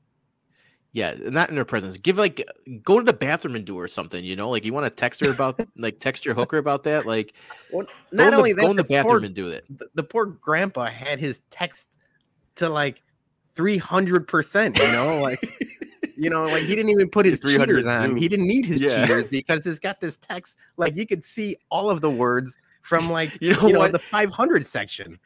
Yeah, 0.94 1.14
not 1.18 1.50
in 1.50 1.56
her 1.56 1.64
presence. 1.64 1.96
Give 1.98 2.16
like, 2.16 2.40
go 2.84 2.98
to 2.98 3.04
the 3.04 3.12
bathroom 3.12 3.56
and 3.56 3.64
do 3.64 3.76
or 3.78 3.88
something. 3.88 4.24
You 4.24 4.36
know, 4.36 4.48
like 4.48 4.64
you 4.64 4.72
want 4.72 4.86
to 4.86 4.90
text 4.90 5.20
her 5.20 5.28
about, 5.28 5.60
like, 5.76 5.98
text 5.98 6.24
your 6.24 6.34
hooker 6.36 6.56
about 6.56 6.84
that. 6.84 7.04
Like, 7.04 7.34
Well, 7.68 7.86
go 8.16 8.28
not 8.28 8.28
in 8.28 8.36
the, 8.36 8.36
only 8.38 8.52
go 8.54 8.70
in 8.70 8.76
the 8.76 8.82
the 8.82 8.84
bathroom 8.84 9.18
poor, 9.18 9.24
and 9.24 9.34
do 9.34 9.48
it. 9.48 9.64
the, 9.68 9.88
the 9.96 10.02
poor 10.04 10.24
grandpa 10.26 10.86
had 10.86 11.18
his 11.18 11.42
text 11.50 11.88
to 12.56 12.68
like 12.68 13.02
three 13.56 13.76
hundred 13.76 14.28
percent. 14.28 14.76
You 14.76 14.92
know, 14.92 15.18
like 15.20 15.40
You 16.16 16.30
know, 16.30 16.48
like 16.48 16.62
he 16.62 16.76
didn't 16.76 16.90
even 16.90 17.10
put 17.10 17.26
his 17.30 17.40
300 17.40 17.82
cheaters 17.82 17.86
on. 17.86 18.10
zoom. 18.10 18.16
He 18.16 18.28
didn't 18.28 18.46
need 18.46 18.64
his 18.66 18.80
Yeah. 18.80 18.94
cheaters 18.94 19.28
because 19.30 19.66
it's 19.66 19.80
got 19.80 20.00
this 20.00 20.16
text. 20.16 20.54
Like 20.76 20.96
you 20.96 21.06
could 21.08 21.24
see 21.24 21.56
all 21.70 21.90
of 21.90 22.00
the 22.02 22.10
words 22.10 22.56
from 22.82 23.10
like 23.10 23.30
You 23.40 23.54
know 23.54 23.66
you 23.66 23.72
know 23.72 23.80
what? 23.80 23.92
the 23.92 23.98
500 23.98 24.64
section. 24.64 25.18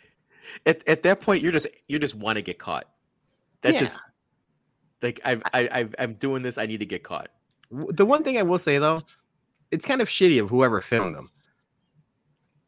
At, 0.65 0.87
at 0.89 1.03
that 1.03 1.21
point, 1.21 1.43
you're 1.43 1.53
just 1.53 1.67
you 1.89 1.99
just 1.99 2.15
want 2.15 2.37
to 2.37 2.43
get 2.43 2.59
caught. 2.59 2.87
That 3.63 3.75
Yeah. 3.75 3.81
just 3.81 3.99
like 5.03 5.21
I've, 5.25 5.43
I, 5.53 5.69
I've 5.73 5.95
I'm 5.99 6.15
doing 6.15 6.43
this. 6.43 6.59
I 6.59 6.67
need 6.67 6.81
to 6.81 6.87
get 6.87 7.03
caught. 7.03 7.29
The 7.71 8.07
one 8.07 8.25
thing 8.25 8.39
I 8.39 8.43
will 8.43 8.59
say 8.59 8.79
though, 8.79 9.01
it's 9.71 9.85
kind 9.85 10.01
of 10.01 10.09
shitty 10.09 10.41
of 10.43 10.49
whoever 10.51 10.81
filmed 10.81 11.15
them. 11.15 11.31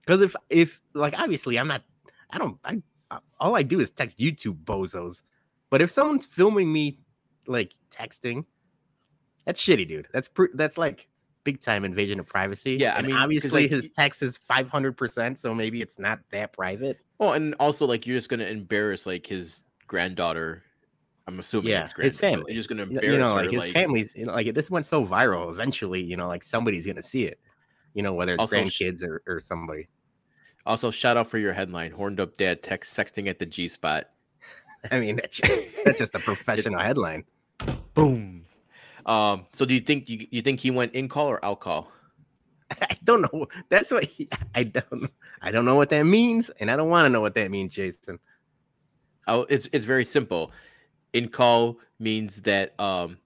Because 0.05 0.21
if 0.21 0.37
if 0.49 0.81
like 0.95 1.19
obviously 1.19 1.59
I'm 1.59 1.69
not, 1.69 1.83
I 2.31 2.39
don't, 2.39 2.59
I 2.65 2.83
I- 3.11 3.19
all 3.39 3.57
I 3.57 3.63
do 3.63 3.81
is 3.81 3.91
text 3.91 4.19
YouTube 4.19 4.65
bozos. 4.65 5.23
But 5.71 5.83
if 5.83 5.91
someone's 5.91 6.27
filming 6.27 6.73
me 6.73 6.99
like 7.47 7.73
texting, 7.91 8.45
that's 9.45 9.61
shitty, 9.65 9.87
dude. 9.89 10.09
That's 10.13 10.29
pr- 10.29 10.47
that's 10.55 10.77
like 10.79 11.09
big 11.45 11.61
time 11.61 11.85
invasion 11.85 12.21
of 12.21 12.27
privacy. 12.27 12.77
Yeah, 12.79 12.95
I 12.97 13.03
mean, 13.03 13.17
obviously 13.17 13.63
like, 13.63 13.71
his 13.71 13.89
text 13.97 14.23
is 14.23 14.37
500 14.37 14.97
percent, 14.97 15.39
so 15.39 15.55
maybe 15.55 15.81
it's 15.81 15.99
not 15.99 16.21
that 16.33 16.53
private. 16.53 16.99
Well, 17.19 17.33
and 17.35 17.55
also 17.61 17.87
like 17.87 18.07
you're 18.07 18.17
just 18.17 18.29
gonna 18.29 18.45
embarrass 18.45 19.07
like 19.07 19.27
his 19.27 19.65
granddaughter. 19.87 20.63
I'm 21.31 21.39
assuming 21.39 21.71
Yeah, 21.71 21.83
it's 21.85 21.95
his 21.97 22.17
family. 22.17 22.45
You're 22.49 22.59
just 22.59 22.69
gonna 22.69 22.83
embarrass 22.83 23.13
you 23.13 23.19
know, 23.19 23.37
her. 23.37 23.43
like 23.43 23.51
his 23.51 23.61
like, 23.61 23.73
family's 23.73 24.11
you 24.15 24.27
know, 24.27 24.33
like 24.33 24.53
this 24.53 24.71
went 24.71 24.87
so 24.87 25.07
viral. 25.07 25.51
Eventually, 25.51 26.03
you 26.03 26.17
know, 26.17 26.29
like 26.29 26.43
somebody's 26.43 26.87
gonna 26.87 27.03
see 27.03 27.25
it. 27.25 27.39
You 27.95 28.03
know, 28.03 28.15
whether 28.15 28.35
it's 28.35 28.41
Also, 28.41 28.57
grandkids 28.57 29.03
or, 29.03 29.23
or 29.27 29.41
somebody. 29.41 29.89
Also, 30.67 30.91
shout 30.91 31.17
out 31.17 31.27
for 31.27 31.39
your 31.39 31.53
headline: 31.53 31.93
"Horned 31.93 32.21
up 32.21 32.35
dad 32.35 32.63
text 32.63 32.97
sexting 32.97 33.29
at 33.29 33.39
the 33.39 33.47
G 33.47 33.69
spot." 33.69 34.11
I 34.91 34.99
mean, 34.99 35.17
that's 35.17 35.37
just, 35.37 35.85
that's 35.85 35.99
just 35.99 36.15
a 36.15 36.19
professional 36.21 36.81
headline. 36.81 37.25
Boom. 37.95 38.45
Um. 39.07 39.47
So, 39.53 39.65
do 39.65 39.75
you 39.75 39.81
think 39.81 40.09
you 40.09 40.27
you 40.31 40.43
think 40.43 40.61
he 40.61 40.71
went 40.71 40.95
in 40.95 41.09
call 41.09 41.29
or 41.29 41.45
out 41.45 41.61
call? 41.61 41.93
I 42.83 42.97
don't 43.05 43.23
know. 43.23 43.47
That's 43.69 43.91
what 43.91 44.05
he, 44.05 44.29
I 44.55 44.65
don't. 44.65 45.11
I 45.43 45.51
don't 45.51 45.65
know 45.65 45.77
what 45.77 45.91
that 45.91 46.03
means, 46.03 46.51
and 46.61 46.71
I 46.71 46.77
don't 46.77 46.91
want 46.91 47.07
to 47.07 47.09
know 47.09 47.21
what 47.21 47.35
that 47.35 47.51
means, 47.51 47.75
Jason. 47.75 48.19
Oh, 49.27 49.47
it's 49.49 49.69
it's 49.73 49.85
very 49.85 50.05
simple. 50.05 50.53
In 51.13 51.29
call 51.29 51.79
means 51.99 52.43
that 52.43 52.79
um 52.81 53.19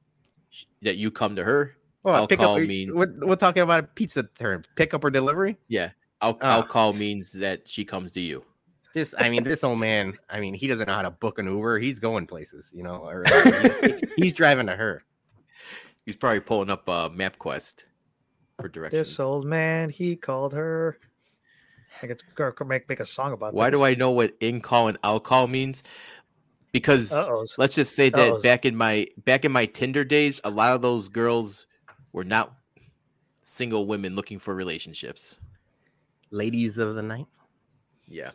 that 0.82 0.96
you 0.96 1.10
come 1.10 1.36
to 1.36 1.44
her. 1.44 1.76
Well, 2.02 2.14
I'll 2.14 2.26
pick 2.26 2.38
up. 2.40 2.44
call 2.46 2.54
We're, 2.56 2.66
means- 2.66 2.94
we're 2.96 3.36
talking 3.36 3.62
about 3.62 3.80
a 3.80 3.82
pizza 3.84 4.22
term. 4.38 4.62
Pick 4.76 4.92
up 4.94 5.04
or 5.04 5.10
delivery. 5.10 5.56
Yeah. 5.68 5.90
Out, 6.22 6.38
Ah. 6.42 6.58
out 6.58 6.68
call 6.68 6.92
means 6.92 7.32
that 7.32 7.68
she 7.68 7.84
comes 7.84 8.12
to 8.12 8.20
you. 8.20 8.44
This, 8.94 9.14
I 9.18 9.28
mean, 9.28 9.42
this 9.42 9.64
old 9.64 9.80
man. 9.80 10.14
I 10.30 10.38
mean, 10.40 10.54
he 10.54 10.66
doesn't 10.68 10.86
know 10.86 10.94
how 10.94 11.02
to 11.02 11.10
book 11.10 11.38
an 11.38 11.46
Uber. 11.46 11.78
He's 11.80 11.98
going 11.98 12.26
places, 12.26 12.70
you 12.74 12.82
know, 12.84 12.96
or 13.06 13.24
he- 13.82 14.02
he's 14.16 14.34
driving 14.34 14.66
to 14.66 14.76
her. 14.76 15.02
He's 16.06 16.16
probably 16.16 16.40
pulling 16.40 16.68
up 16.68 16.86
uh, 16.88 17.08
MapQuest 17.08 17.84
for 18.60 18.68
directions. 18.68 19.08
This 19.08 19.18
old 19.20 19.46
man, 19.46 19.88
he 19.88 20.16
called 20.16 20.52
her. 20.52 20.98
I 22.02 22.06
could 22.06 22.22
go- 22.34 22.52
go 22.52 22.64
make 22.66 22.86
make 22.90 23.00
a 23.00 23.04
song 23.06 23.32
about 23.32 23.54
Why 23.54 23.70
this. 23.70 23.80
do 23.80 23.86
I 23.86 23.94
know 23.94 24.10
what 24.10 24.34
in 24.40 24.60
call 24.60 24.88
and 24.88 24.98
out 25.02 25.24
call 25.24 25.46
means? 25.46 25.82
Because 26.74 27.12
Uh-oh. 27.12 27.44
let's 27.56 27.76
just 27.76 27.94
say 27.94 28.08
that 28.10 28.32
Uh-oh. 28.32 28.40
back 28.42 28.66
in 28.66 28.74
my 28.74 29.06
back 29.24 29.44
in 29.44 29.52
my 29.52 29.64
Tinder 29.64 30.04
days, 30.04 30.40
a 30.42 30.50
lot 30.50 30.74
of 30.74 30.82
those 30.82 31.08
girls 31.08 31.66
were 32.12 32.24
not 32.24 32.52
single 33.42 33.86
women 33.86 34.16
looking 34.16 34.40
for 34.40 34.56
relationships. 34.56 35.38
Ladies 36.32 36.78
of 36.78 36.96
the 36.96 37.02
night. 37.02 37.26
Yeah. 38.08 38.30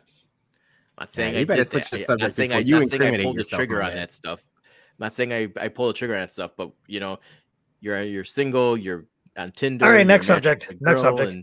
I'm 0.96 1.02
not 1.02 1.12
saying 1.12 1.34
you 1.34 1.40
I 1.40 1.44
better 1.44 1.64
did 1.64 1.68
switch 1.70 1.90
that. 1.90 1.98
the 1.98 2.02
I- 2.02 2.06
subject 2.06 2.22
not 2.28 2.34
saying 2.34 2.52
I, 2.54 2.58
you 2.60 2.80
not 2.80 2.88
saying 2.88 3.02
I 3.02 3.04
incriminate 3.04 3.24
pulled 3.26 3.36
the 3.36 3.40
yourself, 3.40 3.58
trigger 3.58 3.80
my 3.82 3.90
on 3.90 3.94
that 3.94 4.12
stuff. 4.12 4.48
I'm 4.56 5.04
not 5.04 5.12
saying 5.12 5.32
I, 5.34 5.48
I 5.62 5.68
pulled 5.68 5.90
the 5.90 5.98
trigger 5.98 6.14
on 6.14 6.20
that 6.20 6.32
stuff, 6.32 6.52
but 6.56 6.70
you 6.86 6.98
know, 6.98 7.18
you're 7.82 8.02
you're 8.02 8.24
single, 8.24 8.74
you're 8.78 9.04
on 9.36 9.52
Tinder. 9.52 9.84
All 9.84 9.92
right, 9.92 10.06
next 10.06 10.28
subject, 10.28 10.72
next 10.80 11.02
subject. 11.02 11.36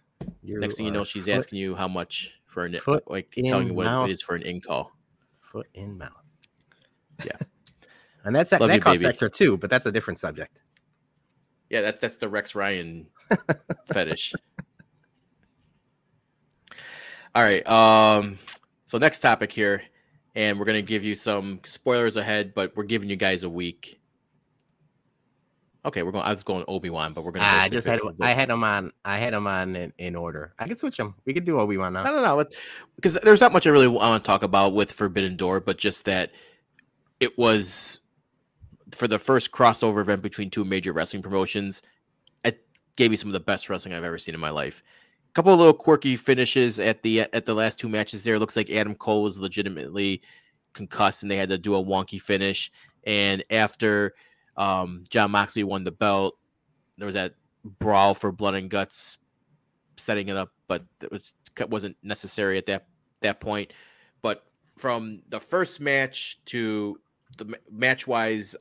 next 0.42 0.76
thing 0.76 0.86
you 0.86 0.92
know, 0.92 1.04
she's 1.04 1.28
asking 1.28 1.60
you 1.60 1.76
how 1.76 1.86
much 1.86 2.32
for 2.46 2.64
an 2.64 2.76
foot 2.80 3.08
like 3.08 3.28
telling 3.30 3.68
you 3.68 3.74
what 3.74 3.86
mouth. 3.86 4.08
it 4.08 4.12
is 4.14 4.20
for 4.20 4.34
an 4.34 4.42
in 4.42 4.60
call. 4.60 4.90
foot 5.40 5.68
in 5.74 5.96
mouth. 5.96 6.10
Yeah. 7.24 7.36
and 8.24 8.34
that's 8.34 8.50
that, 8.50 8.60
Love 8.60 8.70
that 8.70 8.76
you, 8.76 8.80
costs 8.80 9.00
baby. 9.00 9.08
extra 9.08 9.30
too, 9.30 9.56
but 9.56 9.70
that's 9.70 9.86
a 9.86 9.92
different 9.92 10.18
subject. 10.18 10.58
Yeah, 11.68 11.82
that's 11.82 12.00
that's 12.00 12.16
the 12.16 12.28
Rex 12.28 12.54
Ryan 12.54 13.06
fetish. 13.92 14.34
All 17.34 17.42
right. 17.42 17.66
Um. 17.68 18.38
So 18.86 18.98
next 18.98 19.20
topic 19.20 19.52
here, 19.52 19.82
and 20.34 20.58
we're 20.58 20.64
gonna 20.64 20.82
give 20.82 21.04
you 21.04 21.14
some 21.14 21.60
spoilers 21.64 22.16
ahead, 22.16 22.54
but 22.54 22.76
we're 22.76 22.84
giving 22.84 23.08
you 23.08 23.16
guys 23.16 23.44
a 23.44 23.50
week. 23.50 24.00
Okay, 25.84 26.02
we're 26.02 26.10
going. 26.10 26.24
I 26.24 26.32
was 26.32 26.42
going 26.42 26.64
Obi 26.68 26.90
Wan, 26.90 27.12
but 27.12 27.24
we're 27.24 27.30
gonna. 27.30 27.46
I 27.46 27.68
just 27.68 27.86
had 27.86 28.00
I 28.20 28.34
had 28.34 28.48
them 28.48 28.64
on. 28.64 28.92
I 29.04 29.18
had 29.18 29.32
them 29.32 29.46
on 29.46 29.76
in, 29.76 29.92
in 29.96 30.16
order. 30.16 30.52
I 30.58 30.66
could 30.66 30.78
switch 30.78 30.96
them. 30.96 31.14
We 31.24 31.32
could 31.32 31.44
do 31.44 31.58
Obi 31.58 31.78
Wan 31.78 31.92
now. 31.92 32.02
I 32.02 32.10
don't 32.10 32.22
know 32.22 32.44
because 32.96 33.14
there's 33.14 33.40
not 33.40 33.52
much 33.52 33.66
I 33.66 33.70
really 33.70 33.88
want 33.88 34.22
to 34.22 34.26
talk 34.26 34.42
about 34.42 34.74
with 34.74 34.90
Forbidden 34.92 35.36
Door, 35.36 35.60
but 35.60 35.78
just 35.78 36.04
that 36.04 36.32
it 37.20 37.36
was 37.38 38.00
for 38.92 39.06
the 39.06 39.18
first 39.18 39.52
crossover 39.52 40.00
event 40.00 40.22
between 40.22 40.50
two 40.50 40.64
major 40.64 40.92
wrestling 40.92 41.22
promotions. 41.22 41.82
It 42.44 42.66
gave 42.96 43.10
me 43.10 43.16
some 43.16 43.28
of 43.28 43.34
the 43.34 43.40
best 43.40 43.68
wrestling 43.68 43.94
I've 43.94 44.04
ever 44.04 44.18
seen 44.18 44.34
in 44.34 44.40
my 44.40 44.50
life. 44.50 44.82
A 45.28 45.32
couple 45.34 45.52
of 45.52 45.58
little 45.58 45.74
quirky 45.74 46.16
finishes 46.16 46.80
at 46.80 47.02
the 47.02 47.20
at 47.20 47.46
the 47.46 47.54
last 47.54 47.78
two 47.78 47.88
matches. 47.88 48.24
There, 48.24 48.34
it 48.34 48.40
looks 48.40 48.56
like 48.56 48.70
Adam 48.70 48.94
Cole 48.94 49.22
was 49.22 49.38
legitimately 49.38 50.22
concussed, 50.72 51.22
and 51.22 51.30
they 51.30 51.36
had 51.36 51.50
to 51.50 51.58
do 51.58 51.76
a 51.76 51.84
wonky 51.84 52.20
finish. 52.20 52.70
And 53.04 53.44
after 53.50 54.14
um, 54.56 55.04
Jon 55.08 55.30
Moxley 55.30 55.62
won 55.62 55.84
the 55.84 55.92
belt, 55.92 56.36
there 56.98 57.06
was 57.06 57.14
that 57.14 57.34
brawl 57.78 58.14
for 58.14 58.32
blood 58.32 58.54
and 58.54 58.70
guts 58.70 59.18
setting 59.96 60.28
it 60.28 60.36
up, 60.36 60.50
but 60.66 60.82
it 61.02 61.12
was, 61.12 61.34
wasn't 61.68 61.96
necessary 62.02 62.58
at 62.58 62.66
that 62.66 62.86
that 63.20 63.40
point. 63.40 63.72
But 64.22 64.44
from 64.76 65.20
the 65.28 65.38
first 65.38 65.80
match 65.80 66.40
to 66.46 66.98
the 67.36 67.58
match 67.70 68.06
wise, 68.06 68.56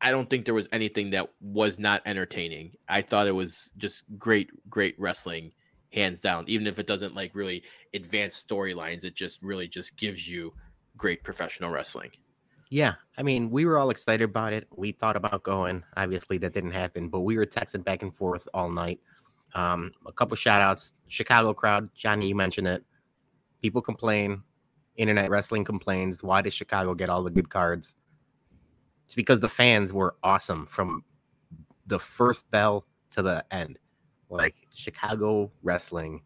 I 0.00 0.10
don't 0.10 0.28
think 0.28 0.44
there 0.44 0.54
was 0.54 0.68
anything 0.72 1.10
that 1.10 1.30
was 1.40 1.78
not 1.78 2.02
entertaining. 2.04 2.72
I 2.88 3.00
thought 3.02 3.26
it 3.26 3.32
was 3.32 3.70
just 3.78 4.04
great, 4.18 4.50
great 4.68 4.94
wrestling, 4.98 5.52
hands 5.92 6.20
down. 6.20 6.44
Even 6.46 6.66
if 6.66 6.78
it 6.78 6.86
doesn't 6.86 7.14
like 7.14 7.34
really 7.34 7.62
advance 7.94 8.44
storylines, 8.44 9.04
it 9.04 9.14
just 9.14 9.42
really 9.42 9.66
just 9.66 9.96
gives 9.96 10.28
you 10.28 10.52
great 10.96 11.22
professional 11.22 11.70
wrestling. 11.70 12.10
Yeah, 12.70 12.94
I 13.16 13.22
mean, 13.22 13.50
we 13.50 13.64
were 13.64 13.78
all 13.78 13.90
excited 13.90 14.24
about 14.24 14.52
it. 14.52 14.66
We 14.74 14.92
thought 14.92 15.16
about 15.16 15.42
going. 15.42 15.84
Obviously, 15.96 16.38
that 16.38 16.52
didn't 16.52 16.72
happen, 16.72 17.08
but 17.08 17.20
we 17.20 17.36
were 17.36 17.46
texting 17.46 17.84
back 17.84 18.02
and 18.02 18.14
forth 18.14 18.48
all 18.52 18.70
night. 18.70 19.00
Um, 19.54 19.92
a 20.06 20.12
couple 20.12 20.36
shout 20.36 20.60
outs. 20.60 20.92
Chicago 21.08 21.54
crowd, 21.54 21.88
Johnny, 21.94 22.28
you 22.28 22.34
mentioned 22.34 22.66
it. 22.66 22.84
People 23.62 23.80
complain. 23.80 24.42
Internet 24.96 25.30
wrestling 25.30 25.64
complains. 25.64 26.22
Why 26.22 26.42
does 26.42 26.52
Chicago 26.52 26.94
get 26.94 27.08
all 27.08 27.22
the 27.22 27.30
good 27.30 27.48
cards? 27.48 27.94
It's 29.04 29.14
because 29.14 29.40
the 29.40 29.48
fans 29.48 29.92
were 29.92 30.16
awesome 30.22 30.66
from 30.66 31.04
the 31.86 31.98
first 31.98 32.50
bell 32.50 32.86
to 33.10 33.22
the 33.22 33.44
end. 33.50 33.78
Like 34.30 34.54
Chicago 34.74 35.52
wrestling 35.62 36.22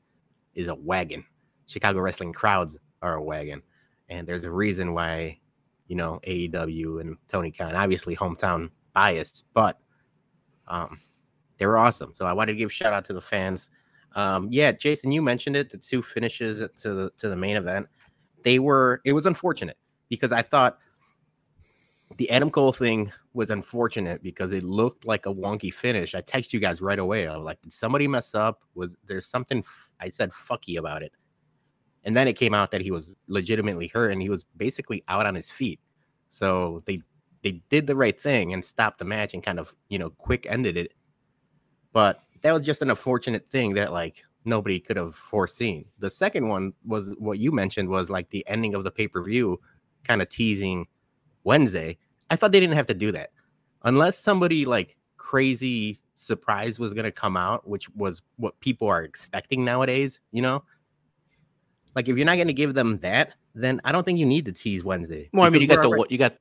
is 0.55 0.69
a 0.69 0.75
wagon. 0.75 1.25
Chicago 1.67 2.01
wrestling 2.01 2.33
crowds 2.33 2.79
are 3.03 3.15
a 3.15 3.23
wagon. 3.23 3.63
And 4.09 4.27
there's 4.27 4.45
a 4.45 4.51
reason 4.51 4.95
why 4.95 5.39
you 5.89 5.97
know, 5.97 6.21
AEW 6.27 7.01
and 7.01 7.17
Tony 7.27 7.51
Khan. 7.51 7.75
Obviously, 7.75 8.15
hometown 8.15 8.71
biased, 8.93 9.45
but 9.55 9.79
um, 10.69 11.01
they 11.57 11.67
were 11.67 11.79
awesome. 11.79 12.13
So 12.13 12.27
I 12.27 12.33
wanted 12.35 12.53
to 12.53 12.59
give 12.59 12.73
shout 12.73 12.93
out 12.93 13.05
to 13.07 13.15
the 13.15 13.21
fans. 13.21 13.71
Um, 14.15 14.49
yeah, 14.51 14.71
Jason, 14.71 15.11
you 15.11 15.23
mentioned 15.23 15.57
it. 15.57 15.71
The 15.71 15.79
two 15.79 16.03
finishes 16.03 16.59
to 16.59 16.95
the 16.95 17.11
to 17.19 17.29
the 17.29 17.37
main 17.37 17.57
event, 17.57 17.89
they 18.45 18.59
were. 18.59 19.01
It 19.05 19.15
was 19.15 19.27
unfortunate 19.27 19.79
because 20.09 20.31
I 20.31 20.43
thought 20.43 20.79
the 22.19 22.29
Adam 22.31 22.51
Cole 22.51 22.73
thing 22.73 23.13
was 23.33 23.51
unfortunate 23.51 24.23
because 24.23 24.53
it 24.53 24.65
looked 24.65 25.07
like 25.07 25.27
a 25.27 25.33
wonky 25.33 25.73
finish. 25.73 26.17
I 26.17 26.21
texted 26.21 26.53
you 26.53 26.61
guys 26.61 26.83
right 26.83 26.99
away. 26.99 27.29
I 27.29 27.37
was 27.37 27.47
like, 27.47 27.63
did 27.63 27.73
somebody 27.73 28.09
mess 28.09 28.35
up? 28.35 28.61
Was 28.75 28.97
there 29.07 29.21
something? 29.21 29.59
F- 29.59 29.93
I 30.01 30.11
said 30.11 30.33
fucky 30.33 30.79
about 30.79 31.03
it. 31.03 31.13
And 32.05 32.17
then 32.17 32.27
it 32.27 32.35
came 32.35 32.55
out 32.55 32.73
that 32.73 32.81
he 32.81 32.91
was 32.91 33.13
legitimately 33.29 33.87
hurt 33.89 34.11
and 34.11 34.21
he 34.21 34.29
was 34.29 34.45
basically 34.57 35.05
out 35.07 35.27
on 35.27 35.35
his 35.37 35.49
feet. 35.49 35.81
So 36.29 36.83
they 36.87 37.03
they 37.43 37.63
did 37.69 37.87
the 37.87 37.95
right 37.95 38.19
thing 38.19 38.53
and 38.53 38.65
stopped 38.65 38.99
the 38.99 39.05
match 39.05 39.33
and 39.33 39.43
kind 39.43 39.61
of, 39.61 39.73
you 39.89 39.99
know, 39.99 40.11
quick 40.11 40.45
ended 40.51 40.77
it. 40.77 40.93
But 41.93 42.25
that 42.43 42.53
was 42.53 42.63
just 42.63 42.83
an 42.83 42.91
unfortunate 42.91 43.49
thing 43.49 43.75
that 43.75 43.93
like 43.93 44.25
nobody 44.45 44.81
could 44.81 44.97
have 44.97 45.15
foreseen. 45.15 45.85
The 46.01 46.11
second 46.11 46.49
one 46.49 46.73
was 46.85 47.15
what 47.19 47.39
you 47.39 47.53
mentioned 47.53 47.89
was 47.89 48.11
like 48.11 48.31
the 48.31 48.45
ending 48.49 48.75
of 48.75 48.83
the 48.83 48.91
pay-per-view 48.91 49.61
kind 50.03 50.21
of 50.21 50.29
teasing 50.29 50.87
Wednesday. 51.45 51.97
I 52.31 52.37
thought 52.37 52.53
they 52.53 52.61
didn't 52.61 52.77
have 52.77 52.87
to 52.87 52.95
do 52.95 53.13
that. 53.13 53.31
Unless 53.85 54.19
somebody 54.19 54.65
like 54.65 54.97
crazy 55.17 55.99
surprise 56.15 56.79
was 56.79 56.93
going 56.95 57.05
to 57.05 57.13
come 57.13 57.37
out, 57.37 57.67
which 57.69 57.89
was 57.91 58.23
what 58.37 58.59
people 58.61 58.89
are 58.89 59.03
expecting 59.03 59.65
nowadays, 59.65 60.21
you 60.33 60.43
know? 60.43 60.63
Like 61.95 62.09
if 62.09 62.17
you're 62.17 62.27
not 62.27 62.37
going 62.37 62.49
to 62.49 62.53
give 62.53 62.75
them 62.75 62.99
that, 62.99 63.35
then 63.55 63.81
I 63.85 63.93
don't 63.93 64.05
think 64.05 64.19
you 64.19 64.27
need 64.27 64.45
to 64.45 64.53
tease 64.53 64.85
Wednesday. 64.85 65.31
Well, 65.33 65.45
I 65.45 65.51
mean, 65.51 65.63
you 65.63 65.69
got 65.69 65.79
we're 65.79 65.83
the 65.83 65.89
already- 65.89 66.15
you 66.15 66.19
got 66.19 66.37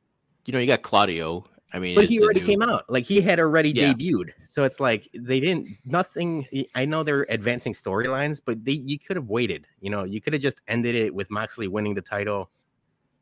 you 0.45 0.53
know 0.53 0.59
you 0.59 0.67
got 0.67 0.81
Claudio 0.81 1.45
I 1.73 1.79
mean, 1.79 1.95
but 1.95 2.05
he 2.05 2.21
already 2.21 2.39
new- 2.41 2.45
came 2.45 2.61
out. 2.61 2.85
Like 2.89 3.03
he 3.05 3.19
had 3.21 3.39
already 3.39 3.71
Yeah. 3.71 3.93
debuted. 3.93 4.31
So 4.47 4.63
it's 4.63 4.79
like 4.79 5.09
they 5.13 5.39
didn't 5.39 5.67
nothing. 5.85 6.47
I 6.75 6.85
know 6.85 7.03
they're 7.03 7.25
advancing 7.29 7.73
storylines, 7.73 8.39
but 8.43 8.63
they 8.63 8.73
you 8.73 8.97
could 8.99 9.15
have 9.15 9.27
waited. 9.29 9.67
You 9.81 9.89
know, 9.89 10.03
you 10.03 10.21
could 10.21 10.33
have 10.33 10.41
just 10.41 10.61
ended 10.67 10.95
it 10.95 11.13
with 11.13 11.29
Moxley 11.29 11.67
winning 11.67 11.93
the 11.95 12.01
title. 12.01 12.49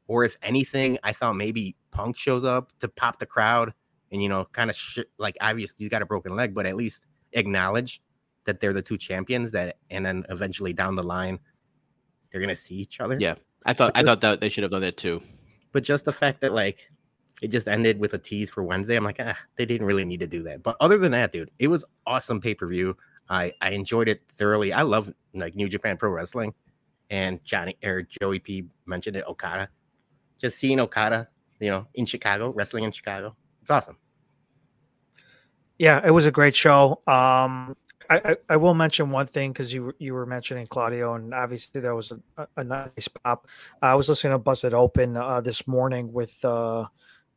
Or 0.07 0.23
if 0.23 0.37
anything, 0.41 0.99
I 1.03 1.13
thought 1.13 1.35
maybe 1.35 1.75
Punk 1.91 2.17
shows 2.17 2.43
up 2.43 2.71
to 2.79 2.87
pop 2.87 3.19
the 3.19 3.25
crowd 3.25 3.73
and 4.11 4.21
you 4.21 4.29
know, 4.29 4.45
kind 4.51 4.69
of 4.69 4.75
sh- 4.75 4.99
like 5.17 5.35
obviously 5.41 5.75
he's 5.79 5.89
got 5.89 6.01
a 6.01 6.05
broken 6.05 6.35
leg, 6.35 6.53
but 6.53 6.65
at 6.65 6.75
least 6.75 7.05
acknowledge 7.33 8.01
that 8.45 8.59
they're 8.59 8.73
the 8.73 8.81
two 8.81 8.97
champions. 8.97 9.51
That 9.51 9.77
and 9.89 10.05
then 10.05 10.25
eventually 10.29 10.73
down 10.73 10.95
the 10.95 11.03
line, 11.03 11.39
they're 12.31 12.41
gonna 12.41 12.55
see 12.55 12.75
each 12.75 12.99
other. 12.99 13.17
Yeah. 13.19 13.35
I 13.65 13.73
thought 13.73 13.91
I 13.95 14.03
thought 14.03 14.21
that 14.21 14.41
they 14.41 14.49
should 14.49 14.63
have 14.63 14.71
done 14.71 14.81
that 14.81 14.97
too. 14.97 15.21
But 15.71 15.83
just 15.83 16.05
the 16.05 16.11
fact 16.11 16.41
that 16.41 16.53
like 16.53 16.87
it 17.41 17.49
just 17.49 17.67
ended 17.67 17.99
with 17.99 18.13
a 18.13 18.17
tease 18.17 18.49
for 18.49 18.63
Wednesday, 18.63 18.95
I'm 18.95 19.03
like, 19.03 19.19
ah, 19.19 19.37
they 19.55 19.65
didn't 19.65 19.87
really 19.87 20.05
need 20.05 20.21
to 20.21 20.27
do 20.27 20.43
that. 20.43 20.63
But 20.63 20.77
other 20.79 20.97
than 20.97 21.11
that, 21.11 21.31
dude, 21.31 21.51
it 21.59 21.67
was 21.67 21.83
awesome 22.05 22.39
pay 22.39 22.53
per 22.53 22.67
view. 22.67 22.95
I 23.29 23.51
I 23.61 23.71
enjoyed 23.71 24.07
it 24.07 24.21
thoroughly. 24.37 24.71
I 24.71 24.83
love 24.83 25.11
like 25.33 25.55
New 25.55 25.67
Japan 25.67 25.97
Pro 25.97 26.11
Wrestling, 26.11 26.53
and 27.09 27.43
Johnny 27.43 27.75
or 27.83 28.03
Joey 28.03 28.39
P 28.39 28.65
mentioned 28.85 29.15
it. 29.17 29.25
Okada, 29.27 29.69
just 30.39 30.57
seeing 30.57 30.79
Okada, 30.79 31.27
you 31.59 31.69
know, 31.69 31.87
in 31.93 32.05
Chicago, 32.05 32.51
wrestling 32.51 32.83
in 32.83 32.91
Chicago, 32.91 33.35
it's 33.61 33.71
awesome. 33.71 33.97
Yeah, 35.77 36.01
it 36.05 36.11
was 36.11 36.25
a 36.25 36.31
great 36.31 36.55
show. 36.55 37.01
Um, 37.07 37.75
I, 38.09 38.21
I, 38.23 38.35
I 38.51 38.57
will 38.57 38.73
mention 38.73 39.09
one 39.09 39.27
thing 39.27 39.51
because 39.51 39.73
you 39.73 39.93
you 39.99 40.13
were 40.13 40.25
mentioning 40.25 40.67
Claudio, 40.67 41.15
and 41.15 41.33
obviously 41.33 41.81
that 41.81 41.93
was 41.93 42.11
a, 42.37 42.47
a, 42.57 42.63
nice 42.63 43.07
pop. 43.07 43.47
I 43.81 43.95
was 43.95 44.07
listening 44.07 44.33
to 44.33 44.37
Busted 44.37 44.73
Open 44.73 45.17
uh, 45.17 45.41
this 45.41 45.67
morning 45.67 46.13
with 46.13 46.43
uh, 46.45 46.85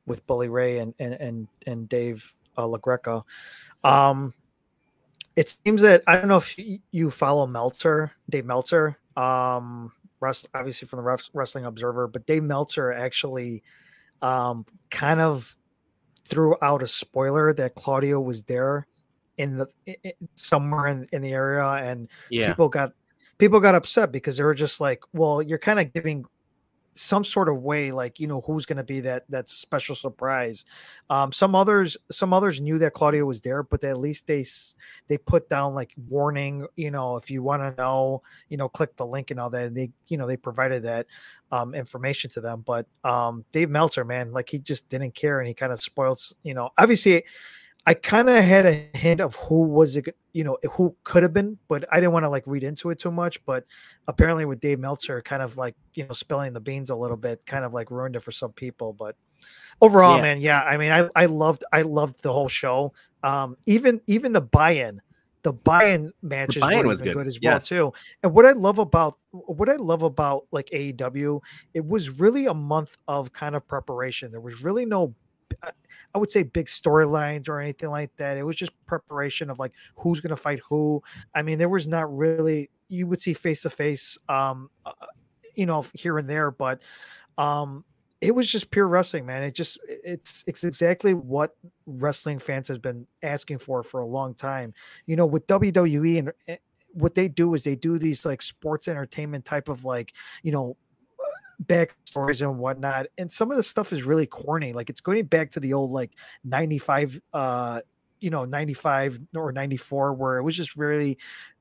with 0.06 0.26
Bully 0.26 0.48
Ray 0.48 0.78
and 0.78 0.94
and 0.98 1.14
and, 1.14 1.48
and 1.66 1.88
Dave 1.88 2.32
uh, 2.56 2.64
LaGreca. 2.64 3.22
Um, 3.82 4.34
it 5.36 5.48
seems 5.48 5.82
that 5.82 6.02
I 6.06 6.16
don't 6.16 6.28
know 6.28 6.36
if 6.36 6.56
you 6.90 7.10
follow 7.10 7.46
Meltzer, 7.46 8.12
Dave 8.28 8.44
Meltzer, 8.44 8.98
um, 9.16 9.92
rest, 10.20 10.48
obviously 10.54 10.88
from 10.88 11.02
the 11.04 11.18
Wrestling 11.34 11.64
Observer, 11.64 12.06
but 12.08 12.26
Dave 12.26 12.42
Meltzer 12.42 12.92
actually 12.92 13.62
um, 14.22 14.64
kind 14.90 15.20
of 15.20 15.54
threw 16.26 16.56
out 16.62 16.82
a 16.82 16.86
spoiler 16.86 17.52
that 17.54 17.74
Claudio 17.74 18.20
was 18.20 18.42
there 18.44 18.86
in 19.38 19.56
the 19.58 19.66
i- 19.88 19.96
i- 20.04 20.12
somewhere 20.36 20.88
in, 20.88 21.08
in 21.12 21.22
the 21.22 21.32
area 21.32 21.64
and 21.64 22.08
Yeah, 22.30 22.50
people 22.50 22.68
got 22.68 22.92
people 23.38 23.60
got 23.60 23.74
upset 23.74 24.10
because 24.12 24.36
they 24.36 24.44
were 24.44 24.54
just 24.54 24.80
like 24.80 25.00
well 25.12 25.40
you're 25.40 25.58
kind 25.58 25.78
of 25.78 25.92
giving 25.92 26.24
some 26.98 27.22
sort 27.22 27.48
of 27.48 27.62
way 27.62 27.92
like 27.92 28.18
you 28.18 28.26
know 28.26 28.40
who's 28.40 28.66
going 28.66 28.76
to 28.76 28.82
be 28.82 29.00
that 29.00 29.24
that 29.28 29.48
special 29.48 29.94
surprise. 29.94 30.64
Um 31.10 31.32
some 31.32 31.54
others 31.54 31.96
some 32.10 32.32
others 32.32 32.60
knew 32.60 32.78
that 32.78 32.92
claudio 32.92 33.24
was 33.24 33.40
there 33.40 33.62
but 33.62 33.84
at 33.84 33.98
least 33.98 34.26
they 34.26 34.44
they 35.06 35.16
put 35.16 35.48
down 35.48 35.74
like 35.74 35.94
warning 36.08 36.66
you 36.76 36.90
know 36.90 37.16
if 37.16 37.30
you 37.30 37.42
want 37.42 37.62
to 37.62 37.80
know 37.80 38.22
you 38.48 38.56
know 38.56 38.68
click 38.68 38.96
the 38.96 39.06
link 39.06 39.30
and 39.30 39.38
all 39.38 39.50
that 39.50 39.66
and 39.66 39.76
they 39.76 39.90
you 40.08 40.16
know 40.16 40.26
they 40.26 40.36
provided 40.36 40.82
that 40.82 41.06
um 41.52 41.74
information 41.74 42.30
to 42.30 42.40
them. 42.40 42.62
But 42.66 42.86
um 43.04 43.44
dave 43.52 43.70
meltzer 43.70 44.04
man 44.04 44.32
like 44.32 44.48
he 44.48 44.58
just 44.58 44.88
didn't 44.88 45.14
care 45.14 45.38
and 45.38 45.48
he 45.48 45.54
kind 45.54 45.72
of 45.72 45.80
spoils 45.80 46.34
you 46.42 46.54
know 46.54 46.70
obviously 46.76 47.24
I 47.88 47.94
kind 47.94 48.28
of 48.28 48.44
had 48.44 48.66
a 48.66 48.86
hint 48.98 49.22
of 49.22 49.34
who 49.36 49.62
was 49.62 49.96
it, 49.96 50.14
you 50.34 50.44
know, 50.44 50.58
who 50.72 50.94
could 51.04 51.22
have 51.22 51.32
been, 51.32 51.56
but 51.68 51.86
I 51.90 51.96
didn't 52.00 52.12
want 52.12 52.24
to 52.24 52.28
like 52.28 52.44
read 52.46 52.62
into 52.62 52.90
it 52.90 52.98
too 52.98 53.10
much. 53.10 53.42
But 53.46 53.64
apparently, 54.06 54.44
with 54.44 54.60
Dave 54.60 54.78
Meltzer, 54.78 55.22
kind 55.22 55.42
of 55.42 55.56
like 55.56 55.74
you 55.94 56.04
know, 56.04 56.12
spilling 56.12 56.52
the 56.52 56.60
beans 56.60 56.90
a 56.90 56.96
little 56.96 57.16
bit, 57.16 57.40
kind 57.46 57.64
of 57.64 57.72
like 57.72 57.90
ruined 57.90 58.14
it 58.16 58.20
for 58.20 58.30
some 58.30 58.52
people. 58.52 58.92
But 58.92 59.16
overall, 59.80 60.16
Yeah. 60.16 60.22
man, 60.22 60.40
yeah, 60.42 60.62
I 60.62 60.76
mean, 60.76 60.92
I 60.92 61.08
I 61.16 61.26
loved 61.26 61.64
I 61.72 61.80
loved 61.82 62.22
the 62.22 62.32
whole 62.32 62.48
show. 62.48 62.92
Um, 63.22 63.56
even 63.64 64.02
even 64.06 64.32
the 64.32 64.42
buy-in, 64.42 65.00
the 65.42 65.54
buy-in 65.54 66.12
matches 66.20 66.60
buy-in 66.60 66.86
was 66.86 67.00
good. 67.00 67.14
good 67.14 67.26
as 67.26 67.38
well 67.42 67.58
too. 67.60 67.92
And 68.22 68.34
what 68.34 68.44
I 68.44 68.52
love 68.52 68.78
about 68.78 69.16
what 69.30 69.70
I 69.70 69.76
love 69.76 70.02
about 70.02 70.46
like 70.52 70.68
AEW, 70.74 71.40
it 71.72 71.86
was 71.86 72.10
really 72.10 72.46
a 72.46 72.54
month 72.54 72.98
of 73.08 73.32
kind 73.32 73.56
of 73.56 73.66
preparation. 73.66 74.30
There 74.30 74.42
was 74.42 74.62
really 74.62 74.84
no 74.84 75.14
I- 75.62 76.18
would 76.18 76.30
say 76.30 76.42
big 76.42 76.66
storylines 76.66 77.48
or 77.48 77.60
anything 77.60 77.90
like 77.90 78.14
that. 78.16 78.36
It 78.36 78.42
was 78.42 78.56
just 78.56 78.72
preparation 78.86 79.50
of 79.50 79.58
like 79.58 79.72
who's 79.96 80.20
going 80.20 80.30
to 80.30 80.36
fight 80.36 80.60
who. 80.68 81.02
I 81.34 81.42
mean, 81.42 81.58
there 81.58 81.68
was 81.68 81.86
not 81.86 82.14
really 82.16 82.70
you 82.88 83.06
would 83.06 83.20
see 83.20 83.34
face 83.34 83.62
to 83.62 83.70
face, 83.70 84.18
um, 84.28 84.70
uh, 84.84 84.92
you 85.54 85.66
know, 85.66 85.84
here 85.94 86.18
and 86.18 86.28
there, 86.28 86.50
but 86.50 86.82
um, 87.36 87.84
it 88.20 88.34
was 88.34 88.50
just 88.50 88.70
pure 88.70 88.88
wrestling, 88.88 89.26
man. 89.26 89.42
It 89.42 89.54
just 89.54 89.78
it's 89.88 90.42
it's 90.46 90.64
exactly 90.64 91.14
what 91.14 91.56
wrestling 91.86 92.38
fans 92.38 92.68
has 92.68 92.78
been 92.78 93.06
asking 93.22 93.58
for 93.58 93.82
for 93.82 94.00
a 94.00 94.06
long 94.06 94.34
time. 94.34 94.74
You 95.06 95.16
know, 95.16 95.26
with 95.26 95.46
WWE 95.46 96.18
and 96.18 96.32
eh, 96.48 96.56
what 96.94 97.14
they 97.14 97.28
do 97.28 97.54
is 97.54 97.62
they 97.62 97.76
do 97.76 97.98
these 97.98 98.26
like 98.26 98.42
sports 98.42 98.88
entertainment 98.88 99.44
type 99.44 99.68
of 99.68 99.84
like 99.84 100.14
you 100.42 100.50
know 100.50 100.76
backstories 101.64 102.42
and 102.42 102.58
whatnot. 102.58 103.06
And 103.18 103.30
some 103.30 103.50
of 103.50 103.56
the 103.56 103.62
stuff 103.62 103.92
is 103.92 104.04
really 104.04 104.26
corny. 104.26 104.72
Like 104.72 104.90
it's 104.90 105.00
going 105.00 105.24
back 105.26 105.50
to 105.52 105.60
the 105.60 105.72
old 105.72 105.90
like 105.90 106.12
95 106.44 107.20
uh 107.32 107.80
you 108.20 108.30
know 108.30 108.44
95 108.44 109.20
or 109.34 109.52
94 109.52 110.14
where 110.14 110.38
it 110.38 110.42
was 110.42 110.56
just 110.56 110.76
really 110.76 111.18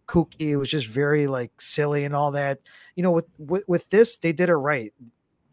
kooky. 0.08 0.50
It 0.50 0.58
was 0.58 0.70
just 0.70 0.88
very 0.88 1.28
like 1.28 1.52
silly 1.60 2.06
and 2.06 2.16
all 2.16 2.32
that. 2.32 2.60
You 2.96 3.04
know, 3.04 3.12
with 3.12 3.26
with, 3.38 3.64
with 3.68 3.90
this, 3.90 4.18
they 4.18 4.32
did 4.32 4.50
it 4.50 4.56
right. 4.56 4.94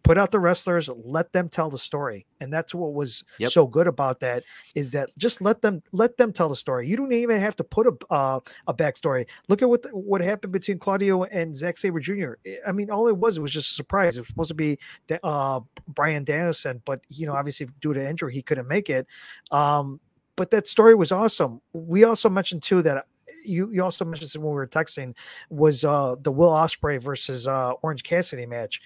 Put 0.05 0.19
out 0.19 0.31
the 0.31 0.39
wrestlers, 0.39 0.89
let 1.03 1.33
them 1.33 1.49
tell 1.49 1.71
the 1.71 1.79
story. 1.79 2.27
And 2.41 2.53
that's 2.53 2.75
what 2.75 2.93
was 2.93 3.25
Yep. 3.39 3.53
so 3.53 3.67
good 3.67 3.87
about 3.87 4.21
that 4.21 4.45
is 4.75 4.91
that 4.91 5.11
just 5.19 5.41
let 5.41 5.63
them 5.63 5.83
let 5.93 6.19
them 6.19 6.31
tell 6.31 6.49
the 6.51 6.57
story. 6.57 6.87
You 6.87 6.97
don't 6.97 7.11
even 7.13 7.41
have 7.41 7.57
to 7.57 7.65
put 7.65 7.87
a 7.87 7.97
uh, 8.13 8.41
a 8.67 8.75
backstory. 8.75 9.27
Look 9.49 9.63
at 9.63 9.69
what 9.71 9.83
the, 9.83 9.89
what 9.89 10.21
happened 10.21 10.53
between 10.53 10.79
Claudio 10.79 11.25
and 11.25 11.57
Zack 11.57 11.79
Sabre 11.79 12.01
Jr. 12.01 12.35
I 12.67 12.73
mean, 12.73 12.91
all 12.91 13.09
it 13.09 13.17
was 13.17 13.39
it 13.39 13.41
was 13.41 13.51
just 13.53 13.71
a 13.71 13.75
surprise. 13.75 14.17
It 14.17 14.21
was 14.21 14.29
supposed 14.29 14.49
to 14.49 14.55
be 14.55 14.79
uh, 15.23 15.61
Bryan 15.89 16.23
Danielson, 16.23 16.83
but 16.85 17.01
you 17.09 17.27
know, 17.27 17.33
obviously 17.33 17.69
due 17.81 17.95
to 17.95 18.07
injury, 18.09 18.35
he 18.35 18.43
couldn't 18.43 18.69
make 18.69 18.91
it. 18.91 19.07
Um, 19.51 20.01
but 20.37 20.51
that 20.51 20.67
story 20.69 20.95
was 20.95 21.13
awesome. 21.13 21.61
We 21.73 22.05
also 22.05 22.29
mentioned 22.29 22.63
too 22.63 22.83
that 22.83 23.07
you 23.43 23.71
you 23.73 23.83
also 23.83 24.05
mentioned 24.05 24.31
when 24.35 24.51
we 24.51 24.55
were 24.55 24.67
texting 24.67 25.15
was 25.51 25.85
uh 25.85 26.17
the 26.21 26.33
Will 26.33 26.51
Ospreay 26.51 27.01
versus 27.01 27.47
uh 27.49 27.73
Orange 27.83 28.03
Cassidy 28.03 28.47
match. 28.47 28.81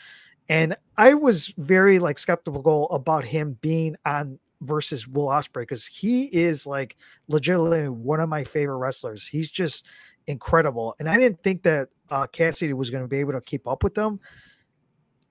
And 0.49 0.77
I 0.97 1.15
was 1.15 1.49
very 1.59 1.99
like 1.99 2.19
skeptical 2.19 2.91
about 2.91 3.25
him 3.25 3.59
being 3.61 3.97
on 4.05 4.39
versus 4.63 5.07
Will 5.07 5.27
Ospreay 5.27 5.63
because 5.63 5.87
he 5.87 6.25
is 6.25 6.67
like 6.67 6.97
legitimately 7.29 7.89
one 7.89 8.21
of 8.21 8.29
my 8.29 8.45
favorite 8.45 8.77
wrestlers. 8.77 9.27
He's 9.27 9.51
just 9.51 9.87
incredible. 10.27 10.95
And 10.99 11.09
I 11.09 11.17
didn't 11.17 11.43
think 11.43 11.63
that 11.63 11.89
uh 12.11 12.27
Cassidy 12.27 12.73
was 12.73 12.91
going 12.91 13.05
to 13.05 13.09
be 13.09 13.19
able 13.19 13.33
to 13.33 13.41
keep 13.41 13.67
up 13.69 13.83
with 13.83 13.95
them. 13.95 14.21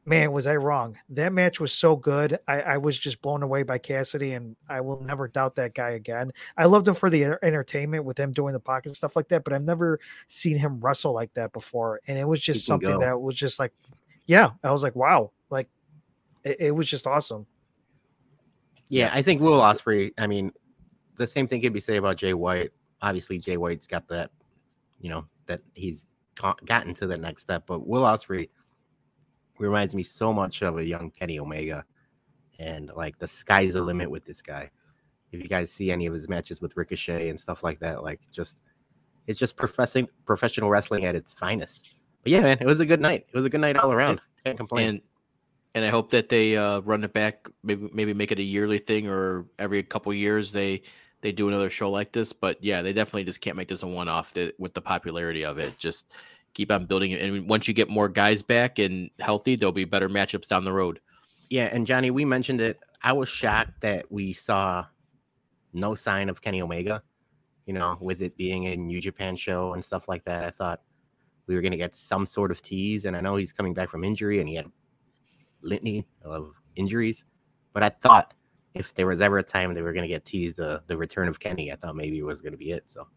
Man, 0.06 0.32
was 0.32 0.48
I 0.48 0.56
wrong? 0.56 0.98
That 1.10 1.34
match 1.34 1.60
was 1.60 1.74
so 1.74 1.98
good. 1.98 2.40
I, 2.48 2.62
I 2.62 2.78
was 2.78 2.98
just 2.98 3.22
blown 3.22 3.44
away 3.44 3.64
by 3.64 3.78
Cassidy, 3.78 4.32
and 4.36 4.56
I 4.70 4.80
will 4.80 5.04
never 5.04 5.28
doubt 5.28 5.56
that 5.56 5.74
guy 5.74 5.90
again. 5.92 6.32
I 6.56 6.64
loved 6.64 6.88
him 6.88 6.94
for 6.94 7.10
the 7.10 7.38
entertainment 7.44 8.06
with 8.06 8.18
him 8.18 8.32
doing 8.32 8.54
the 8.54 8.60
pocket 8.62 8.96
stuff 8.96 9.18
like 9.18 9.28
that, 9.28 9.44
but 9.44 9.52
I've 9.52 9.66
never 9.66 10.00
seen 10.28 10.58
him 10.58 10.80
wrestle 10.80 11.12
like 11.12 11.34
that 11.34 11.52
before. 11.52 12.00
And 12.08 12.18
it 12.18 12.26
was 12.26 12.40
just 12.40 12.66
something 12.66 12.88
go. 12.90 13.00
that 13.02 13.20
was 13.20 13.36
just 13.36 13.60
like, 13.60 13.74
yeah, 14.28 14.52
I 14.64 14.72
was 14.72 14.84
like, 14.84 14.96
wow, 14.96 15.32
like 15.50 15.70
it, 16.44 16.58
it 16.60 16.72
was 16.72 16.88
just 16.88 17.08
awesome. 17.08 17.48
Yeah, 18.90 19.10
I 19.14 19.22
think 19.22 19.42
Will 19.42 19.60
Ospreay. 19.60 20.12
I 20.18 20.28
mean, 20.28 20.52
the 21.16 21.28
same 21.28 21.48
thing 21.48 21.62
could 21.62 21.74
be 21.74 21.80
said 21.80 21.98
about 21.98 22.18
Jay 22.18 22.34
White. 22.34 22.72
Obviously, 23.02 23.38
Jay 23.38 23.58
White's 23.58 23.88
got 23.88 24.08
that, 24.10 24.32
you 25.00 25.10
know, 25.10 25.26
that 25.48 25.62
he's 25.74 26.06
go- 26.36 26.56
gotten 26.66 26.94
to 26.96 27.08
the 27.08 27.18
next 27.18 27.42
step. 27.42 27.64
But 27.68 27.88
Will 27.88 28.04
Ospreay 28.04 28.50
reminds 29.60 29.96
me 29.96 30.04
so 30.04 30.32
much 30.32 30.62
of 30.62 30.78
a 30.78 30.86
young 30.86 31.12
Kenny 31.12 31.40
Omega, 31.40 31.86
and 32.60 32.92
like 32.96 33.18
the 33.18 33.28
sky's 33.28 33.74
the 33.74 33.82
limit 33.82 34.10
with 34.10 34.26
this 34.26 34.42
guy. 34.42 34.70
If 35.32 35.42
you 35.42 35.50
guys 35.50 35.72
see 35.72 35.92
any 35.92 36.06
of 36.06 36.14
his 36.14 36.30
matches 36.30 36.62
with 36.62 36.78
Ricochet 36.78 37.30
and 37.30 37.40
stuff 37.40 37.64
like 37.64 37.80
that, 37.80 38.04
like 38.04 38.22
just 38.32 38.58
it's 39.26 39.40
just 39.40 39.58
professing 39.58 40.08
professional 40.26 40.70
wrestling 40.70 41.04
at 41.06 41.16
its 41.16 41.34
finest. 41.34 41.94
But 42.28 42.32
yeah, 42.34 42.42
man, 42.42 42.58
it 42.60 42.66
was 42.66 42.82
a 42.82 42.86
good 42.86 43.00
night. 43.00 43.26
It 43.32 43.36
was 43.38 43.46
a 43.46 43.50
good 43.50 43.62
night 43.62 43.78
all 43.78 43.94
around. 43.94 44.20
Can't 44.44 44.58
complain. 44.58 44.90
and 44.90 45.02
and 45.76 45.86
I 45.86 45.88
hope 45.88 46.10
that 46.10 46.28
they 46.28 46.58
uh, 46.58 46.82
run 46.82 47.06
it 47.06 47.14
back. 47.14 47.48
Maybe 47.64 47.90
maybe 47.94 48.14
make 48.14 48.34
it 48.34 48.40
a 48.40 48.44
yearly 48.44 48.80
thing, 48.80 49.08
or 49.08 49.46
every 49.58 49.82
couple 49.82 50.14
years 50.14 50.52
they 50.52 50.82
they 51.22 51.32
do 51.32 51.48
another 51.48 51.70
show 51.70 51.90
like 51.90 52.12
this. 52.12 52.34
But 52.34 52.62
yeah, 52.62 52.82
they 52.82 52.92
definitely 52.92 53.24
just 53.24 53.40
can't 53.40 53.56
make 53.56 53.70
this 53.70 53.82
a 53.82 53.88
one 53.88 54.10
off 54.10 54.34
with 54.60 54.74
the 54.74 54.82
popularity 54.82 55.46
of 55.46 55.58
it. 55.58 55.78
Just 55.78 56.12
keep 56.54 56.70
on 56.70 56.84
building 56.84 57.12
it, 57.12 57.22
and 57.22 57.48
once 57.48 57.66
you 57.66 57.74
get 57.74 57.88
more 57.88 58.10
guys 58.10 58.44
back 58.44 58.78
and 58.78 59.10
healthy, 59.20 59.56
there'll 59.56 59.72
be 59.72 59.86
better 59.86 60.10
matchups 60.10 60.50
down 60.50 60.66
the 60.66 60.74
road. 60.74 61.00
Yeah, 61.50 61.70
and 61.72 61.88
Johnny, 61.88 62.12
we 62.12 62.26
mentioned 62.26 62.60
it. 62.60 62.78
I 63.02 63.14
was 63.14 63.30
shocked 63.30 63.80
that 63.80 64.12
we 64.12 64.34
saw 64.34 64.86
no 65.72 65.96
sign 65.96 66.28
of 66.28 66.42
Kenny 66.42 66.62
Omega, 66.62 67.04
you 67.66 67.74
know, 67.74 67.98
with 68.02 68.22
it 68.22 68.36
being 68.36 68.66
a 68.66 68.76
New 68.76 69.00
Japan 69.00 69.38
show 69.38 69.72
and 69.72 69.82
stuff 69.82 70.10
like 70.10 70.26
that. 70.26 70.44
I 70.44 70.50
thought 70.50 70.82
we 71.48 71.56
were 71.56 71.62
going 71.62 71.72
to 71.72 71.78
get 71.78 71.96
some 71.96 72.26
sort 72.26 72.52
of 72.52 72.62
tease, 72.62 73.06
and 73.06 73.16
I 73.16 73.22
know 73.22 73.36
he's 73.36 73.52
coming 73.52 73.74
back 73.74 73.90
from 73.90 74.04
injury 74.04 74.40
and 74.40 74.48
he 74.48 74.56
had 74.56 74.66
litany 75.62 76.06
of 76.24 76.52
injuries, 76.76 77.26
but 77.74 77.84
I 77.84 77.90
thought 77.90 78.34
if 78.74 78.94
there 78.94 79.08
was 79.08 79.22
ever 79.22 79.40
a 79.40 79.44
time 79.44 79.74
they 79.74 79.82
were 79.82 79.94
going 79.94 80.04
to 80.04 80.08
get 80.08 80.26
teased 80.26 80.58
the 80.58 80.84
the 80.88 80.98
return 80.98 81.28
of 81.28 81.40
Kenny, 81.40 81.72
I 81.72 81.76
thought 81.76 81.96
maybe 81.96 82.20
it 82.20 82.26
was 82.26 82.42
going 82.42 82.54
to 82.54 82.58
be 82.58 82.72
it. 82.72 82.84
So 82.88 83.08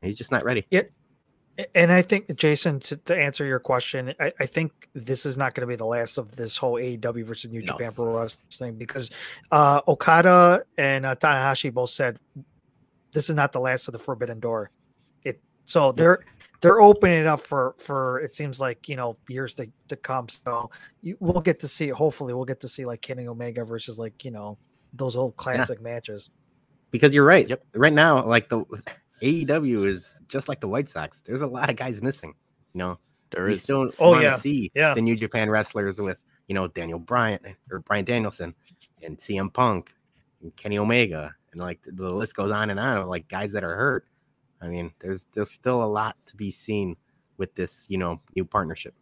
he's 0.00 0.16
just 0.16 0.32
not 0.32 0.44
ready. 0.44 0.66
Yeah. 0.70 0.82
And 1.74 1.92
I 1.92 2.00
think, 2.00 2.34
Jason, 2.36 2.80
to, 2.80 2.96
to 2.96 3.14
answer 3.14 3.44
your 3.44 3.58
question, 3.58 4.14
I, 4.18 4.32
I 4.40 4.46
think 4.46 4.88
this 4.94 5.26
is 5.26 5.36
not 5.36 5.52
going 5.52 5.60
to 5.60 5.66
be 5.66 5.76
the 5.76 5.84
last 5.84 6.16
of 6.16 6.34
this 6.34 6.56
whole 6.56 6.74
AEW 6.74 7.24
versus 7.26 7.50
New 7.50 7.60
no. 7.60 7.66
Japan 7.66 7.92
Pro 7.92 8.06
Wrestling 8.06 8.76
because 8.76 9.10
uh, 9.50 9.82
Okada 9.86 10.64
and 10.78 11.04
uh, 11.04 11.14
Tanahashi 11.14 11.72
both 11.72 11.90
said 11.90 12.18
this 13.12 13.28
is 13.28 13.36
not 13.36 13.52
the 13.52 13.60
last 13.60 13.86
of 13.86 13.92
the 13.92 13.98
Forbidden 13.98 14.40
Door. 14.40 14.70
It 15.24 15.42
so 15.66 15.92
they're 15.92 16.24
they're 16.62 16.80
opening 16.80 17.18
it 17.18 17.26
up 17.26 17.40
for 17.40 17.74
for 17.76 18.20
it 18.20 18.34
seems 18.34 18.60
like 18.60 18.88
you 18.88 18.96
know 18.96 19.16
years 19.28 19.54
to, 19.56 19.68
to 19.88 19.96
come. 19.96 20.28
So 20.28 20.70
you, 21.02 21.16
we'll 21.20 21.42
get 21.42 21.60
to 21.60 21.68
see. 21.68 21.88
Hopefully, 21.88 22.32
we'll 22.32 22.46
get 22.46 22.60
to 22.60 22.68
see 22.68 22.86
like 22.86 23.02
Kenny 23.02 23.26
Omega 23.26 23.64
versus 23.64 23.98
like 23.98 24.24
you 24.24 24.30
know 24.30 24.56
those 24.94 25.16
old 25.16 25.36
classic 25.36 25.78
yeah. 25.80 25.90
matches. 25.90 26.30
Because 26.90 27.14
you're 27.14 27.24
right. 27.24 27.48
Yep. 27.48 27.64
Right 27.74 27.92
now, 27.92 28.24
like 28.24 28.48
the 28.48 28.64
AEW 29.22 29.86
is 29.86 30.16
just 30.28 30.48
like 30.48 30.60
the 30.60 30.68
White 30.68 30.88
Sox. 30.88 31.20
There's 31.20 31.42
a 31.42 31.46
lot 31.46 31.68
of 31.68 31.76
guys 31.76 32.00
missing. 32.00 32.34
You 32.74 32.78
know, 32.78 32.98
there 33.32 33.48
is. 33.48 33.62
still 33.62 33.90
oh, 33.98 34.18
yeah. 34.18 34.36
see 34.36 34.70
yeah. 34.74 34.94
the 34.94 35.02
New 35.02 35.16
Japan 35.16 35.50
wrestlers 35.50 36.00
with 36.00 36.18
you 36.46 36.54
know 36.54 36.68
Daniel 36.68 37.00
Bryan 37.00 37.40
or 37.70 37.80
Bryan 37.80 38.04
Danielson 38.04 38.54
and 39.02 39.18
CM 39.18 39.52
Punk 39.52 39.92
and 40.42 40.54
Kenny 40.54 40.78
Omega 40.78 41.34
and 41.50 41.60
like 41.60 41.80
the 41.84 42.08
list 42.08 42.36
goes 42.36 42.52
on 42.52 42.70
and 42.70 42.78
on 42.78 42.98
of 42.98 43.08
like 43.08 43.26
guys 43.26 43.50
that 43.52 43.64
are 43.64 43.74
hurt. 43.74 44.06
I 44.62 44.68
mean, 44.68 44.92
there's 45.00 45.26
there's 45.32 45.50
still 45.50 45.82
a 45.82 45.86
lot 45.86 46.16
to 46.26 46.36
be 46.36 46.50
seen 46.50 46.96
with 47.36 47.54
this, 47.54 47.86
you 47.88 47.98
know, 47.98 48.20
new 48.36 48.44
partnership. 48.44 48.94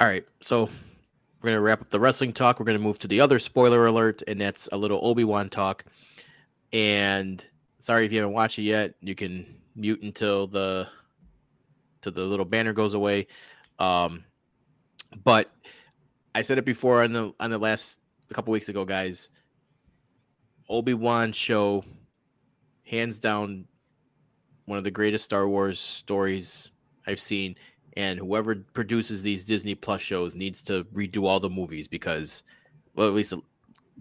All 0.00 0.06
right, 0.06 0.26
so 0.40 0.68
we're 1.40 1.50
gonna 1.50 1.60
wrap 1.60 1.82
up 1.82 1.90
the 1.90 2.00
wrestling 2.00 2.32
talk. 2.32 2.58
We're 2.58 2.66
gonna 2.66 2.78
move 2.78 2.98
to 3.00 3.08
the 3.08 3.20
other 3.20 3.38
spoiler 3.38 3.86
alert, 3.86 4.22
and 4.26 4.40
that's 4.40 4.68
a 4.72 4.76
little 4.76 4.98
Obi 5.02 5.24
Wan 5.24 5.50
talk. 5.50 5.84
And 6.72 7.44
sorry 7.78 8.06
if 8.06 8.12
you 8.12 8.18
haven't 8.18 8.34
watched 8.34 8.58
it 8.58 8.62
yet, 8.62 8.94
you 9.00 9.14
can 9.14 9.46
mute 9.76 10.02
until 10.02 10.46
the 10.46 10.88
till 12.00 12.12
the 12.12 12.22
little 12.22 12.44
banner 12.44 12.72
goes 12.72 12.94
away. 12.94 13.26
Um, 13.78 14.24
but 15.22 15.50
I 16.34 16.42
said 16.42 16.58
it 16.58 16.64
before 16.64 17.02
on 17.02 17.12
the 17.12 17.32
on 17.38 17.50
the 17.50 17.58
last 17.58 18.00
a 18.30 18.34
couple 18.34 18.52
weeks 18.52 18.68
ago, 18.68 18.84
guys. 18.84 19.28
Obi 20.68 20.94
Wan 20.94 21.32
show, 21.32 21.84
hands 22.86 23.18
down, 23.18 23.66
one 24.66 24.78
of 24.78 24.84
the 24.84 24.90
greatest 24.90 25.24
Star 25.24 25.48
Wars 25.48 25.78
stories 25.78 26.70
I've 27.06 27.20
seen. 27.20 27.56
And 27.96 28.18
whoever 28.18 28.56
produces 28.72 29.22
these 29.22 29.44
Disney 29.44 29.74
Plus 29.74 30.00
shows 30.00 30.34
needs 30.34 30.62
to 30.62 30.84
redo 30.94 31.24
all 31.24 31.40
the 31.40 31.50
movies 31.50 31.88
because, 31.88 32.42
well, 32.94 33.06
at 33.06 33.14
least 33.14 33.34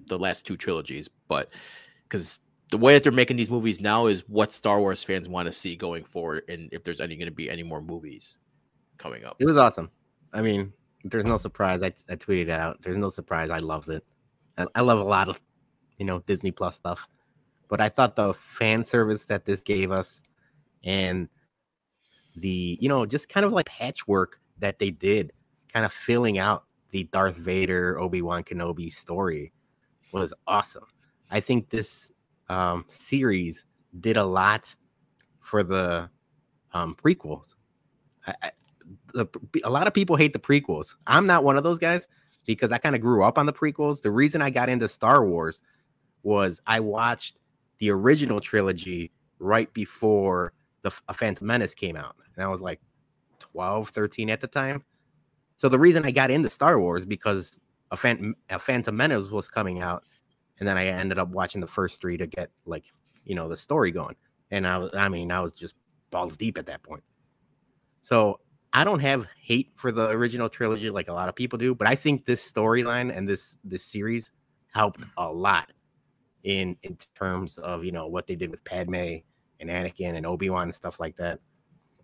the, 0.07 0.17
last 0.17 0.45
two 0.45 0.55
trilogies, 0.55 1.09
but 1.27 1.51
because 2.03 2.39
the 2.69 2.77
way 2.77 2.93
that 2.93 3.03
they're 3.03 3.11
making 3.11 3.35
these 3.35 3.49
movies 3.49 3.81
now 3.81 4.07
is 4.07 4.23
what 4.27 4.53
Star 4.53 4.79
Wars 4.79 5.03
fans 5.03 5.27
want 5.27 5.45
to 5.45 5.51
see 5.51 5.75
going 5.75 6.05
forward, 6.05 6.43
and 6.47 6.69
if 6.71 6.83
there's 6.83 7.01
any 7.01 7.17
going 7.17 7.27
to 7.27 7.33
be 7.33 7.49
any 7.49 7.63
more 7.63 7.81
movies 7.81 8.37
coming 8.97 9.25
up. 9.25 9.35
It 9.39 9.45
was 9.45 9.57
awesome. 9.57 9.91
I 10.31 10.41
mean, 10.41 10.71
there's 11.03 11.25
no 11.25 11.37
surprise. 11.37 11.83
I, 11.83 11.89
tweeted 11.89 12.43
it 12.43 12.49
out. 12.49 12.81
There's 12.81 12.97
no 12.97 13.09
surprise. 13.09 13.49
I 13.49 13.57
loved 13.57 13.89
it. 13.89 14.05
I, 14.57 14.67
I 14.75 14.81
love 14.81 14.99
a 14.99 15.03
lot 15.03 15.27
of, 15.27 15.41
you 15.97 16.05
know, 16.05 16.19
Disney 16.19 16.51
Plus 16.51 16.75
stuff, 16.75 17.07
but 17.67 17.81
I 17.81 17.89
thought 17.89 18.15
the 18.15 18.33
fan 18.33 18.85
service 18.85 19.25
that 19.25 19.43
this 19.43 19.59
gave 19.59 19.91
us 19.91 20.21
and 20.83 21.27
the 22.35 22.77
you 22.79 22.89
know 22.89 23.05
just 23.05 23.29
kind 23.29 23.45
of 23.45 23.51
like 23.51 23.65
patchwork 23.67 24.39
that 24.59 24.79
they 24.79 24.91
did 24.91 25.33
kind 25.73 25.85
of 25.85 25.91
filling 25.91 26.37
out 26.37 26.65
the 26.91 27.05
Darth 27.05 27.35
Vader 27.35 27.99
Obi-Wan 27.99 28.43
Kenobi 28.43 28.91
story 28.91 29.53
was 30.11 30.33
awesome. 30.45 30.85
I 31.29 31.39
think 31.39 31.69
this 31.69 32.11
um, 32.49 32.85
series 32.89 33.65
did 33.99 34.17
a 34.17 34.25
lot 34.25 34.75
for 35.39 35.63
the 35.63 36.09
um, 36.73 36.95
prequels. 37.01 37.55
I, 38.27 38.33
I, 38.43 38.51
the, 39.13 39.27
a 39.63 39.69
lot 39.69 39.87
of 39.87 39.93
people 39.93 40.17
hate 40.17 40.33
the 40.33 40.39
prequels. 40.39 40.95
I'm 41.07 41.25
not 41.25 41.45
one 41.45 41.57
of 41.57 41.63
those 41.63 41.79
guys 41.79 42.07
because 42.45 42.71
I 42.71 42.77
kind 42.77 42.95
of 42.95 43.01
grew 43.01 43.23
up 43.23 43.37
on 43.37 43.45
the 43.45 43.53
prequels. 43.53 44.01
The 44.01 44.11
reason 44.11 44.41
I 44.41 44.49
got 44.49 44.69
into 44.69 44.89
Star 44.89 45.25
Wars 45.25 45.61
was 46.23 46.61
I 46.67 46.79
watched 46.81 47.37
the 47.79 47.89
original 47.89 48.39
trilogy 48.39 49.11
right 49.39 49.73
before 49.73 50.53
the 50.81 50.91
a 51.07 51.13
Phantom 51.13 51.45
Menace 51.45 51.75
came 51.75 51.95
out, 51.95 52.15
and 52.35 52.43
I 52.43 52.47
was 52.47 52.61
like 52.61 52.81
12, 53.39 53.89
13 53.89 54.29
at 54.29 54.41
the 54.41 54.47
time. 54.47 54.83
So 55.57 55.69
the 55.69 55.79
reason 55.79 56.05
I 56.05 56.11
got 56.11 56.31
into 56.31 56.49
Star 56.49 56.79
Wars 56.79 57.05
because 57.05 57.59
a, 57.91 57.97
Phantom, 57.97 58.35
a 58.49 58.59
Phantom 58.59 58.95
Menace 58.95 59.29
was 59.29 59.49
coming 59.49 59.81
out, 59.81 60.03
and 60.59 60.67
then 60.67 60.77
I 60.77 60.87
ended 60.87 61.19
up 61.19 61.29
watching 61.29 61.61
the 61.61 61.67
first 61.67 62.01
three 62.01 62.17
to 62.17 62.27
get 62.27 62.49
like 62.65 62.85
you 63.25 63.35
know 63.35 63.47
the 63.47 63.57
story 63.57 63.91
going. 63.91 64.15
And 64.49 64.67
I 64.67 64.77
was, 64.77 64.91
I 64.93 65.07
mean, 65.09 65.31
I 65.31 65.39
was 65.39 65.53
just 65.53 65.75
balls 66.09 66.35
deep 66.35 66.57
at 66.57 66.65
that 66.65 66.83
point. 66.83 67.03
So 68.01 68.39
I 68.73 68.83
don't 68.83 68.99
have 68.99 69.27
hate 69.39 69.71
for 69.75 69.91
the 69.91 70.09
original 70.09 70.49
trilogy 70.49 70.89
like 70.89 71.07
a 71.07 71.13
lot 71.13 71.29
of 71.29 71.35
people 71.35 71.57
do, 71.57 71.75
but 71.75 71.87
I 71.87 71.95
think 71.95 72.25
this 72.25 72.49
storyline 72.49 73.15
and 73.15 73.27
this 73.27 73.55
this 73.63 73.83
series 73.83 74.31
helped 74.73 75.01
a 75.17 75.31
lot 75.31 75.71
in 76.43 76.75
in 76.83 76.97
terms 77.15 77.57
of 77.57 77.83
you 77.83 77.91
know 77.91 78.07
what 78.07 78.27
they 78.27 78.35
did 78.35 78.49
with 78.49 78.63
Padme 78.63 79.17
and 79.61 79.69
Anakin 79.69 80.15
and 80.15 80.25
Obi 80.25 80.49
Wan 80.49 80.63
and 80.63 80.75
stuff 80.75 80.99
like 80.99 81.15
that. 81.15 81.39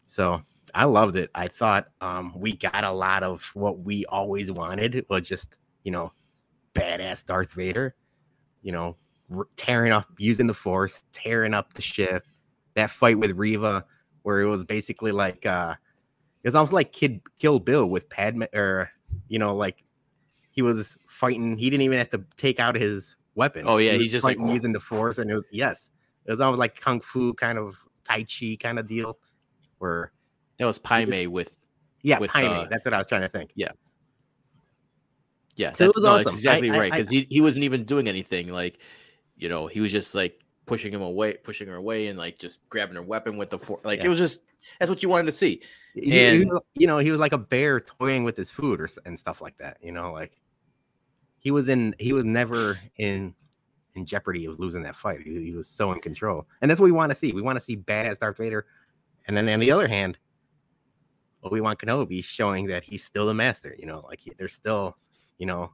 So 0.08 0.42
I 0.74 0.86
loved 0.86 1.18
it. 1.18 1.30
I 1.36 1.50
thought 1.50 1.88
um, 2.00 2.34
we 2.38 2.54
got 2.54 2.84
a 2.84 2.92
lot 2.92 3.24
of 3.24 3.44
what 3.54 3.80
we 3.80 4.06
always 4.06 4.52
wanted 4.52 5.06
was 5.10 5.28
just 5.28 5.56
you 5.84 5.92
know 5.92 6.14
badass 6.74 7.26
Darth 7.26 7.52
Vader, 7.52 7.96
you 8.62 8.72
know 8.72 8.96
tearing 9.56 9.92
up 9.92 10.08
using 10.18 10.48
the 10.48 10.54
Force, 10.54 11.04
tearing 11.14 11.54
up 11.54 11.74
the 11.74 11.82
ship. 11.82 12.26
That 12.76 12.90
fight 12.90 13.18
with 13.18 13.32
Reva, 13.32 13.86
where 14.22 14.42
it 14.42 14.48
was 14.48 14.64
basically 14.64 15.12
like 15.12 15.46
uh, 15.46 15.76
it 16.44 16.48
was 16.48 16.56
almost 16.56 16.74
like 16.74 16.92
Kid 16.92 17.22
Kill 17.40 17.60
Bill 17.60 17.86
with 17.86 18.08
Padme, 18.10 18.44
or 18.54 18.92
you 19.28 19.40
know 19.40 19.56
like 19.56 19.84
he 20.52 20.62
was 20.62 20.98
fighting. 21.08 21.58
He 21.58 21.70
didn't 21.70 21.84
even 21.84 21.98
have 21.98 22.10
to 22.12 22.24
take 22.36 22.60
out 22.60 22.76
his 22.76 23.16
weapon. 23.36 23.64
Oh 23.68 23.78
yeah, 23.78 23.94
he 23.94 24.00
he's 24.00 24.12
just 24.12 24.26
like 24.26 24.38
using 24.38 24.74
the 24.74 24.80
Force, 24.80 25.18
and 25.18 25.30
it 25.32 25.34
was 25.34 25.48
yes, 25.52 25.90
it 26.28 26.32
was 26.32 26.42
almost 26.42 26.60
like 26.60 26.80
kung 26.80 27.00
fu 27.00 27.34
kind 27.34 27.58
of 27.58 27.78
tai 28.04 28.24
chi 28.24 28.58
kind 28.60 28.80
of 28.80 28.88
deal, 28.88 29.18
where 29.80 30.12
that 30.58 30.66
was 30.66 30.80
Pai 30.80 31.06
Mei 31.06 31.28
with 31.28 31.58
yeah 32.02 32.20
with, 32.20 32.32
Pai 32.32 32.48
Mei. 32.48 32.62
Uh, 32.62 32.66
that's 32.70 32.86
what 32.86 32.94
I 32.94 32.98
was 32.98 33.08
trying 33.08 33.22
to 33.22 33.30
think. 33.30 33.52
Yeah, 33.56 33.72
yeah. 35.56 35.74
So 35.74 35.86
it 35.86 35.96
was 35.96 36.04
no, 36.04 36.16
awesome. 36.16 36.34
exactly 36.34 36.70
I, 36.72 36.78
right 36.78 36.92
because 36.92 37.10
he 37.10 37.28
he 37.30 37.42
wasn't 37.42 37.66
even 37.66 37.84
doing 37.86 38.08
anything. 38.08 38.52
Like, 38.52 38.80
you 39.36 39.50
know, 39.50 39.68
he 39.68 39.80
was 39.80 39.92
just 39.92 40.16
like 40.16 40.42
pushing 40.66 40.92
him 40.94 41.02
away, 41.02 41.34
pushing 41.34 41.68
her 41.68 41.76
away, 41.76 42.08
and 42.08 42.20
like 42.20 42.38
just 42.38 42.68
grabbing 42.70 42.96
her 42.96 43.02
weapon 43.02 43.38
with 43.38 43.50
the 43.50 43.58
force. 43.58 43.84
Like 43.84 44.00
yeah. 44.00 44.08
it 44.08 44.10
was 44.10 44.20
just 44.20 44.42
that's 44.80 44.90
what 44.90 45.02
you 45.02 45.10
wanted 45.10 45.26
to 45.26 45.32
see. 45.32 45.62
He, 45.94 46.20
and 46.20 46.40
he 46.40 46.46
was, 46.46 46.62
you 46.76 46.88
know, 46.88 47.00
he 47.00 47.10
was 47.10 47.20
like 47.20 47.32
a 47.32 47.38
bear 47.38 47.80
toying 47.80 48.24
with 48.24 48.38
his 48.38 48.52
food 48.52 48.82
or 48.82 48.90
and 49.06 49.18
stuff 49.18 49.42
like 49.42 49.58
that. 49.58 49.78
You 49.82 49.92
know, 49.92 50.12
like 50.12 50.38
he 51.40 51.52
was 51.52 51.70
in 51.70 51.96
he 52.00 52.14
was 52.14 52.26
never 52.26 52.78
in 52.98 53.34
in 53.98 54.06
jeopardy 54.06 54.46
of 54.46 54.60
losing 54.60 54.84
that 54.84 54.96
fight. 54.96 55.22
He, 55.24 55.46
he 55.46 55.54
was 55.54 55.68
so 55.68 55.92
in 55.92 56.00
control, 56.00 56.48
and 56.62 56.70
that's 56.70 56.80
what 56.80 56.86
we 56.86 56.92
want 56.92 57.10
to 57.10 57.16
see. 57.16 57.34
We 57.34 57.42
want 57.42 57.58
to 57.58 57.64
see 57.64 57.76
badass 57.76 58.20
Darth 58.20 58.38
Vader, 58.38 58.66
and 59.28 59.36
then 59.36 59.50
on 59.50 59.60
the 59.60 59.72
other 59.72 59.88
hand, 59.88 60.18
Obi 61.44 61.60
Wan 61.62 61.76
Kenobi 61.76 62.24
showing 62.24 62.68
that 62.68 62.84
he's 62.84 63.04
still 63.04 63.26
the 63.26 63.34
master. 63.34 63.76
You 63.78 63.88
know, 63.88 64.06
like 64.08 64.20
he, 64.22 64.32
there's 64.38 64.54
still, 64.54 64.96
you 65.38 65.46
know, 65.46 65.72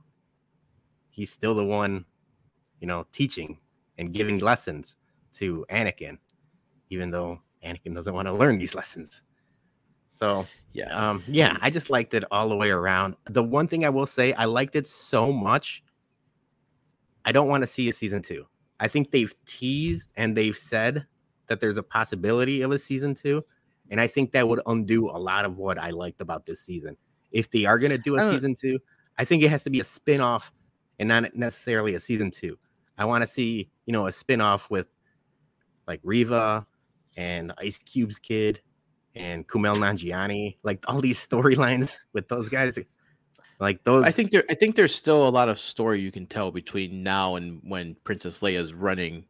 he's 1.09 1.31
still 1.31 1.53
the 1.53 1.63
one, 1.63 2.05
you 2.79 2.87
know, 2.87 3.05
teaching 3.11 3.59
and 3.97 4.13
giving 4.13 4.39
lessons 4.39 4.97
to 5.33 5.65
Anakin, 5.69 6.17
even 6.89 7.11
though 7.11 7.39
Anakin 7.63 7.93
doesn't 7.93 8.13
want 8.13 8.27
to 8.27 8.33
learn 8.33 8.57
these 8.57 8.75
lessons. 8.75 9.23
So 10.07 10.45
yeah, 10.73 10.93
um, 10.95 11.23
yeah, 11.27 11.57
I 11.61 11.69
just 11.69 11.89
liked 11.89 12.13
it 12.13 12.23
all 12.29 12.47
the 12.47 12.55
way 12.55 12.69
around. 12.69 13.15
The 13.29 13.43
one 13.43 13.67
thing 13.67 13.83
I 13.83 13.89
will 13.89 14.05
say, 14.05 14.33
I 14.33 14.45
liked 14.45 14.75
it 14.75 14.85
so 14.85 15.31
much 15.31 15.83
I 17.25 17.31
don't 17.31 17.47
want 17.47 17.63
to 17.63 17.67
see 17.67 17.89
a 17.89 17.93
season 17.93 18.21
two. 18.21 18.45
I 18.79 18.87
think 18.87 19.11
they've 19.11 19.33
teased 19.45 20.09
and 20.15 20.35
they've 20.35 20.57
said 20.57 21.05
that 21.47 21.59
there's 21.59 21.77
a 21.77 21.83
possibility 21.83 22.61
of 22.61 22.71
a 22.71 22.79
season 22.79 23.15
two. 23.15 23.43
And 23.89 24.01
I 24.01 24.07
think 24.07 24.31
that 24.31 24.47
would 24.47 24.61
undo 24.65 25.09
a 25.09 25.19
lot 25.19 25.45
of 25.45 25.57
what 25.57 25.77
I 25.77 25.91
liked 25.91 26.21
about 26.21 26.45
this 26.45 26.61
season. 26.61 26.97
If 27.31 27.51
they 27.51 27.65
are 27.65 27.77
going 27.77 27.91
to 27.91 27.97
do 27.97 28.15
a 28.15 28.21
uh. 28.21 28.31
season 28.31 28.55
two, 28.55 28.79
I 29.17 29.25
think 29.25 29.43
it 29.43 29.49
has 29.49 29.63
to 29.63 29.69
be 29.69 29.79
a 29.79 29.83
spin 29.83 30.21
off 30.21 30.51
and 30.99 31.09
not 31.09 31.35
necessarily 31.35 31.95
a 31.95 31.99
season 31.99 32.31
two. 32.31 32.57
I 32.97 33.05
want 33.05 33.23
to 33.23 33.27
see, 33.27 33.69
you 33.85 33.93
know, 33.93 34.07
a 34.07 34.11
spin 34.11 34.41
off 34.41 34.69
with 34.69 34.87
like 35.87 35.99
Reva 36.03 36.65
and 37.17 37.53
Ice 37.57 37.79
Cube's 37.79 38.19
kid 38.19 38.61
and 39.15 39.47
Kumail 39.47 39.77
Nanjiani, 39.77 40.57
like 40.63 40.83
all 40.87 41.01
these 41.01 41.25
storylines 41.25 41.97
with 42.13 42.27
those 42.27 42.49
guys. 42.49 42.77
Like 43.59 43.83
those, 43.83 44.05
I 44.05 44.11
think 44.11 44.31
there. 44.31 44.43
I 44.49 44.55
think 44.55 44.75
there's 44.75 44.93
still 44.93 45.27
a 45.27 45.29
lot 45.29 45.49
of 45.49 45.57
story 45.57 46.01
you 46.01 46.11
can 46.11 46.25
tell 46.25 46.51
between 46.51 47.03
now 47.03 47.35
and 47.35 47.61
when 47.63 47.95
Princess 48.03 48.41
Leia 48.41 48.59
is 48.59 48.73
running. 48.73 49.25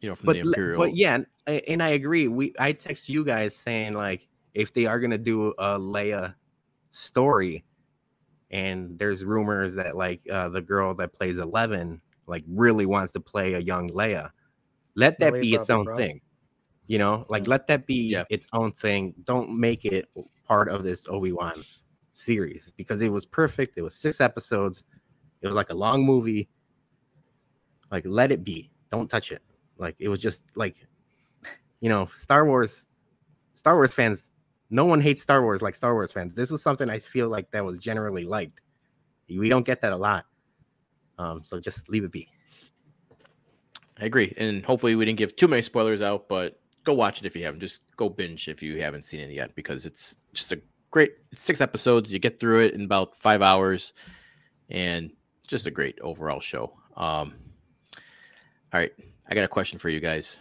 You 0.00 0.10
know, 0.10 0.14
from 0.14 0.26
but, 0.26 0.32
the 0.34 0.40
Imperial. 0.40 0.78
But 0.78 0.94
yeah, 0.94 1.18
and 1.46 1.82
I 1.82 1.90
agree. 1.90 2.28
We 2.28 2.54
I 2.58 2.72
text 2.72 3.08
you 3.08 3.24
guys 3.24 3.54
saying 3.56 3.94
like 3.94 4.28
if 4.52 4.74
they 4.74 4.86
are 4.86 5.00
gonna 5.00 5.18
do 5.18 5.54
a 5.58 5.78
Leia 5.78 6.34
story, 6.90 7.64
and 8.50 8.98
there's 8.98 9.24
rumors 9.24 9.74
that 9.76 9.96
like 9.96 10.20
uh, 10.30 10.48
the 10.50 10.60
girl 10.60 10.94
that 10.96 11.12
plays 11.12 11.38
Eleven 11.38 12.00
like 12.26 12.44
really 12.48 12.86
wants 12.86 13.12
to 13.12 13.20
play 13.20 13.54
a 13.54 13.60
young 13.60 13.88
Leia. 13.88 14.30
Let 14.94 15.18
that 15.20 15.32
Leia 15.32 15.40
be 15.40 15.54
its 15.54 15.70
own 15.70 15.96
thing. 15.96 16.20
You 16.86 16.98
know, 16.98 17.24
like 17.30 17.46
let 17.46 17.66
that 17.68 17.86
be 17.86 18.10
Yeah. 18.10 18.24
its 18.28 18.46
own 18.52 18.72
thing. 18.72 19.14
Don't 19.24 19.58
make 19.58 19.86
it 19.86 20.06
part 20.44 20.68
of 20.68 20.82
this 20.82 21.08
Obi 21.08 21.32
Wan 21.32 21.64
series 22.14 22.72
because 22.76 23.02
it 23.02 23.12
was 23.12 23.26
perfect. 23.26 23.76
It 23.76 23.82
was 23.82 23.94
six 23.94 24.20
episodes. 24.20 24.84
It 25.42 25.46
was 25.46 25.54
like 25.54 25.70
a 25.70 25.74
long 25.74 26.04
movie. 26.04 26.48
Like 27.90 28.04
let 28.06 28.32
it 28.32 28.42
be. 28.42 28.70
Don't 28.90 29.10
touch 29.10 29.30
it. 29.30 29.42
Like 29.76 29.96
it 29.98 30.08
was 30.08 30.20
just 30.20 30.42
like, 30.54 30.86
you 31.80 31.88
know, 31.88 32.08
Star 32.16 32.46
Wars. 32.46 32.86
Star 33.54 33.74
Wars 33.76 33.92
fans. 33.92 34.30
No 34.70 34.86
one 34.86 35.00
hates 35.00 35.22
Star 35.22 35.42
Wars 35.42 35.60
like 35.60 35.74
Star 35.74 35.94
Wars 35.94 36.12
fans. 36.12 36.34
This 36.34 36.50
was 36.50 36.62
something 36.62 36.88
I 36.88 36.98
feel 36.98 37.28
like 37.28 37.50
that 37.50 37.64
was 37.64 37.78
generally 37.78 38.24
liked. 38.24 38.62
We 39.28 39.48
don't 39.48 39.66
get 39.66 39.80
that 39.82 39.92
a 39.92 39.96
lot. 39.96 40.24
Um, 41.18 41.44
so 41.44 41.60
just 41.60 41.88
leave 41.88 42.04
it 42.04 42.10
be. 42.10 42.28
I 44.00 44.06
agree, 44.06 44.34
and 44.36 44.64
hopefully 44.64 44.96
we 44.96 45.04
didn't 45.04 45.18
give 45.18 45.36
too 45.36 45.46
many 45.46 45.62
spoilers 45.62 46.02
out, 46.02 46.28
but 46.28 46.60
go 46.82 46.92
watch 46.94 47.20
it 47.20 47.26
if 47.26 47.36
you 47.36 47.44
haven't. 47.44 47.60
Just 47.60 47.84
go 47.96 48.08
binge 48.08 48.48
if 48.48 48.60
you 48.60 48.80
haven't 48.80 49.04
seen 49.04 49.20
it 49.20 49.30
yet, 49.30 49.54
because 49.54 49.86
it's 49.86 50.16
just 50.32 50.52
a 50.52 50.60
great. 50.94 51.14
It's 51.32 51.42
six 51.42 51.60
episodes. 51.60 52.12
You 52.12 52.20
get 52.20 52.38
through 52.38 52.66
it 52.66 52.74
in 52.74 52.82
about 52.82 53.16
five 53.16 53.42
hours, 53.42 53.92
and 54.70 55.10
just 55.44 55.66
a 55.66 55.70
great 55.70 55.98
overall 56.00 56.38
show. 56.38 56.72
Um, 56.96 57.34
all 58.72 58.78
right, 58.78 58.92
I 59.28 59.34
got 59.34 59.42
a 59.42 59.48
question 59.48 59.76
for 59.76 59.88
you 59.88 59.98
guys. 59.98 60.38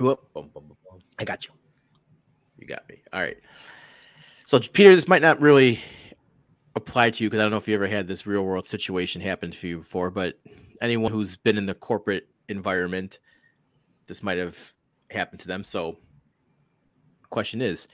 Whoop. 0.00 0.26
I 1.18 1.24
got 1.24 1.44
you. 1.44 1.52
You 2.56 2.66
got 2.66 2.88
me. 2.88 3.02
All 3.12 3.20
right. 3.20 3.36
So, 4.46 4.58
Peter, 4.58 4.94
this 4.94 5.06
might 5.06 5.20
not 5.20 5.38
really 5.38 5.80
apply 6.74 7.10
to 7.10 7.22
you 7.22 7.28
because 7.28 7.40
I 7.40 7.42
don't 7.42 7.50
know 7.50 7.58
if 7.58 7.68
you 7.68 7.74
ever 7.74 7.86
had 7.86 8.08
this 8.08 8.26
real 8.26 8.42
world 8.42 8.66
situation 8.66 9.20
happen 9.20 9.50
to 9.50 9.68
you 9.68 9.78
before, 9.78 10.10
but 10.10 10.40
anyone 10.80 11.12
who's 11.12 11.36
been 11.36 11.58
in 11.58 11.66
the 11.66 11.74
corporate 11.74 12.26
environment, 12.48 13.18
this 14.06 14.22
might 14.22 14.38
have 14.38 14.72
happened 15.10 15.40
to 15.40 15.46
them. 15.46 15.62
So, 15.62 15.98
question 17.28 17.60
is 17.60 17.86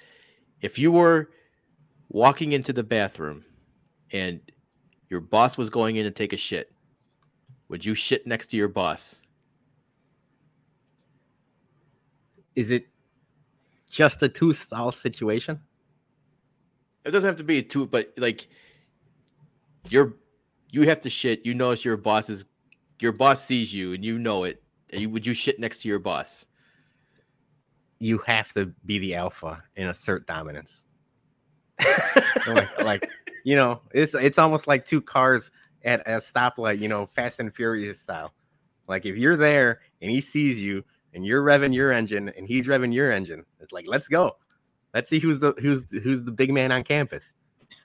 if 0.61 0.79
you 0.79 0.91
were 0.91 1.31
walking 2.09 2.53
into 2.53 2.73
the 2.73 2.83
bathroom 2.83 3.45
and 4.13 4.41
your 5.09 5.21
boss 5.21 5.57
was 5.59 5.71
going 5.71 5.97
in 5.97 6.05
to 6.05 6.11
take 6.11 6.33
a 6.33 6.37
shit, 6.37 6.73
would 7.69 7.85
you 7.85 7.95
shit 7.95 8.27
next 8.27 8.49
to 8.49 8.57
your 8.57 8.69
boss? 8.69 9.21
Is 12.55 12.71
it 12.71 12.87
just 13.91 14.23
a 14.23 14.29
two 14.29 14.53
stall 14.53 14.93
situation? 14.93 15.61
It 17.05 17.11
doesn't 17.11 17.29
have 17.29 17.37
to 17.37 17.45
be 17.45 17.59
a 17.59 17.63
two, 17.63 17.87
but 17.87 18.13
like 18.17 18.49
you're 19.89 20.15
you 20.71 20.83
have 20.83 21.01
to 21.01 21.11
shit. 21.11 21.45
You 21.45 21.55
notice 21.55 21.85
your 21.85 21.97
boss 21.97 22.29
is 22.31 22.47
your 23.01 23.13
boss 23.13 23.45
sees 23.45 23.73
you 23.73 23.93
and 23.93 24.05
you 24.05 24.19
know 24.19 24.45
it. 24.45 24.63
And 24.91 25.03
you 25.03 25.11
would 25.11 25.27
you 25.27 25.35
shit 25.35 25.61
next 25.61 25.83
to 25.83 25.89
your 25.89 25.99
boss? 25.99 26.47
You 27.99 28.19
have 28.19 28.53
to 28.53 28.67
be 28.85 28.99
the 28.99 29.15
alpha 29.15 29.63
and 29.77 29.89
assert 29.89 30.27
dominance. 30.27 30.85
like, 32.49 32.79
like, 32.85 33.11
you 33.45 33.57
know, 33.57 33.81
it's 33.93 34.15
it's 34.15 34.39
almost 34.39 34.67
like 34.67 34.85
two 34.85 35.01
cars 35.01 35.51
at 35.85 36.01
a 36.07 36.19
stoplight, 36.19 36.81
you 36.81 36.89
know, 36.89 37.07
Fast 37.07 37.41
and 37.41 37.55
Furious 37.55 38.01
style. 38.01 38.35
Like 38.89 39.07
if 39.07 39.17
you're 39.17 39.37
there 39.37 39.81
and 40.03 40.11
he 40.11 40.21
sees 40.21 40.61
you 40.61 40.85
and 41.15 41.25
you're 41.25 41.43
revving 41.43 41.75
your 41.75 41.93
engine 41.93 42.29
and 42.37 42.47
he's 42.47 42.67
revving 42.67 42.93
your 42.93 43.13
engine, 43.13 43.45
it's 43.61 43.73
like 43.73 43.87
let's 43.89 44.09
go. 44.09 44.37
Let's 44.95 45.11
see 45.11 45.19
who's 45.19 45.39
the 45.39 45.55
who's 45.61 45.85
who's 46.03 46.25
the 46.25 46.33
big 46.33 46.53
man 46.53 46.73
on 46.73 46.83
campus. 46.83 47.35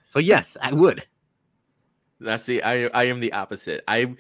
So 0.10 0.20
yes, 0.20 0.58
I 0.62 0.74
would. 0.74 1.04
That's 2.20 2.46
the 2.46 2.64
I 2.64 2.86
I 2.88 3.06
am 3.06 3.20
the 3.20 3.34
opposite. 3.34 3.84
I 3.88 4.16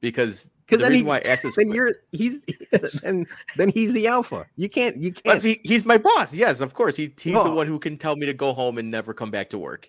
because 0.00 0.50
Because 0.66 0.82
then, 0.82 0.92
reason 0.92 1.06
he, 1.06 1.08
why 1.08 1.16
I 1.18 1.36
this 1.36 1.54
then 1.54 1.70
you're 1.70 1.94
he's 2.10 2.40
then 3.02 3.26
then 3.56 3.68
he's 3.68 3.92
the 3.92 4.08
alpha. 4.08 4.46
You 4.56 4.68
can't 4.68 4.96
you 4.96 5.12
can't 5.12 5.42
he, 5.42 5.60
he's 5.62 5.84
my 5.84 5.96
boss. 5.96 6.34
Yes, 6.34 6.60
of 6.60 6.74
course. 6.74 6.96
He 6.96 7.12
he's 7.20 7.34
the 7.34 7.38
Oh. 7.40 7.54
one 7.54 7.68
who 7.68 7.78
can 7.78 7.96
tell 7.96 8.16
me 8.16 8.26
to 8.26 8.34
go 8.34 8.52
home 8.52 8.78
and 8.78 8.90
never 8.90 9.14
come 9.14 9.30
back 9.30 9.50
to 9.50 9.58
work. 9.58 9.88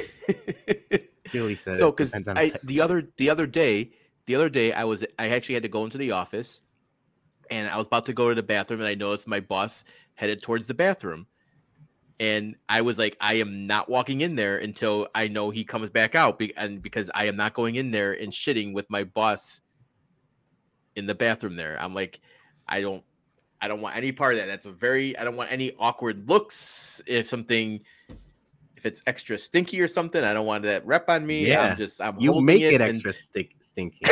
Julie 1.31 1.55
said 1.55 1.75
so 1.75 1.91
because 1.91 2.13
I 2.27 2.53
the 2.63 2.79
other 2.81 3.09
the 3.17 3.29
other 3.29 3.45
day 3.45 3.91
the 4.25 4.35
other 4.35 4.49
day 4.49 4.71
I 4.71 4.83
was 4.83 5.05
I 5.17 5.29
actually 5.29 5.55
had 5.55 5.63
to 5.63 5.69
go 5.69 5.83
into 5.83 5.97
the 5.97 6.11
office 6.11 6.61
and 7.51 7.67
I 7.67 7.77
was 7.77 7.87
about 7.87 8.05
to 8.07 8.13
go 8.13 8.29
to 8.29 8.35
the 8.35 8.43
bathroom 8.43 8.79
and 8.79 8.87
I 8.87 8.95
noticed 8.95 9.27
my 9.27 9.39
boss 9.39 9.83
headed 10.15 10.41
towards 10.41 10.67
the 10.67 10.73
bathroom 10.73 11.27
and 12.19 12.55
I 12.67 12.81
was 12.81 12.97
like 12.99 13.15
I 13.21 13.35
am 13.35 13.65
not 13.65 13.89
walking 13.89 14.21
in 14.21 14.35
there 14.35 14.57
until 14.57 15.07
I 15.15 15.27
know 15.27 15.49
he 15.49 15.63
comes 15.63 15.89
back 15.89 16.15
out 16.15 16.37
be- 16.39 16.55
and 16.57 16.81
because 16.81 17.09
I 17.15 17.25
am 17.25 17.35
not 17.35 17.53
going 17.53 17.75
in 17.75 17.91
there 17.91 18.13
and 18.13 18.31
shitting 18.31 18.73
with 18.73 18.89
my 18.89 19.03
boss 19.03 19.61
in 20.95 21.05
the 21.05 21.15
bathroom 21.15 21.55
there 21.55 21.77
I'm 21.81 21.93
like 21.93 22.19
I 22.67 22.81
don't 22.81 23.03
I 23.61 23.67
don't 23.67 23.81
want 23.81 23.95
any 23.95 24.11
part 24.11 24.33
of 24.33 24.39
that 24.39 24.47
that's 24.47 24.65
a 24.65 24.71
very 24.71 25.17
I 25.17 25.23
don't 25.23 25.35
want 25.37 25.51
any 25.51 25.73
awkward 25.79 26.27
looks 26.27 27.01
if 27.07 27.27
something 27.29 27.79
if 28.75 28.85
it's 28.85 29.01
extra 29.07 29.37
stinky 29.37 29.79
or 29.81 29.87
something 29.87 30.23
I 30.23 30.33
don't 30.33 30.45
want 30.45 30.63
that 30.63 30.85
rep 30.85 31.09
on 31.09 31.25
me 31.25 31.47
Yeah. 31.47 31.71
I'm 31.71 31.77
just 31.77 32.01
I'm 32.01 32.19
you 32.19 32.41
make 32.41 32.61
it, 32.61 32.81
and- 32.81 32.95
extra 32.95 33.13
stick, 33.13 33.55
stinky. 33.61 34.05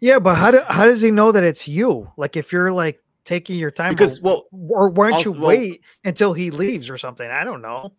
Yeah, 0.00 0.18
but 0.18 0.34
how 0.34 0.50
do 0.50 0.60
how 0.68 0.84
does 0.84 1.00
he 1.00 1.10
know 1.10 1.32
that 1.32 1.44
it's 1.44 1.66
you? 1.66 2.10
Like 2.18 2.36
if 2.36 2.52
you're 2.52 2.70
like 2.72 3.00
taking 3.24 3.58
your 3.58 3.70
time, 3.70 3.92
because 3.92 4.20
well 4.20 4.44
or 4.50 4.88
why 4.90 5.10
don't 5.10 5.24
you 5.24 5.30
also- 5.30 5.40
well- 5.40 5.48
wait 5.48 5.82
until 6.04 6.32
he 6.32 6.50
leaves 6.50 6.88
or 6.90 6.98
something? 6.98 7.28
I 7.28 7.44
don't 7.44 7.62
know. 7.62 7.92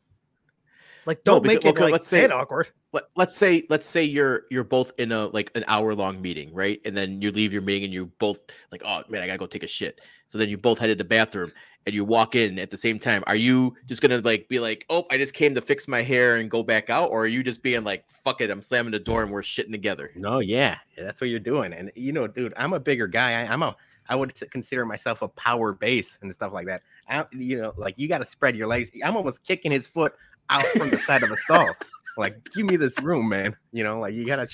Like 1.05 1.23
don't 1.23 1.43
because- 1.43 1.55
make 1.55 1.65
it 1.65 1.69
okay, 1.69 1.83
like 1.83 1.91
let's 1.91 2.07
say- 2.07 2.21
that 2.21 2.31
awkward. 2.31 2.69
let, 2.91 3.03
let's 3.15 3.35
say 3.35 3.63
let's 3.69 3.87
say 3.87 4.03
you're 4.03 4.43
you're 4.49 4.63
both 4.63 4.91
in 4.97 5.11
a 5.11 5.27
like 5.27 5.51
an 5.55 5.63
hour 5.67 5.93
long 5.93 6.19
meeting 6.21 6.51
right 6.53 6.79
and 6.85 6.97
then 6.97 7.21
you 7.21 7.29
leave 7.31 7.53
your 7.53 7.61
meeting 7.61 7.83
and 7.83 7.93
you 7.93 8.07
both 8.19 8.39
like 8.71 8.81
oh 8.85 9.03
man 9.09 9.21
i 9.21 9.27
gotta 9.27 9.37
go 9.37 9.45
take 9.45 9.63
a 9.63 9.67
shit 9.67 9.99
so 10.27 10.37
then 10.37 10.49
you 10.49 10.57
both 10.57 10.79
head 10.79 10.87
to 10.87 10.95
the 10.95 11.03
bathroom 11.03 11.51
and 11.85 11.93
you 11.93 12.03
walk 12.05 12.33
in 12.33 12.57
at 12.57 12.71
the 12.71 12.77
same 12.77 12.97
time 12.97 13.21
are 13.27 13.35
you 13.35 13.75
just 13.85 14.01
gonna 14.01 14.17
like 14.19 14.47
be 14.47 14.59
like 14.59 14.85
oh 14.89 15.05
i 15.11 15.17
just 15.17 15.33
came 15.35 15.53
to 15.53 15.61
fix 15.61 15.87
my 15.87 16.01
hair 16.01 16.37
and 16.37 16.49
go 16.49 16.63
back 16.63 16.89
out 16.89 17.09
or 17.11 17.23
are 17.23 17.27
you 17.27 17.43
just 17.43 17.61
being 17.61 17.83
like 17.83 18.07
fuck 18.09 18.39
it 18.41 18.49
i'm 18.49 18.61
slamming 18.61 18.91
the 18.93 18.99
door 18.99 19.21
and 19.21 19.31
we're 19.31 19.41
shitting 19.41 19.71
together 19.73 20.09
no, 20.15 20.39
yeah, 20.39 20.77
that's 20.97 21.19
what 21.21 21.29
you're 21.29 21.39
doing. 21.39 21.73
And 21.73 21.91
you 21.95 22.13
know, 22.13 22.25
dude, 22.27 22.53
I'm 22.57 22.73
a 22.73 22.79
bigger 22.79 23.07
guy. 23.07 23.41
I, 23.41 23.51
I'm 23.51 23.61
a 23.61 23.75
I 24.07 24.15
would 24.15 24.33
consider 24.51 24.85
myself 24.85 25.21
a 25.21 25.27
power 25.27 25.73
base 25.73 26.19
and 26.21 26.31
stuff 26.33 26.53
like 26.53 26.67
that. 26.67 26.83
I, 27.09 27.25
you 27.31 27.61
know, 27.61 27.73
like 27.77 27.97
you 27.97 28.07
got 28.07 28.19
to 28.19 28.25
spread 28.25 28.55
your 28.55 28.67
legs. 28.67 28.91
I'm 29.03 29.17
almost 29.17 29.43
kicking 29.43 29.71
his 29.71 29.87
foot 29.87 30.13
out 30.49 30.63
from 30.63 30.89
the 30.89 30.99
side 30.99 31.23
of 31.23 31.29
the 31.29 31.37
stall. 31.37 31.69
Like, 32.17 32.49
give 32.53 32.65
me 32.65 32.77
this 32.77 32.97
room, 33.01 33.27
man. 33.27 33.55
You 33.71 33.83
know, 33.83 33.99
like 33.99 34.13
you 34.13 34.25
gotta, 34.25 34.47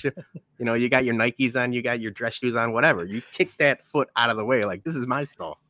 you 0.58 0.64
know, 0.64 0.74
you 0.74 0.88
got 0.88 1.04
your 1.04 1.14
Nikes 1.14 1.54
on, 1.54 1.72
you 1.72 1.80
got 1.82 2.00
your 2.00 2.10
dress 2.10 2.34
shoes 2.34 2.56
on, 2.56 2.72
whatever. 2.72 3.04
You 3.04 3.22
kick 3.32 3.56
that 3.58 3.86
foot 3.86 4.08
out 4.16 4.30
of 4.30 4.36
the 4.36 4.44
way. 4.44 4.64
Like, 4.64 4.82
this 4.84 4.96
is 4.96 5.06
my 5.06 5.24
stall. 5.24 5.60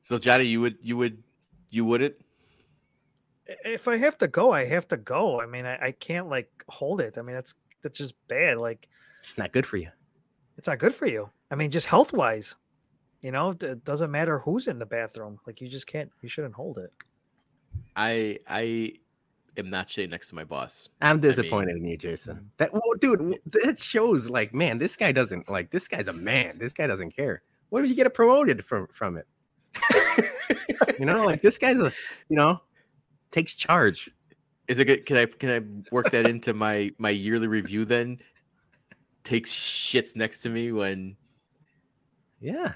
so 0.00 0.18
johnny 0.18 0.44
you 0.44 0.60
would 0.60 0.76
you 0.82 0.96
would 0.96 1.22
you 1.70 1.84
wouldn't 1.84 2.14
If 3.46 3.86
I 3.86 3.96
have 3.96 4.18
to 4.18 4.28
go, 4.28 4.50
I 4.52 4.64
have 4.64 4.88
to 4.88 4.96
go. 4.96 5.40
I 5.40 5.46
mean, 5.46 5.66
I, 5.66 5.86
I 5.86 5.92
can't 5.92 6.28
like 6.28 6.50
hold 6.68 7.00
it. 7.00 7.16
I 7.16 7.22
mean, 7.22 7.34
that's 7.34 7.54
that's 7.82 7.98
just 7.98 8.14
bad. 8.28 8.58
Like 8.58 8.88
It's 9.22 9.38
not 9.38 9.52
good 9.52 9.66
for 9.66 9.76
you. 9.76 9.88
it's 10.56 10.66
not 10.68 10.78
good 10.78 10.94
for 10.94 11.06
you. 11.06 11.30
I 11.50 11.56
mean, 11.56 11.70
just 11.70 11.86
health 11.86 12.12
wise, 12.12 12.54
you 13.22 13.30
know, 13.32 13.50
it- 13.50 13.62
it 13.62 13.84
doesn't 13.84 14.10
matter 14.10 14.38
who's 14.38 14.66
in 14.66 14.78
the 14.78 14.86
bathroom. 14.86 15.38
Like 15.46 15.60
you 15.60 15.68
just 15.68 15.86
can't. 15.86 16.10
You 16.22 16.28
shouldn't 16.28 16.54
hold 16.54 16.78
it. 16.78 16.92
i 17.96 18.38
i 18.48 18.92
am 19.56 19.68
not 19.68 19.90
sitting 19.90 20.10
next 20.10 20.28
to 20.28 20.34
my 20.34 20.44
boss 20.44 20.88
I'm 21.02 21.16
mean- 21.16 21.22
disappointed 21.22 21.76
in 21.76 21.84
you, 21.84 21.96
Jason. 21.96 22.50
That 22.58 22.72
well, 22.72 22.82
dude, 23.00 23.40
that 23.46 23.78
shows 23.78 24.30
like, 24.30 24.54
man, 24.54 24.78
this 24.78 24.96
guy 24.96 25.12
doesn't 25.12 25.50
like. 25.50 25.70
This 25.70 25.88
guy's 25.88 26.08
a 26.08 26.12
man. 26.12 26.58
This 26.58 26.72
guy 26.72 26.86
doesn't 26.86 27.14
care. 27.16 27.42
What 27.70 27.82
if 27.84 27.90
you 27.90 27.96
get 27.96 28.12
promoted 28.14 28.64
from 28.64 28.86
from 28.92 29.16
it? 29.16 29.26
you 30.98 31.06
know, 31.06 31.24
like 31.24 31.40
this 31.42 31.58
guy's 31.58 31.78
a, 31.78 31.92
you 32.28 32.36
know, 32.36 32.60
takes 33.30 33.54
charge. 33.54 34.10
Is 34.68 34.78
it 34.78 34.84
good? 34.86 35.06
Can 35.06 35.16
I 35.16 35.26
can 35.26 35.50
I 35.50 35.94
work 35.94 36.10
that 36.10 36.26
into 36.28 36.54
my 36.54 36.92
my 36.98 37.10
yearly 37.10 37.48
review 37.48 37.84
then? 37.84 38.20
Takes 39.24 39.52
shits 39.52 40.16
next 40.16 40.38
to 40.40 40.48
me 40.48 40.72
when 40.72 41.16
Yeah, 42.40 42.72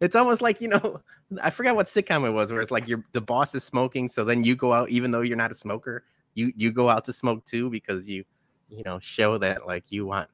it's 0.00 0.16
almost 0.16 0.42
like 0.42 0.60
you 0.60 0.68
know, 0.68 1.00
I 1.42 1.50
forgot 1.50 1.76
what 1.76 1.86
sitcom 1.86 2.26
it 2.26 2.30
was, 2.32 2.52
where 2.52 2.60
it's 2.60 2.70
like 2.70 2.88
your 2.88 3.04
the 3.12 3.20
boss 3.20 3.54
is 3.54 3.64
smoking, 3.64 4.08
so 4.08 4.24
then 4.24 4.44
you 4.44 4.56
go 4.56 4.72
out, 4.72 4.88
even 4.90 5.10
though 5.10 5.20
you're 5.22 5.36
not 5.36 5.52
a 5.52 5.54
smoker, 5.54 6.04
you 6.34 6.52
you 6.56 6.72
go 6.72 6.88
out 6.88 7.04
to 7.06 7.12
smoke 7.12 7.44
too 7.44 7.70
because 7.70 8.08
you, 8.08 8.24
you 8.68 8.82
know, 8.84 8.98
show 9.00 9.38
that 9.38 9.66
like 9.66 9.84
you 9.88 10.06
want 10.06 10.28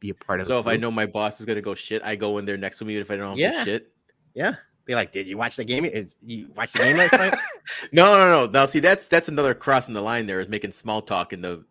be 0.00 0.10
a 0.10 0.14
part 0.14 0.40
of. 0.40 0.46
so 0.46 0.58
if 0.58 0.66
I 0.66 0.76
know 0.76 0.90
my 0.90 1.06
boss 1.06 1.40
is 1.40 1.46
gonna 1.46 1.62
go 1.62 1.74
shit, 1.74 2.02
I 2.04 2.16
go 2.16 2.38
in 2.38 2.44
there 2.44 2.56
next 2.56 2.78
to 2.78 2.84
me. 2.84 2.94
Even 2.94 3.02
if 3.02 3.10
I 3.10 3.16
don't 3.16 3.36
Yeah. 3.36 3.52
to 3.52 3.64
shit, 3.64 3.92
yeah, 4.34 4.56
be 4.84 4.94
like, 4.94 5.12
did 5.12 5.26
you 5.26 5.36
watch 5.36 5.56
the 5.56 5.64
game? 5.64 5.84
Is 5.84 6.16
you 6.22 6.48
watch 6.54 6.72
the 6.72 6.80
game 6.80 6.96
last 6.96 7.12
night? 7.12 7.34
no, 7.92 8.16
no, 8.16 8.46
no. 8.46 8.50
Now 8.50 8.66
see, 8.66 8.80
that's 8.80 9.08
that's 9.08 9.28
another 9.28 9.54
crossing 9.54 9.94
the 9.94 10.02
line. 10.02 10.26
There 10.26 10.40
is 10.40 10.48
making 10.48 10.72
small 10.72 11.00
talk 11.02 11.32
in 11.32 11.40
the. 11.40 11.64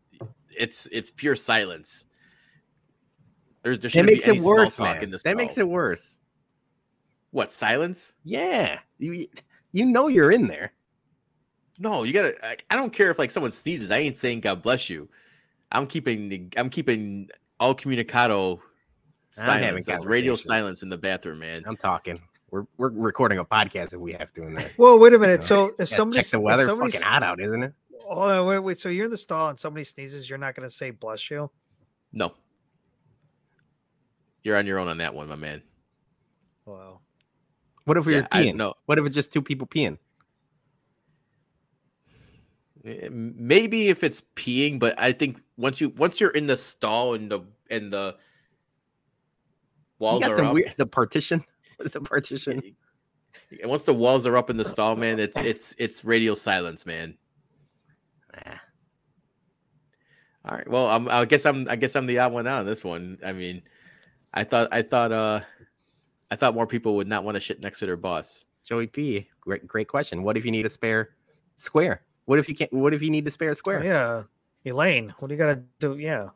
It's 0.58 0.88
it's 0.88 1.10
pure 1.10 1.36
silence. 1.36 2.06
There's 3.66 3.80
there 3.80 3.90
That 3.90 3.90
shouldn't 3.90 4.08
be 4.08 4.14
makes 4.14 4.28
any 4.28 4.38
it 4.38 4.42
small 4.42 4.52
worse, 4.52 4.78
talk 4.78 4.96
man. 4.96 5.04
in 5.04 5.10
this. 5.10 5.24
That 5.24 5.36
makes 5.36 5.58
it 5.58 5.68
worse. 5.68 6.20
what 7.32 7.52
silence? 7.52 8.14
Yeah, 8.24 8.80
you 9.00 9.28
you 9.72 9.86
know 9.86 10.08
you're 10.08 10.32
in 10.32 10.48
there. 10.48 10.72
No, 11.80 12.04
you 12.04 12.14
gotta. 12.14 12.34
I, 12.46 12.56
I 12.70 12.76
don't 12.76 12.94
care 12.94 13.10
if 13.10 13.20
like 13.20 13.32
someone 13.32 13.52
sneezes. 13.52 13.92
I 13.92 13.98
ain't 13.98 14.18
saying 14.18 14.42
God 14.42 14.62
bless 14.62 14.90
you. 14.90 15.10
I'm 15.72 15.88
keeping 15.88 16.30
the. 16.30 16.48
I'm 16.56 16.70
keeping 16.70 17.30
all 17.60 17.76
communicado 17.76 18.60
I'm 19.38 19.62
having 19.62 19.84
silence, 19.84 20.06
radio 20.06 20.36
silence 20.36 20.84
in 20.84 20.90
the 20.90 20.98
bathroom, 20.98 21.40
man. 21.40 21.64
I'm 21.66 21.76
talking. 21.76 22.22
We're 22.52 22.66
we're 22.78 22.90
recording 22.90 23.40
a 23.40 23.46
podcast 23.46 23.94
if 23.94 24.00
we 24.00 24.14
have 24.14 24.32
to 24.34 24.44
in 24.44 24.54
there. 24.54 24.70
Well, 24.78 25.00
wait 25.00 25.14
a 25.14 25.20
minute. 25.20 25.42
Yeah. 25.42 25.48
So 25.48 25.76
if 25.80 25.90
somebody 25.90 26.22
check 26.22 26.32
the 26.32 26.40
weather. 26.40 26.64
if 26.64 26.68
somebody 26.68 26.92
Fucking 26.92 27.08
hot 27.08 27.24
out, 27.24 27.42
isn't 27.42 27.64
it? 27.64 27.74
Oh 28.08 28.42
on, 28.42 28.46
wait, 28.46 28.60
wait. 28.60 28.80
So 28.80 28.90
you're 28.90 29.06
in 29.06 29.12
the 29.12 29.18
stall 29.18 29.50
and 29.50 29.58
somebody 29.58 29.84
sneezes, 29.84 30.30
you're 30.30 30.38
not 30.38 30.56
going 30.56 30.70
to 30.70 30.74
say 30.74 30.92
bless 30.92 31.32
you? 31.32 31.50
No, 32.14 32.34
you're 34.46 34.56
on 34.56 34.66
your 34.68 34.80
own 34.80 34.88
on 34.88 35.00
that 35.00 35.14
one, 35.14 35.28
my 35.28 35.36
man. 35.36 35.62
Wow. 36.66 37.00
What 37.86 37.98
if 37.98 38.06
we 38.06 38.14
Yeah, 38.14 38.22
were 38.22 38.28
peeing? 38.28 38.56
No. 38.56 38.76
What 38.86 38.98
if 39.00 39.06
it's 39.06 39.16
just 39.16 39.34
two 39.34 39.42
people 39.42 39.68
peeing? 39.68 39.98
Eh, 42.86 43.10
Maybe 43.12 43.90
if 43.90 44.04
it's 44.04 44.22
peeing, 44.36 44.80
but 44.80 45.00
I 45.00 45.12
think 45.12 45.42
once 45.58 45.82
you 45.82 45.90
once 45.90 46.20
you're 46.22 46.32
in 46.32 46.48
the 46.48 46.58
stall 46.58 47.16
and 47.16 47.30
the 47.30 47.42
and 47.70 47.92
the 47.92 48.16
You 50.00 50.00
walls 50.00 50.22
got 50.22 50.32
are 50.32 50.36
some 50.36 50.46
up, 50.48 50.54
weird. 50.54 50.74
The 50.78 50.86
partition. 50.86 51.44
The 51.80 52.00
partition? 52.00 52.62
and 53.62 53.70
once 53.70 53.84
the 53.84 53.94
walls 53.94 54.26
are 54.26 54.38
up 54.38 54.50
in 54.50 54.56
the 54.58 54.64
stall, 54.64 54.96
man, 54.96 55.20
it's 55.20 55.36
it's 55.38 55.76
it's 55.78 56.06
radio 56.06 56.36
silence, 56.36 56.86
man. 56.86 57.18
Ah, 58.34 58.62
All 60.46 60.56
right. 60.56 60.68
Well, 60.70 60.88
I'm, 60.88 61.10
I 61.10 61.26
guess 61.26 61.46
I'm 61.46 61.68
I 61.70 61.76
guess 61.76 61.96
I'm 61.96 62.06
the 62.06 62.20
odd 62.20 62.32
one 62.32 62.48
out 62.48 62.60
on 62.62 62.66
this 62.66 62.84
one. 62.84 63.18
I 63.26 63.34
mean, 63.34 63.62
I 64.36 64.44
thought 64.44 64.68
I 64.72 64.82
thought 64.82 65.12
uh 65.12 65.40
I 66.32 66.36
thought 66.36 66.54
more 66.56 66.68
people 66.68 66.96
would 66.98 67.08
not 67.08 67.24
want 67.24 67.36
to 67.36 67.40
shit 67.40 67.62
next 67.62 67.80
to 67.80 67.86
their 67.86 67.98
boss. 67.98 68.46
Joey 68.66 68.88
P. 68.88 69.28
Great, 69.42 69.68
great 69.68 69.88
question. 69.88 70.24
What 70.24 70.38
if 70.38 70.46
you 70.46 70.52
need 70.52 70.66
a 70.66 70.70
spare 70.70 71.10
square? 71.56 72.02
What 72.26 72.40
if 72.40 72.50
you 72.50 72.56
can't? 72.56 72.74
What 72.74 72.94
if 72.94 73.02
you 73.02 73.10
need 73.12 73.26
to 73.26 73.32
spare 73.32 73.50
a 73.50 73.52
Oh, 73.52 73.56
square? 73.56 73.84
yeah. 73.84 74.24
Elaine, 74.66 75.14
what 75.20 75.28
do 75.28 75.36
you 75.36 75.38
got 75.38 75.54
to 75.54 75.62
do? 75.80 75.98
Yeah. 75.98 76.30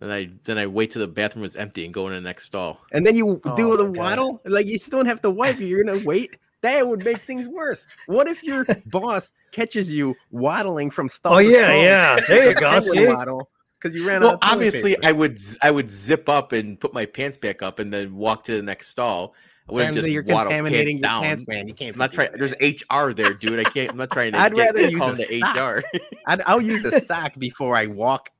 Then 0.00 0.10
I 0.10 0.28
then 0.44 0.58
I 0.58 0.66
wait 0.66 0.90
till 0.90 1.00
the 1.00 1.06
bathroom 1.08 1.42
was 1.42 1.54
empty 1.54 1.84
and 1.84 1.94
go 1.94 2.08
in 2.08 2.12
the 2.12 2.20
next 2.20 2.44
stall. 2.46 2.80
And 2.92 3.06
then 3.06 3.14
you 3.14 3.40
do 3.56 3.72
Oh, 3.72 3.76
the 3.76 3.84
my 3.84 3.90
God. 3.92 3.96
waddle. 3.96 4.42
Like 4.44 4.66
you 4.66 4.76
still 4.76 4.98
don't 4.98 5.06
have 5.06 5.22
to 5.22 5.30
wipe. 5.30 5.60
You're 5.60 5.84
gonna 5.84 6.02
wait. 6.04 6.36
That 6.62 6.86
would 6.88 7.04
make 7.04 7.18
things 7.18 7.46
worse. 7.46 7.86
What 8.06 8.26
if 8.26 8.42
your 8.42 8.66
boss 8.86 9.30
catches 9.52 9.92
you 9.92 10.16
waddling 10.32 10.90
from 10.90 11.08
stall? 11.08 11.34
Oh, 11.34 11.38
to 11.38 11.44
yeah. 11.48 11.66
stall? 11.68 11.82
Yeah. 11.82 12.16
There 12.26 12.48
you 12.48 12.54
go. 12.56 12.78
See? 12.80 13.06
waddle 13.06 13.48
because 13.84 14.00
you 14.00 14.06
ran 14.06 14.22
out. 14.22 14.22
Well, 14.22 14.38
obviously, 14.42 14.94
paper. 14.94 15.08
I 15.08 15.12
would 15.12 15.38
I 15.62 15.70
would 15.70 15.90
zip 15.90 16.28
up 16.28 16.52
and 16.52 16.80
put 16.80 16.94
my 16.94 17.04
pants 17.04 17.36
back 17.36 17.62
up 17.62 17.78
and 17.78 17.92
then 17.92 18.14
walk 18.16 18.44
to 18.44 18.56
the 18.56 18.62
next 18.62 18.88
stall. 18.88 19.34
I 19.68 19.72
wouldn't 19.72 19.94
just 19.94 20.08
you're 20.08 20.22
contaminating 20.22 20.72
pants 20.72 20.92
your 20.92 21.00
down. 21.00 21.22
pants, 21.22 21.48
man. 21.48 21.68
You 21.68 21.74
can't. 21.74 21.94
I'm 21.94 21.98
not 21.98 22.12
trying. 22.12 22.30
There's. 22.32 22.54
HR 22.60 23.12
there, 23.12 23.34
dude. 23.34 23.60
I 23.60 23.64
can't. 23.64 23.90
I'm 23.90 23.96
not 23.98 24.10
trying 24.10 24.32
to. 24.32 24.38
I'd 24.40 24.54
get, 24.54 24.74
rather 24.74 24.90
use 24.90 24.98
call 24.98 25.66
a. 25.66 25.76
HR. 25.76 25.84
I'd, 26.26 26.40
I'll 26.42 26.62
use 26.62 26.84
a 26.84 27.00
sock 27.04 27.38
before 27.38 27.76
I 27.76 27.86
walk 27.86 28.30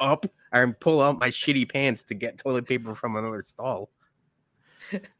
up 0.00 0.26
and 0.52 0.78
pull 0.78 1.00
out 1.00 1.18
my 1.18 1.28
shitty 1.28 1.70
pants 1.70 2.02
to 2.04 2.14
get 2.14 2.38
toilet 2.38 2.66
paper 2.66 2.94
from 2.94 3.16
another 3.16 3.42
stall. 3.42 3.88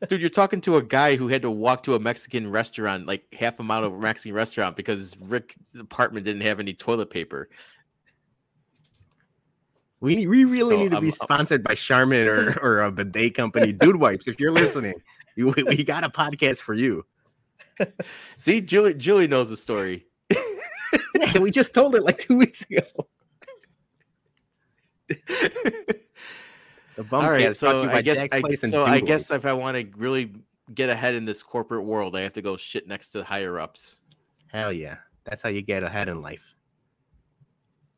Dude, 0.08 0.20
you're 0.20 0.28
talking 0.28 0.60
to 0.62 0.76
a 0.76 0.82
guy 0.82 1.16
who 1.16 1.28
had 1.28 1.42
to 1.42 1.50
walk 1.50 1.84
to 1.84 1.94
a 1.94 1.98
Mexican 1.98 2.50
restaurant, 2.50 3.06
like 3.06 3.32
half 3.32 3.58
a 3.58 3.62
mile 3.62 3.84
of 3.84 3.94
a 3.94 3.98
Mexican 3.98 4.34
restaurant, 4.34 4.76
because 4.76 5.16
Rick's 5.18 5.56
apartment 5.78 6.26
didn't 6.26 6.42
have 6.42 6.60
any 6.60 6.74
toilet 6.74 7.08
paper. 7.10 7.48
We 10.02 10.16
need- 10.16 10.26
we 10.26 10.44
really 10.44 10.74
So, 10.74 10.82
need 10.82 10.90
to 10.90 11.00
be 11.00 11.06
um, 11.06 11.12
sponsored 11.12 11.62
by 11.62 11.76
Charmin 11.76 12.26
or, 12.26 12.58
or 12.62 12.80
a 12.80 12.90
bidet 12.90 13.34
company. 13.36 13.72
Dude 13.72 13.96
Wipes, 13.96 14.26
if 14.26 14.40
you're 14.40 14.50
listening, 14.50 14.94
we, 15.36 15.44
we 15.44 15.84
got 15.84 16.02
a 16.04 16.10
podcast 16.10 16.58
for 16.58 16.74
you. 16.74 17.06
See, 18.36 18.60
Julie, 18.60 18.94
Julie 18.94 19.28
knows 19.28 19.48
the 19.48 19.56
story. 19.56 20.04
Yeah, 21.14 21.38
we 21.38 21.50
just 21.50 21.72
told 21.72 21.94
it 21.94 22.02
like 22.02 22.18
two 22.18 22.36
weeks 22.36 22.66
ago. 22.68 22.82
The 26.94 27.06
All 27.10 27.20
right, 27.30 27.46
Bumcast 27.46 27.60
brought 27.60 27.72
to 27.72 27.88
so 27.88 27.96
I 27.96 28.02
guess 28.02 28.26
I, 28.30 28.54
so 28.68 28.84
I 28.84 29.00
guess 29.00 29.30
if 29.30 29.46
I 29.46 29.54
want 29.54 29.78
to 29.78 29.88
really 29.96 30.30
get 30.74 30.90
ahead 30.90 31.14
in 31.14 31.24
this 31.24 31.42
corporate 31.42 31.84
world, 31.84 32.14
I 32.14 32.20
have 32.20 32.34
to 32.34 32.42
go 32.42 32.58
shit 32.58 32.86
next 32.86 33.08
to 33.10 33.24
higher 33.24 33.58
ups. 33.58 33.96
hell 34.48 34.70
yeah, 34.70 34.98
that's 35.24 35.40
how 35.40 35.48
you 35.48 35.62
get 35.62 35.82
ahead 35.82 36.10
in 36.10 36.20
life. 36.20 36.54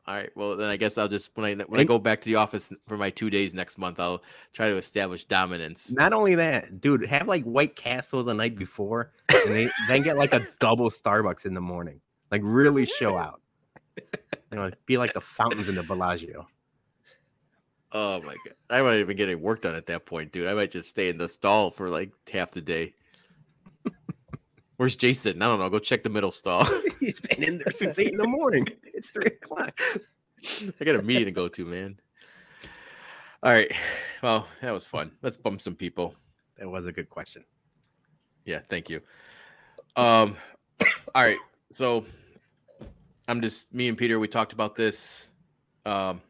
All 0.06 0.14
right, 0.14 0.30
well 0.36 0.54
then 0.54 0.68
I 0.68 0.76
guess 0.76 0.98
I'll 0.98 1.08
just 1.08 1.30
when 1.34 1.46
I 1.46 1.64
when 1.64 1.80
I 1.80 1.84
go 1.84 1.98
back 1.98 2.20
to 2.20 2.28
the 2.28 2.36
office 2.36 2.70
for 2.86 2.98
my 2.98 3.08
two 3.08 3.30
days 3.30 3.54
next 3.54 3.78
month, 3.78 3.98
I'll 3.98 4.22
try 4.52 4.68
to 4.68 4.76
establish 4.76 5.24
dominance. 5.24 5.92
Not 5.92 6.12
only 6.12 6.34
that, 6.34 6.82
dude, 6.82 7.06
have 7.06 7.26
like 7.26 7.42
White 7.44 7.74
Castle 7.74 8.22
the 8.22 8.34
night 8.34 8.56
before, 8.56 9.12
and 9.30 9.54
they, 9.54 9.70
then 9.88 10.02
get 10.02 10.18
like 10.18 10.34
a 10.34 10.46
double 10.60 10.90
Starbucks 10.90 11.46
in 11.46 11.54
the 11.54 11.62
morning. 11.62 12.00
Like 12.30 12.42
really 12.44 12.84
show 12.84 13.16
out. 13.16 13.40
You 13.96 14.58
know, 14.58 14.70
be 14.84 14.98
like 14.98 15.14
the 15.14 15.22
fountains 15.22 15.70
in 15.70 15.74
the 15.74 15.82
Bellagio. 15.82 16.46
Oh 17.92 18.20
my 18.20 18.34
god, 18.44 18.54
I 18.68 18.82
might 18.82 18.98
even 18.98 19.16
get 19.16 19.30
any 19.30 19.36
work 19.36 19.62
done 19.62 19.74
at 19.74 19.86
that 19.86 20.04
point, 20.04 20.32
dude. 20.32 20.48
I 20.48 20.52
might 20.52 20.70
just 20.70 20.90
stay 20.90 21.08
in 21.08 21.16
the 21.16 21.30
stall 21.30 21.70
for 21.70 21.88
like 21.88 22.10
half 22.30 22.50
the 22.50 22.60
day. 22.60 22.92
Where's 24.76 24.96
Jason? 24.96 25.40
I 25.40 25.46
don't 25.46 25.60
know. 25.60 25.68
Go 25.70 25.78
check 25.78 26.02
the 26.02 26.08
middle 26.10 26.32
stall. 26.32 26.66
He's 27.00 27.20
been 27.20 27.42
in 27.42 27.58
there 27.58 27.70
since 27.70 27.98
eight 27.98 28.12
in 28.12 28.18
the 28.18 28.26
morning. 28.26 28.66
It's 28.82 29.10
three 29.10 29.26
o'clock. 29.26 29.78
I 30.80 30.84
got 30.84 30.96
a 30.96 31.02
meeting 31.02 31.26
to 31.26 31.30
go 31.30 31.48
to, 31.48 31.64
man. 31.64 31.98
All 33.42 33.52
right. 33.52 33.70
Well, 34.22 34.46
that 34.62 34.72
was 34.72 34.84
fun. 34.86 35.12
Let's 35.22 35.36
bump 35.36 35.60
some 35.60 35.74
people. 35.76 36.14
That 36.58 36.68
was 36.68 36.86
a 36.86 36.92
good 36.92 37.08
question. 37.08 37.44
Yeah, 38.44 38.60
thank 38.68 38.88
you. 38.90 39.00
Um, 39.96 40.36
all 41.14 41.22
right. 41.22 41.38
So 41.72 42.04
I'm 43.28 43.40
just 43.40 43.72
me 43.72 43.88
and 43.88 43.96
Peter. 43.96 44.18
We 44.18 44.28
talked 44.28 44.52
about 44.52 44.74
this. 44.76 45.28
Um, 45.86 46.20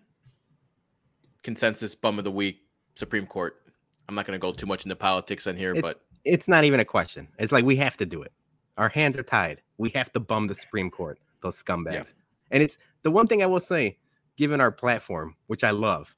consensus 1.43 1.95
bum 1.95 2.19
of 2.19 2.25
the 2.25 2.31
week, 2.31 2.63
Supreme 2.95 3.27
Court. 3.27 3.57
I'm 4.09 4.15
not 4.15 4.27
going 4.27 4.39
to 4.39 4.43
go 4.43 4.53
too 4.53 4.67
much 4.67 4.85
into 4.85 4.97
politics 4.97 5.47
on 5.47 5.57
here, 5.57 5.75
It's- 5.75 5.83
but 5.83 6.03
It's 6.25 6.49
not 6.49 6.65
even 6.65 6.81
a 6.81 6.85
question. 6.85 7.29
It's 7.39 7.53
like 7.53 7.65
we 7.65 7.77
have 7.77 7.97
to 7.99 8.07
do 8.07 8.23
it. 8.23 8.33
Our 8.77 8.89
hands 8.89 9.19
are 9.19 9.23
tied. 9.23 9.61
We 9.79 9.91
have 9.91 10.13
to 10.13 10.21
bum 10.21 10.47
the 10.47 10.55
Supreme 10.55 10.91
Court, 10.91 11.19
those 11.43 11.63
scumbags. 11.63 12.15
And 12.51 12.63
it's 12.63 12.79
the 13.03 13.11
one 13.11 13.27
thing 13.27 13.43
I 13.43 13.47
will 13.47 13.61
say, 13.61 13.99
given 14.37 14.61
our 14.61 14.73
platform, 14.73 15.37
which 15.47 15.65
I 15.65 15.71
love, 15.71 16.15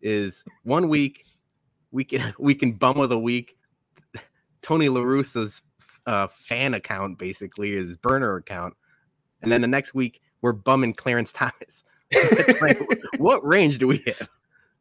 is 0.00 0.44
one 0.64 0.88
week 0.88 1.24
we 1.90 2.04
can 2.04 2.34
we 2.38 2.54
can 2.54 2.72
bum 2.72 2.98
of 3.00 3.08
the 3.08 3.18
week. 3.18 3.56
Tony 4.62 4.88
LaRussa's 4.88 5.62
uh, 6.06 6.26
fan 6.28 6.74
account 6.74 7.18
basically 7.18 7.72
is 7.72 7.96
burner 7.96 8.36
account, 8.36 8.74
and 9.42 9.50
then 9.50 9.60
the 9.60 9.66
next 9.66 9.94
week 9.94 10.20
we're 10.42 10.52
bumming 10.52 10.94
Clarence 10.94 11.32
Thomas. 11.32 11.84
Like, 12.60 12.76
what 13.18 13.46
range 13.46 13.78
do 13.78 13.86
we 13.86 14.02
have? 14.04 14.28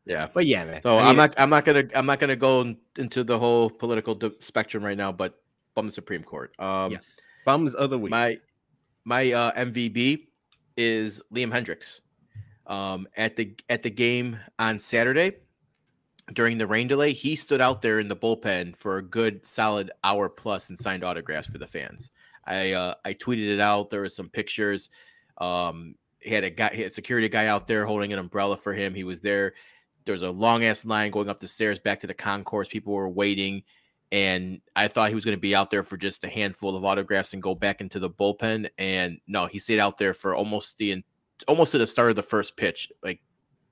Yeah. 0.10 0.28
But 0.34 0.46
yeah, 0.48 0.66
man. 0.66 0.82
So 0.82 0.98
I 0.98 1.02
I'm 1.02 1.08
mean, 1.10 1.16
not. 1.18 1.34
I'm 1.38 1.50
not 1.50 1.64
gonna. 1.66 1.84
I'm 1.96 2.06
not 2.08 2.20
gonna 2.20 2.36
go 2.36 2.62
in- 2.62 2.78
into 2.98 3.24
the 3.24 3.38
whole 3.38 3.70
political 3.70 4.16
d- 4.16 4.32
spectrum 4.40 4.84
right 4.84 4.98
now. 4.98 5.12
But 5.12 5.40
bum 5.76 5.86
the 5.86 5.92
Supreme 5.92 6.24
Court. 6.24 6.52
Um, 6.60 6.92
yes, 6.92 7.18
bums 7.46 7.76
of 7.76 7.92
the 7.92 7.98
week. 8.00 8.12
my 8.12 8.38
my 9.06 9.32
uh, 9.32 9.52
MVB 9.54 10.28
is 10.78 11.22
Liam 11.34 11.52
Hendriks. 11.52 12.02
Um, 12.68 13.08
at 13.18 13.36
the 13.36 13.56
at 13.70 13.84
the 13.84 13.90
game 13.90 14.38
on 14.58 14.80
Saturday 14.80 15.34
during 16.34 16.58
the 16.58 16.68
rain 16.68 16.88
delay, 16.88 17.14
he 17.14 17.36
stood 17.36 17.62
out 17.62 17.82
there 17.82 18.00
in 18.00 18.08
the 18.08 18.16
bullpen 18.16 18.76
for 18.76 18.98
a 18.98 19.02
good 19.02 19.44
solid 19.46 19.92
hour 20.04 20.28
plus 20.30 20.70
and 20.70 20.78
signed 20.78 21.04
autographs 21.04 21.48
for 21.48 21.58
the 21.60 21.68
fans. 21.68 22.12
I 22.46 22.74
uh, 22.74 22.94
I 23.06 23.14
tweeted 23.14 23.48
it 23.54 23.60
out. 23.60 23.90
There 23.90 24.02
was 24.02 24.16
some 24.16 24.30
pictures. 24.30 24.90
Um, 25.40 25.96
he 26.22 26.32
had 26.34 26.44
a 26.44 26.50
guy, 26.50 26.70
he 26.74 26.82
had 26.82 26.88
a 26.92 26.94
security 26.94 27.30
guy 27.30 27.48
out 27.48 27.66
there 27.66 27.86
holding 27.86 28.12
an 28.12 28.20
umbrella 28.20 28.58
for 28.58 28.74
him. 28.74 28.94
He 28.94 29.04
was 29.04 29.22
there. 29.22 29.54
There 30.06 30.14
was 30.14 30.22
a 30.22 30.32
long 30.32 30.64
ass 30.64 30.86
line 30.86 31.12
going 31.12 31.30
up 31.30 31.40
the 31.40 31.48
stairs 31.48 31.80
back 31.80 32.00
to 32.00 32.08
the 32.08 32.14
concourse. 32.14 32.68
People 32.68 32.94
were 32.94 33.10
waiting 33.10 33.64
and 34.12 34.62
I 34.76 34.88
thought 34.88 35.10
he 35.10 35.16
was 35.16 35.26
going 35.26 35.38
to 35.38 35.42
be 35.42 35.54
out 35.54 35.70
there 35.70 35.84
for 35.84 35.96
just 35.96 36.24
a 36.24 36.30
handful 36.30 36.76
of 36.76 36.84
autographs 36.84 37.34
and 37.34 37.44
go 37.44 37.54
back 37.54 37.80
into 37.80 38.00
the 38.00 38.10
bullpen. 38.10 38.70
And 38.78 39.20
no, 39.28 39.46
he 39.46 39.60
stayed 39.60 39.80
out 39.80 39.98
there 39.98 40.14
for 40.14 40.36
almost 40.36 40.78
the 40.80 41.04
almost 41.48 41.72
to 41.74 41.78
the 41.78 41.88
start 41.88 42.10
of 42.10 42.16
the 42.16 42.24
first 42.24 42.58
pitch, 42.58 42.92
like 43.04 43.22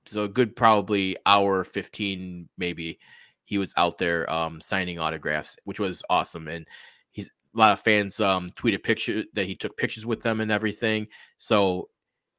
so 0.06 0.24
a 0.24 0.28
good 0.28 0.54
probably 0.54 1.16
hour 1.26 1.64
fifteen 1.64 2.48
maybe. 2.56 2.98
He 3.44 3.58
was 3.58 3.72
out 3.76 3.98
there 3.98 4.30
um, 4.30 4.60
signing 4.60 4.98
autographs, 4.98 5.56
which 5.64 5.80
was 5.80 6.02
awesome. 6.08 6.48
And 6.48 6.66
he's 7.10 7.30
a 7.54 7.58
lot 7.58 7.72
of 7.72 7.80
fans 7.80 8.20
um, 8.20 8.46
tweeted 8.50 8.82
picture 8.82 9.24
that 9.32 9.46
he 9.46 9.56
took 9.56 9.76
pictures 9.76 10.06
with 10.06 10.20
them 10.20 10.40
and 10.40 10.52
everything. 10.52 11.08
So 11.38 11.88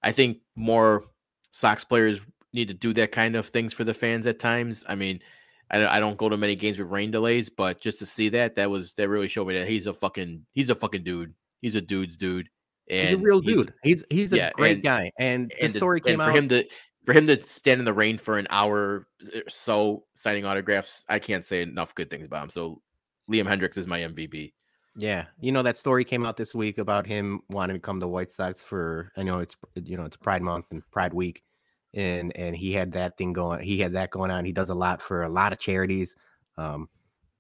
I 0.04 0.12
think 0.12 0.38
more 0.56 1.06
Sox 1.52 1.84
players 1.84 2.22
need 2.54 2.68
to 2.68 2.74
do 2.74 2.94
that 2.94 3.12
kind 3.12 3.36
of 3.36 3.48
things 3.48 3.74
for 3.74 3.84
the 3.84 3.94
fans 3.94 4.28
at 4.28 4.40
times. 4.40 4.84
I 4.88 4.96
mean, 4.96 5.20
I, 5.72 5.98
I 5.98 6.00
don't 6.00 6.18
go 6.18 6.30
to 6.30 6.38
many 6.38 6.56
games 6.56 6.80
with 6.80 6.90
rain 6.90 7.12
delays, 7.12 7.50
but 7.50 7.82
just 7.82 8.00
to 8.00 8.06
see 8.06 8.30
that, 8.30 8.56
that 8.56 8.70
was 8.70 8.94
that 8.96 9.10
really 9.10 9.28
showed 9.28 9.48
me 9.48 9.58
that 9.58 9.68
he's 9.68 9.88
a 9.88 9.94
fucking 9.94 10.46
he's 10.54 10.70
a 10.70 10.76
fucking 10.76 11.04
dude. 11.04 11.34
He's 11.62 11.76
a 11.76 11.82
dude's 11.82 12.18
dude. 12.18 12.50
And 12.90 13.10
he's 13.10 13.18
a 13.18 13.22
real 13.22 13.42
dude. 13.42 13.74
He's 13.84 14.04
he's 14.10 14.34
a 14.34 14.38
yeah, 14.38 14.52
great 14.54 14.74
and- 14.78 14.84
guy. 14.84 15.12
And, 15.20 15.50
the 15.50 15.64
and, 15.64 15.74
to- 15.74 15.80
story 15.80 16.02
came 16.02 16.20
and 16.20 16.24
for 16.24 16.30
out. 16.30 16.36
him 16.36 16.50
to 16.50 16.66
for 17.06 17.14
him 17.14 17.28
to 17.28 17.44
stand 17.46 17.80
in 17.80 17.86
the 17.86 17.94
rain 17.94 18.18
for 18.18 18.38
an 18.38 18.48
hour 18.50 18.78
or 18.78 19.08
er, 19.36 19.44
so 19.48 20.04
signing 20.16 20.46
autographs, 20.46 21.06
I 21.08 21.20
can't 21.20 21.46
say 21.46 21.62
enough 21.62 21.96
good 21.96 22.10
things 22.10 22.26
about 22.26 22.44
him. 22.44 22.50
So 22.50 22.82
Liam 23.32 23.48
Hendriks 23.48 23.78
is 23.78 23.88
my 23.88 24.00
MVP. 24.00 24.54
Yeah, 24.96 25.26
you 25.40 25.52
know 25.52 25.64
that 25.64 25.78
story 25.78 26.04
came 26.04 26.26
out 26.26 26.36
this 26.36 26.54
week 26.54 26.78
about 26.78 27.08
him 27.08 27.42
wanting 27.50 27.76
to 27.76 27.80
come 27.80 28.00
to 28.00 28.08
White 28.08 28.32
Sox 28.32 28.62
for 28.62 29.12
I 29.16 29.24
know 29.24 29.40
it's 29.40 29.56
you 29.76 29.98
know 29.98 30.04
it's 30.04 30.18
Pride 30.18 30.42
Month 30.42 30.66
and 30.72 30.82
Pride 30.92 31.14
Week, 31.14 31.44
and 31.94 32.36
and 32.36 32.56
he 32.56 32.74
had 32.74 32.94
that 32.94 33.18
thing 33.18 33.34
going. 33.34 33.64
He 33.64 33.80
had 33.80 33.94
that 33.94 34.12
going 34.12 34.32
on. 34.32 34.46
He 34.46 34.52
does 34.52 34.70
a 34.70 34.76
lot 34.76 35.02
for 35.02 35.24
a 35.24 35.30
lot 35.30 35.54
of 35.54 35.60
charities, 35.60 36.16
um, 36.58 36.90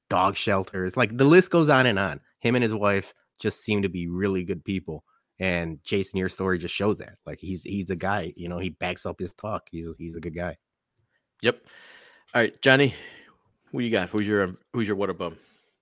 dog 0.10 0.36
shelters. 0.36 0.98
Like 0.98 1.16
the 1.18 1.26
list 1.26 1.52
goes 1.52 1.70
on 1.70 1.86
and 1.86 2.00
on. 2.00 2.20
Him 2.40 2.56
and 2.56 2.64
his 2.64 2.74
wife 2.74 3.14
just 3.40 3.62
seem 3.62 3.82
to 3.82 3.90
be 3.90 4.08
really 4.08 4.44
good 4.44 4.64
people. 4.64 5.04
And 5.40 5.80
Jason, 5.84 6.18
your 6.18 6.30
story 6.30 6.58
just 6.58 6.76
shows 6.76 6.98
that. 6.98 7.18
Like 7.26 7.40
he's 7.40 7.64
he's 7.64 7.90
a 7.90 7.96
guy. 7.96 8.34
You 8.36 8.50
know, 8.50 8.58
he 8.58 8.70
backs 8.70 9.06
up 9.06 9.20
his 9.20 9.34
talk. 9.34 9.68
He's 9.72 9.88
he's 9.98 10.16
a 10.16 10.22
good 10.22 10.36
guy. 10.36 10.58
Yep. 11.42 11.62
All 12.36 12.42
right, 12.42 12.62
Johnny, 12.62 12.94
who 13.72 13.80
you 13.80 13.90
got? 13.90 14.10
Who's 14.10 14.28
your 14.28 14.56
who's 14.74 14.88
your 14.88 14.98
water 14.98 15.14
bum? 15.14 15.38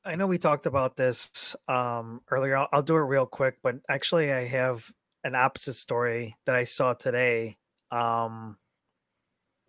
I 0.05 0.15
know 0.15 0.28
we 0.28 0.38
talked 0.38 0.65
about 0.65 0.95
this 0.95 1.55
um, 1.68 2.22
earlier. 2.32 2.55
I'll, 2.55 2.70
I'll 2.72 2.82
do 2.82 2.95
it 2.95 3.01
real 3.01 3.26
quick, 3.26 3.57
but 3.61 3.76
actually, 3.89 4.32
I 4.32 4.45
have 4.45 4.89
an 5.26 5.36
opposite 5.36 5.74
story 5.74 6.38
that 6.45 6.55
I 6.55 6.63
saw 6.63 6.93
today. 6.93 7.57
Um, 7.92 8.58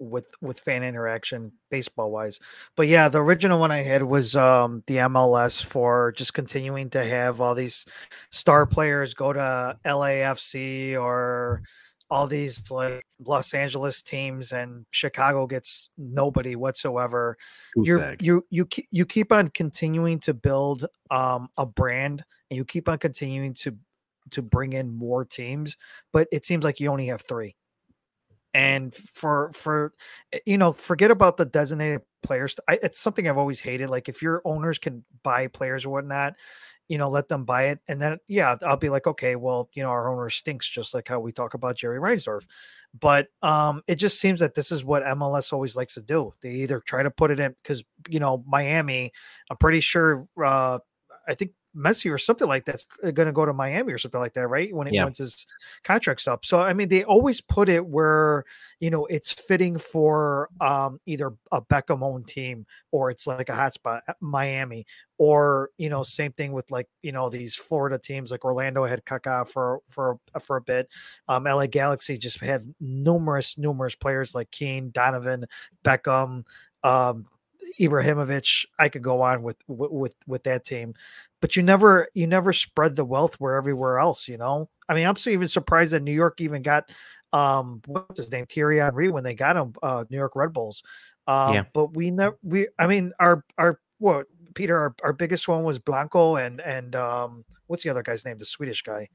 with 0.01 0.29
with 0.41 0.61
fan 0.61 0.83
interaction 0.83 1.51
baseball 1.71 2.11
wise 2.11 2.39
but 2.77 2.87
yeah 2.87 3.09
the 3.09 3.21
original 3.21 3.59
one 3.59 3.73
i 3.73 3.83
had 3.83 4.03
was 4.03 4.37
um 4.37 4.83
the 4.87 4.95
mls 4.95 5.63
for 5.63 6.13
just 6.13 6.35
continuing 6.35 6.89
to 6.89 7.05
have 7.05 7.41
all 7.41 7.55
these 7.55 7.85
star 8.31 8.65
players 8.65 9.13
go 9.13 9.33
to 9.33 9.77
lafc 9.85 10.97
or 10.97 11.63
all 12.11 12.27
these 12.27 12.71
like 12.71 13.05
los 13.25 13.53
angeles 13.55 14.01
teams 14.01 14.53
and 14.53 14.87
chicago 14.91 15.47
gets 15.47 15.91
nobody 15.99 16.57
whatsoever. 16.57 17.37
You 17.77 17.99
you 18.21 18.47
you 18.51 18.69
you 18.91 19.05
keep 19.05 19.33
on 19.33 19.49
continuing 19.49 20.21
to 20.21 20.33
build 20.33 20.87
um 21.11 21.49
a 21.59 21.67
brand 21.67 22.25
and 22.51 22.57
you 22.57 22.65
keep 22.65 22.89
on 22.89 22.99
continuing 22.99 23.53
to 23.55 23.77
to 24.31 24.43
bring 24.43 24.75
in 24.75 24.91
more 24.91 25.25
teams 25.25 25.77
but 26.13 26.29
it 26.31 26.47
seems 26.47 26.65
like 26.65 26.81
you 26.81 26.91
only 26.91 27.07
have 27.07 27.23
three 27.23 27.57
and 28.55 28.95
for 29.15 29.51
for 29.53 29.93
eh, 30.33 30.39
you 30.47 30.59
know 30.59 30.73
forget 30.73 31.11
about 31.11 31.37
the 31.37 31.45
designated 31.45 32.01
players 32.23 32.59
I, 32.69 32.79
it's 32.83 32.99
something 32.99 33.29
i've 33.29 33.39
always 33.39 33.61
hated 33.61 33.91
like 33.91 34.09
if 34.09 34.23
your 34.23 34.43
owners 34.45 34.79
can 34.79 35.05
buy 35.23 35.47
players 35.49 35.85
or 35.85 35.91
whatnot 35.91 36.35
you 36.89 36.97
know 36.99 37.11
let 37.11 37.29
them 37.29 37.45
buy 37.45 37.67
it 37.67 37.81
and 37.87 38.01
then 38.01 38.19
yeah 38.27 38.57
i'll 38.63 38.77
be 38.77 38.89
like 38.89 39.07
okay 39.07 39.37
well 39.37 39.69
you 39.75 39.83
know 39.83 39.91
our 39.91 40.09
owner 40.11 40.31
stinks 40.31 40.69
just 40.69 40.95
like 40.95 41.07
how 41.09 41.21
we 41.21 41.33
talk 41.33 41.55
about 41.55 41.77
jerry 41.77 41.99
reinsdorf 41.99 42.47
but 42.99 43.29
um 43.43 43.83
it 43.87 43.97
just 43.97 44.19
seems 44.19 44.41
that 44.41 44.55
this 44.55 44.73
is 44.73 44.85
what 44.85 45.05
mls 45.05 45.53
always 45.53 45.77
likes 45.77 45.95
to 45.95 46.03
do. 46.03 46.33
They 46.41 46.51
either 46.51 46.81
try 46.81 47.03
to 47.03 47.11
put 47.11 47.31
it 47.31 47.39
in 47.39 47.55
because 47.63 47.85
you 48.09 48.19
know 48.19 48.43
miami 48.47 49.13
i'm 49.51 49.59
pretty 49.59 49.81
sure 49.81 50.27
uh 50.43 50.79
i 51.27 51.35
think 51.35 51.53
Messi 51.77 52.13
or 52.13 52.19
something 52.19 52.49
like 52.49 52.65
that's 52.65 52.87
uh, 53.05 53.11
going 53.11 53.27
to 53.27 53.33
go 53.33 53.45
to 53.45 53.53
Miami 53.53 53.93
or 53.93 53.99
something 53.99 54.21
like 54.21 54.33
that, 54.35 54.49
right? 54.49 54.75
When 54.75 54.87
it 54.89 54.95
yeah. 54.95 55.05
once 55.05 55.19
his 55.19 55.47
contract's 55.85 56.27
up. 56.27 56.45
So 56.45 56.61
I 56.61 56.73
mean, 56.73 56.89
they 56.89 57.05
always 57.05 57.41
put 57.41 57.69
it 57.69 57.87
where 57.87 58.45
you 58.81 58.91
know 58.91 59.07
it's 59.07 59.33
fitting 59.33 59.79
for 59.79 60.49
um, 60.61 61.01
either 61.07 61.33
a 61.53 61.63
Beckham 61.63 62.03
owned 62.03 62.27
team 62.27 62.67
or 62.91 63.11
it's 63.11 63.27
like 63.27 63.49
a 63.49 63.53
hotspot, 63.53 64.01
Miami, 64.21 64.87
or 65.19 65.71
you 65.79 65.91
know, 65.91 66.03
same 66.03 66.33
thing 66.33 66.53
with 66.53 66.71
like 66.71 66.89
you 67.03 67.13
know 67.13 67.29
these 67.29 67.55
Florida 67.55 67.99
teams 67.99 68.31
like 68.31 68.45
Orlando 68.45 68.85
had 68.85 69.05
Kaká 69.05 69.47
for 69.47 69.81
for 69.87 70.19
for 70.41 70.57
a 70.57 70.63
bit. 70.63 70.89
Um, 71.29 71.45
LA 71.45 71.67
Galaxy 71.67 72.19
just 72.19 72.41
have 72.41 72.65
numerous 72.81 73.59
numerous 73.59 73.95
players 73.95 74.35
like 74.35 74.51
Keane, 74.51 74.91
Donovan, 74.91 75.47
Beckham. 75.85 76.45
Um, 76.83 77.27
Ibrahimovic, 77.81 78.67
I 78.79 78.89
could 78.89 79.03
go 79.03 79.23
on 79.23 79.43
with 79.43 79.57
with 79.67 80.15
with 80.27 80.43
that 80.45 80.65
team, 80.65 80.95
but 81.41 81.57
you 81.57 81.63
never 81.63 82.09
you 82.15 82.27
never 82.27 82.53
spread 82.53 82.97
the 82.97 83.05
wealth 83.05 83.37
where 83.39 83.57
everywhere 83.57 83.99
else. 83.99 84.29
You 84.29 84.39
know, 84.39 84.69
I 84.89 84.95
mean, 84.95 85.07
I'm 85.07 85.17
so 85.17 85.31
even 85.31 85.49
surprised 85.49 85.93
that 85.93 86.03
New 86.03 86.13
York 86.13 86.41
even 86.41 86.63
got 86.63 86.91
um 87.33 87.83
what's 87.87 88.21
his 88.21 88.33
name 88.33 88.47
Thierry 88.47 88.79
Henry 88.79 89.11
when 89.11 89.23
they 89.23 89.35
got 89.35 89.57
him 89.57 89.73
uh 89.83 90.05
New 90.11 90.17
York 90.17 90.35
Red 90.35 90.53
Bulls. 90.53 90.83
Um, 91.27 91.55
yeah. 91.55 91.65
but 91.75 91.95
we 91.95 92.11
never 92.11 92.39
we 92.43 92.69
I 92.79 92.87
mean 92.87 93.13
our 93.21 93.45
our 93.59 93.81
what 93.99 94.27
Peter 94.55 94.79
our, 94.79 94.95
our 95.05 95.13
biggest 95.13 95.47
one 95.47 95.63
was 95.63 95.79
Blanco 95.79 96.37
and 96.37 96.61
and 96.61 96.97
um 96.97 97.45
what's 97.67 97.83
the 97.83 97.91
other 97.91 98.03
guy's 98.03 98.25
name 98.25 98.39
the 98.39 98.45
Swedish 98.45 98.83
guy. 98.83 99.09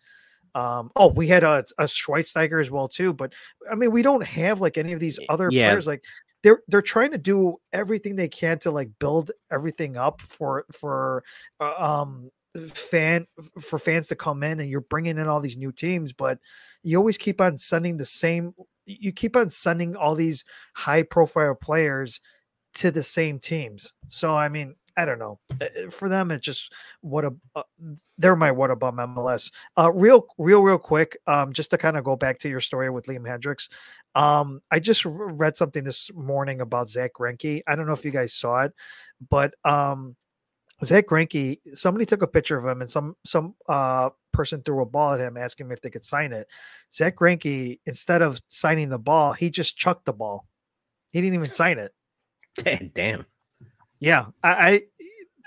Um, 0.55 0.91
oh, 0.95 1.07
we 1.07 1.27
had 1.27 1.43
a, 1.43 1.65
a 1.79 1.85
Schweinsteiger 1.85 2.61
as 2.61 2.69
well 2.69 2.87
too, 2.87 3.11
but 3.13 3.33
I 3.71 3.75
mean, 3.75 3.91
we 3.91 4.03
don't 4.03 4.23
have 4.23 4.61
like 4.61 4.77
any 4.77 4.93
of 4.93 4.99
these 4.99 5.19
other 5.29 5.49
yeah. 5.51 5.69
players. 5.69 5.87
Like 5.87 6.05
they're 6.43 6.61
they're 6.67 6.81
trying 6.81 7.11
to 7.11 7.17
do 7.17 7.55
everything 7.71 8.15
they 8.15 8.27
can 8.27 8.59
to 8.59 8.71
like 8.71 8.89
build 8.99 9.31
everything 9.51 9.97
up 9.97 10.21
for 10.21 10.65
for 10.71 11.23
uh, 11.59 11.73
um 11.77 12.29
fan 12.67 13.25
for 13.59 13.79
fans 13.79 14.07
to 14.07 14.15
come 14.15 14.43
in 14.43 14.59
and 14.59 14.69
you're 14.69 14.81
bringing 14.81 15.17
in 15.17 15.27
all 15.27 15.39
these 15.39 15.57
new 15.57 15.71
teams 15.71 16.13
but 16.13 16.37
you 16.83 16.97
always 16.97 17.17
keep 17.17 17.41
on 17.41 17.57
sending 17.57 17.97
the 17.97 18.05
same 18.05 18.53
you 18.85 19.11
keep 19.11 19.35
on 19.35 19.49
sending 19.49 19.95
all 19.95 20.13
these 20.13 20.43
high 20.75 21.01
profile 21.01 21.55
players 21.55 22.19
to 22.75 22.91
the 22.91 23.03
same 23.03 23.39
teams. 23.39 23.93
So 24.07 24.35
i 24.35 24.49
mean 24.49 24.75
I 24.95 25.05
don't 25.05 25.19
know. 25.19 25.39
Eh, 25.59 25.69
eh, 25.75 25.89
for 25.89 26.09
them, 26.09 26.31
it's 26.31 26.45
just 26.45 26.73
what 27.01 27.25
a 27.25 27.33
uh, 27.55 27.63
they're 28.17 28.35
my 28.35 28.51
what 28.51 28.71
a 28.71 28.75
bum 28.75 28.97
MLS. 28.97 29.51
Uh, 29.77 29.91
real, 29.91 30.27
real, 30.37 30.61
real 30.61 30.77
quick. 30.77 31.17
Um, 31.27 31.53
just 31.53 31.71
to 31.71 31.77
kind 31.77 31.97
of 31.97 32.03
go 32.03 32.15
back 32.15 32.39
to 32.39 32.49
your 32.49 32.59
story 32.59 32.89
with 32.89 33.07
Liam 33.07 33.27
Hendriks. 33.27 33.69
Um, 34.15 34.61
I 34.69 34.79
just 34.79 35.05
read 35.05 35.57
something 35.57 35.83
this 35.83 36.11
morning 36.13 36.61
about 36.61 36.89
Zack 36.89 37.13
Greinke. 37.13 37.63
I 37.67 37.75
don't 37.75 37.87
know 37.87 37.93
if 37.93 38.05
you 38.05 38.11
guys 38.11 38.33
saw 38.33 38.63
it, 38.63 38.73
but 39.29 39.55
um, 39.63 40.15
Zack 40.83 41.07
Greinke, 41.07 41.59
somebody 41.73 42.05
took 42.05 42.21
a 42.21 42.27
picture 42.27 42.57
of 42.57 42.65
him, 42.65 42.81
and 42.81 42.89
some 42.89 43.15
some 43.25 43.55
uh 43.67 44.09
person 44.31 44.61
threw 44.61 44.81
a 44.81 44.85
ball 44.85 45.13
at 45.13 45.19
him, 45.19 45.37
asking 45.37 45.67
him 45.67 45.71
if 45.71 45.81
they 45.81 45.89
could 45.89 46.05
sign 46.05 46.33
it. 46.33 46.47
Zack 46.93 47.15
Greinke, 47.15 47.79
instead 47.85 48.21
of 48.21 48.41
signing 48.49 48.89
the 48.89 48.99
ball, 48.99 49.33
he 49.33 49.49
just 49.49 49.77
chucked 49.77 50.05
the 50.05 50.13
ball. 50.13 50.45
He 51.11 51.21
didn't 51.21 51.35
even 51.35 51.53
sign 51.53 51.79
it. 51.79 51.93
Damn. 52.93 53.25
Yeah, 54.03 54.25
I, 54.43 54.49
I, 54.51 54.81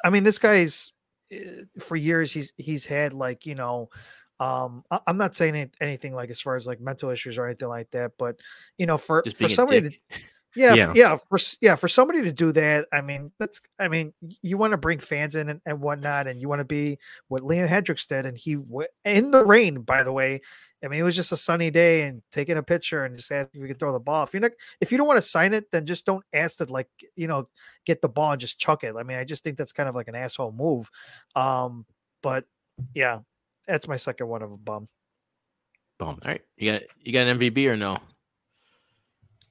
I 0.05 0.11
mean, 0.11 0.25
this 0.25 0.39
guy's 0.39 0.93
eh, 1.31 1.63
for 1.79 1.97
years 1.97 2.33
he's 2.33 2.53
he's 2.57 2.87
had 2.87 3.13
like 3.13 3.45
you 3.45 3.55
know 3.55 3.91
um 4.39 4.85
i'm 5.07 5.17
not 5.17 5.35
saying 5.35 5.71
anything 5.81 6.15
like 6.15 6.29
as 6.29 6.43
far 6.43 6.57
as 6.57 6.67
like 6.67 6.79
mental 6.79 7.09
issues 7.09 7.39
or 7.39 7.47
anything 7.47 7.69
like 7.69 7.91
that 7.91 8.13
but 8.19 8.39
you 8.77 8.85
know 8.85 8.99
for 8.99 9.25
for 9.35 9.49
somebody 9.49 9.81
to 9.81 9.91
yeah, 10.57 10.75
yeah, 10.75 10.93
yeah, 10.95 11.17
for 11.17 11.39
yeah, 11.61 11.77
for 11.77 11.87
somebody 11.87 12.23
to 12.23 12.33
do 12.33 12.51
that, 12.53 12.87
I 12.93 13.01
mean, 13.01 13.31
that's 13.39 13.61
I 13.79 13.89
mean, 13.89 14.13
you 14.43 14.57
want 14.57 14.73
to 14.73 14.79
bring 14.79 14.99
fans 14.99 15.37
in 15.37 15.51
and, 15.51 15.61
and 15.67 15.81
whatnot, 15.81 16.27
and 16.27 16.41
you 16.41 16.49
want 16.49 16.61
to 16.61 16.65
be 16.65 16.99
what 17.29 17.43
Liam 17.43 17.69
Hendriks 17.69 18.07
did, 18.07 18.27
and 18.27 18.37
he 18.37 18.57
in 19.05 19.31
the 19.31 19.45
rain, 19.45 19.83
by 19.83 20.03
the 20.03 20.13
way. 20.13 20.41
I 20.85 20.89
mean, 20.89 21.01
it 21.01 21.05
was 21.05 21.17
just 21.17 21.33
a 21.33 21.37
sunny 21.37 21.71
day 21.71 22.03
and 22.03 22.23
taking 22.31 22.59
a 22.59 22.63
picture 22.63 23.05
and 23.05 23.17
just 23.17 23.33
ask 23.33 23.49
if 23.53 23.61
you 23.61 23.67
could 23.67 23.79
throw 23.79 23.93
the 23.93 23.99
ball. 23.99 24.25
If 24.25 24.33
you're 24.33 24.41
not, 24.41 24.53
if 24.81 24.93
you 24.93 24.99
don't 24.99 25.07
want 25.07 25.17
to 25.17 25.23
sign 25.23 25.55
it, 25.55 25.71
then 25.73 25.87
just 25.87 26.05
don't 26.05 26.25
ask 26.33 26.59
to 26.59 26.65
like, 26.67 26.89
you 27.17 27.27
know, 27.27 27.49
get 27.87 28.03
the 28.03 28.09
ball 28.09 28.33
and 28.33 28.41
just 28.41 28.59
chuck 28.59 28.85
it. 28.85 28.95
I 28.97 29.03
mean, 29.03 29.17
I 29.19 29.25
just 29.25 29.43
think 29.43 29.57
that's 29.57 29.73
kind 29.73 29.89
of 29.89 29.95
like 29.95 30.09
an 30.09 30.15
asshole 30.15 30.53
move. 30.53 30.91
Um, 31.35 31.87
but 32.23 32.45
yeah, 32.95 33.21
that's 33.67 33.89
my 33.89 33.97
second 33.97 34.29
one 34.29 34.43
of 34.43 34.53
a 34.53 34.57
bum. 34.57 34.89
Bum. 35.99 36.09
All 36.09 36.19
right, 36.25 36.43
you 36.57 36.73
got 36.73 36.83
you 37.03 37.13
got 37.13 37.27
an 37.27 37.39
MVP 37.39 37.67
or 37.67 37.77
no? 37.77 37.97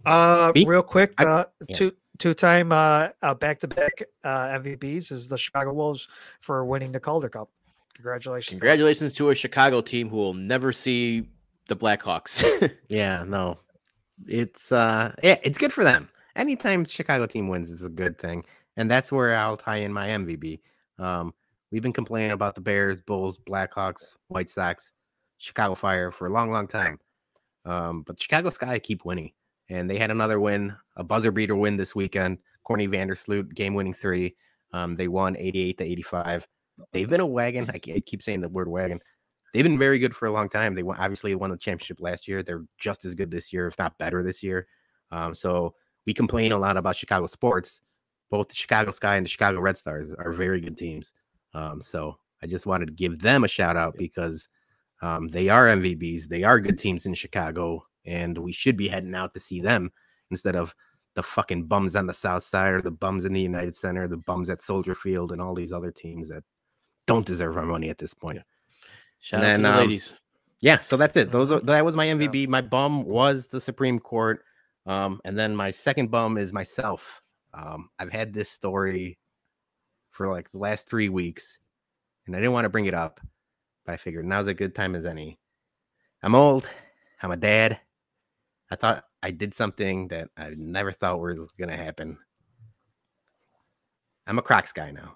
Uh, 0.05 0.51
real 0.65 0.83
quick, 0.83 1.19
uh, 1.19 1.45
yeah. 1.67 1.75
two 1.75 1.91
two 2.17 2.33
time 2.33 2.71
uh, 2.71 3.09
uh 3.21 3.33
back 3.33 3.59
to 3.59 3.67
back 3.67 4.03
uh 4.23 4.47
MVPs 4.59 5.11
is 5.11 5.27
the 5.29 5.37
Chicago 5.37 5.73
Wolves 5.73 6.07
for 6.39 6.63
winning 6.65 6.91
the 6.91 6.99
Calder 6.99 7.29
Cup. 7.29 7.49
Congratulations! 7.95 8.59
Congratulations 8.59 9.13
to 9.13 9.29
a 9.29 9.35
Chicago 9.35 9.81
team 9.81 10.09
who 10.09 10.17
will 10.17 10.33
never 10.33 10.71
see 10.71 11.27
the 11.67 11.75
Blackhawks. 11.75 12.71
yeah, 12.89 13.23
no, 13.27 13.59
it's 14.27 14.71
uh, 14.71 15.13
yeah, 15.23 15.37
it's 15.43 15.57
good 15.57 15.73
for 15.73 15.83
them. 15.83 16.09
Anytime 16.35 16.85
Chicago 16.85 17.25
team 17.25 17.47
wins 17.47 17.69
is 17.69 17.83
a 17.83 17.89
good 17.89 18.19
thing, 18.19 18.43
and 18.77 18.91
that's 18.91 19.11
where 19.11 19.35
I'll 19.35 19.57
tie 19.57 19.77
in 19.77 19.93
my 19.93 20.07
MVP. 20.09 20.59
Um, 20.99 21.33
we've 21.71 21.81
been 21.81 21.93
complaining 21.93 22.31
about 22.31 22.55
the 22.55 22.61
Bears, 22.61 22.97
Bulls, 22.97 23.37
Blackhawks, 23.37 24.15
White 24.27 24.49
Sox, 24.49 24.91
Chicago 25.37 25.75
Fire 25.75 26.11
for 26.11 26.27
a 26.27 26.29
long, 26.29 26.51
long 26.51 26.67
time. 26.67 26.99
Um, 27.65 28.03
but 28.03 28.21
Chicago 28.21 28.49
Sky 28.49 28.77
keep 28.79 29.05
winning 29.05 29.31
and 29.69 29.89
they 29.89 29.97
had 29.97 30.11
another 30.11 30.39
win, 30.39 30.75
a 30.95 31.03
buzzer 31.03 31.31
beater 31.31 31.55
win 31.55 31.77
this 31.77 31.95
weekend. 31.95 32.37
Courtney 32.63 32.87
Vandersloot, 32.87 33.53
game 33.53 33.73
winning 33.73 33.93
three. 33.93 34.35
Um, 34.73 34.95
they 34.95 35.07
won 35.07 35.37
88 35.37 35.77
to 35.77 35.83
85. 35.83 36.47
They've 36.91 37.09
been 37.09 37.21
a 37.21 37.25
wagon. 37.25 37.69
I 37.73 37.79
keep 37.79 38.21
saying 38.21 38.41
the 38.41 38.49
word 38.49 38.67
wagon. 38.67 38.99
They've 39.53 39.63
been 39.63 39.79
very 39.79 39.99
good 39.99 40.15
for 40.15 40.25
a 40.25 40.31
long 40.31 40.49
time. 40.49 40.75
They 40.75 40.83
won, 40.83 40.97
obviously 40.97 41.33
won 41.35 41.49
the 41.49 41.57
championship 41.57 42.01
last 42.01 42.27
year. 42.27 42.43
They're 42.43 42.65
just 42.77 43.05
as 43.05 43.15
good 43.15 43.31
this 43.31 43.53
year, 43.53 43.67
if 43.67 43.77
not 43.79 43.97
better 43.97 44.21
this 44.21 44.43
year. 44.43 44.67
Um, 45.11 45.33
so 45.33 45.75
we 46.05 46.13
complain 46.13 46.51
a 46.51 46.57
lot 46.57 46.75
about 46.75 46.97
Chicago 46.97 47.27
sports. 47.27 47.81
Both 48.29 48.49
the 48.49 48.55
Chicago 48.55 48.91
Sky 48.91 49.15
and 49.15 49.25
the 49.25 49.29
Chicago 49.29 49.59
Red 49.59 49.77
Stars 49.77 50.11
are 50.11 50.33
very 50.33 50.59
good 50.59 50.77
teams. 50.77 51.13
Um, 51.53 51.81
so 51.81 52.17
I 52.43 52.47
just 52.47 52.65
wanted 52.65 52.87
to 52.87 52.93
give 52.93 53.19
them 53.19 53.43
a 53.43 53.47
shout 53.47 53.77
out 53.77 53.95
because 53.97 54.49
um, 55.01 55.29
they 55.29 55.47
are 55.47 55.67
MVBs. 55.67 56.27
They 56.27 56.43
are 56.43 56.59
good 56.59 56.77
teams 56.77 57.05
in 57.05 57.13
Chicago 57.13 57.85
and 58.05 58.37
we 58.37 58.51
should 58.51 58.77
be 58.77 58.87
heading 58.87 59.15
out 59.15 59.33
to 59.33 59.39
see 59.39 59.59
them 59.61 59.91
instead 60.31 60.55
of 60.55 60.75
the 61.15 61.23
fucking 61.23 61.65
bums 61.65 61.95
on 61.95 62.07
the 62.07 62.13
south 62.13 62.43
side 62.43 62.73
or 62.73 62.81
the 62.81 62.91
bums 62.91 63.25
in 63.25 63.33
the 63.33 63.41
United 63.41 63.75
Center, 63.75 64.07
the 64.07 64.17
bums 64.17 64.49
at 64.49 64.61
Soldier 64.61 64.95
Field, 64.95 65.31
and 65.31 65.41
all 65.41 65.55
these 65.55 65.71
other 65.73 65.91
teams 65.91 66.27
that 66.29 66.43
don't 67.07 67.25
deserve 67.25 67.57
our 67.57 67.65
money 67.65 67.89
at 67.89 67.97
this 67.97 68.13
point. 68.13 68.39
Shout 69.19 69.43
And 69.43 69.45
out 69.45 69.49
then, 69.49 69.59
to 69.59 69.63
the 69.63 69.73
um, 69.73 69.79
ladies. 69.79 70.13
Yeah, 70.59 70.79
so 70.79 70.97
that's 70.97 71.15
it. 71.17 71.31
Those 71.31 71.51
are, 71.51 71.59
that 71.61 71.85
was 71.85 71.95
my. 71.95 72.07
MVP. 72.07 72.47
My 72.47 72.61
bum 72.61 73.05
was 73.05 73.47
the 73.47 73.61
Supreme 73.61 73.99
Court. 73.99 74.43
Um, 74.85 75.19
and 75.25 75.37
then 75.37 75.55
my 75.55 75.71
second 75.71 76.11
bum 76.11 76.37
is 76.37 76.53
myself. 76.53 77.21
Um, 77.53 77.89
I've 77.97 78.11
had 78.11 78.33
this 78.33 78.49
story 78.49 79.17
for 80.11 80.29
like 80.29 80.51
the 80.51 80.59
last 80.59 80.87
three 80.87 81.09
weeks, 81.09 81.59
and 82.27 82.35
I 82.35 82.39
didn't 82.39 82.53
want 82.53 82.65
to 82.65 82.69
bring 82.69 82.85
it 82.85 82.93
up, 82.93 83.19
but 83.85 83.93
I 83.93 83.97
figured 83.97 84.25
now's 84.25 84.47
a 84.47 84.53
good 84.53 84.75
time 84.75 84.95
as 84.95 85.05
any. 85.05 85.39
I'm 86.21 86.35
old. 86.35 86.67
I'm 87.21 87.31
a 87.31 87.37
dad. 87.37 87.79
I 88.75 88.77
thought 88.77 89.05
I 89.23 89.31
did 89.31 89.53
something 89.53 90.09
that 90.09 90.27
I 90.35 90.49
never 90.57 90.91
thought 90.91 91.21
was 91.21 91.47
gonna 91.57 91.77
happen. 91.77 92.17
I'm 94.27 94.37
a 94.37 94.41
Crocs 94.41 94.73
guy 94.73 94.91
now. 94.91 95.15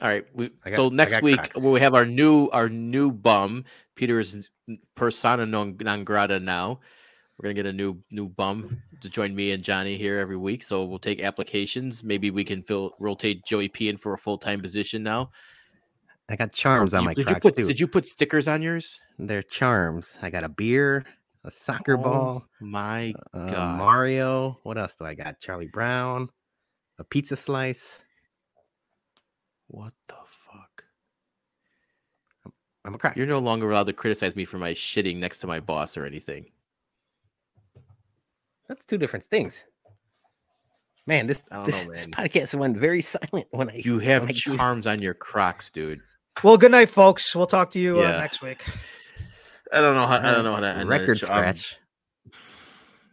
All 0.00 0.08
right. 0.08 0.24
We, 0.32 0.50
got- 0.64 0.74
so 0.74 0.90
next 0.90 1.22
week 1.22 1.38
Crocs. 1.38 1.58
we 1.60 1.80
have 1.80 1.94
our 1.94 2.06
new 2.06 2.46
our 2.52 2.68
new 2.68 3.10
bum. 3.10 3.64
Peter 3.96 4.20
is 4.20 4.48
persona 4.94 5.44
non, 5.44 5.76
non 5.80 6.04
grata 6.04 6.38
now. 6.38 6.78
We're 7.36 7.48
gonna 7.48 7.54
get 7.54 7.66
a 7.66 7.72
new 7.72 8.00
new 8.12 8.28
bum 8.28 8.80
to 9.00 9.08
join 9.10 9.34
me 9.34 9.50
and 9.50 9.64
Johnny 9.64 9.96
here 9.96 10.20
every 10.20 10.36
week. 10.36 10.62
So 10.62 10.84
we'll 10.84 11.00
take 11.00 11.20
applications. 11.20 12.04
Maybe 12.04 12.30
we 12.30 12.44
can 12.44 12.62
fill 12.62 12.92
rotate 13.00 13.44
Joey 13.44 13.68
P 13.68 13.88
in 13.88 13.96
for 13.96 14.14
a 14.14 14.18
full 14.18 14.38
time 14.38 14.60
position 14.60 15.02
now. 15.02 15.30
I 16.28 16.36
got 16.36 16.52
charms 16.52 16.94
on 16.94 17.04
my 17.04 17.14
did 17.14 17.26
Crocs 17.26 17.44
you 17.44 17.50
put 17.50 17.56
too. 17.56 17.66
Did 17.66 17.80
you 17.80 17.88
put 17.88 18.06
stickers 18.06 18.46
on 18.46 18.62
yours? 18.62 19.00
They're 19.18 19.42
charms. 19.42 20.16
I 20.22 20.30
got 20.30 20.44
a 20.44 20.48
beer, 20.48 21.04
a 21.46 21.50
soccer 21.50 21.94
Oh 21.94 22.02
ball. 22.02 22.46
My 22.60 23.14
Uh, 23.32 23.46
God. 23.46 23.78
Mario. 23.78 24.58
What 24.64 24.76
else 24.76 24.94
do 24.96 25.04
I 25.06 25.14
got? 25.14 25.38
Charlie 25.40 25.68
Brown, 25.68 26.28
a 26.98 27.04
pizza 27.04 27.36
slice. 27.36 28.02
what 29.68 29.92
the 30.08 30.16
fuck? 30.24 30.84
I'm 32.84 32.94
a 32.94 32.98
crack. 32.98 33.16
You're 33.16 33.26
no 33.26 33.38
longer 33.40 33.68
allowed 33.70 33.86
to 33.86 33.92
criticize 33.92 34.36
me 34.36 34.44
for 34.44 34.58
my 34.58 34.72
shitting 34.74 35.16
next 35.16 35.40
to 35.40 35.46
my 35.46 35.58
boss 35.60 35.96
or 35.96 36.04
anything. 36.04 36.46
That's 38.68 38.84
two 38.84 38.98
different 38.98 39.24
things. 39.24 39.64
Man, 41.06 41.26
this 41.28 41.40
I 41.50 41.56
don't 41.56 41.66
this, 41.66 41.84
know, 41.84 41.90
this 41.92 42.06
podcast 42.06 42.54
went 42.54 42.76
very 42.76 43.02
silent 43.14 43.46
when 43.50 43.70
I 43.70 43.82
You 43.84 43.98
have 44.00 44.22
when 44.22 44.30
I 44.30 44.32
charms 44.34 44.86
on 44.86 45.00
your 45.02 45.14
Crocs, 45.14 45.70
dude. 45.70 46.00
Well, 46.44 46.56
good 46.56 46.70
night, 46.72 46.88
folks. 46.90 47.34
We'll 47.34 47.46
talk 47.46 47.70
to 47.70 47.78
you 47.78 48.00
uh, 48.00 48.10
next 48.10 48.42
week. 48.42 48.64
I 49.72 49.80
don't 49.80 49.94
know 49.94 50.06
how. 50.06 50.18
I 50.18 50.32
don't 50.32 50.44
know 50.44 50.54
how 50.54 50.60
to 50.60 50.68
end 50.68 50.88
record 50.88 51.16
it. 51.16 51.22
Um, 51.24 51.26
scratch. 51.26 51.76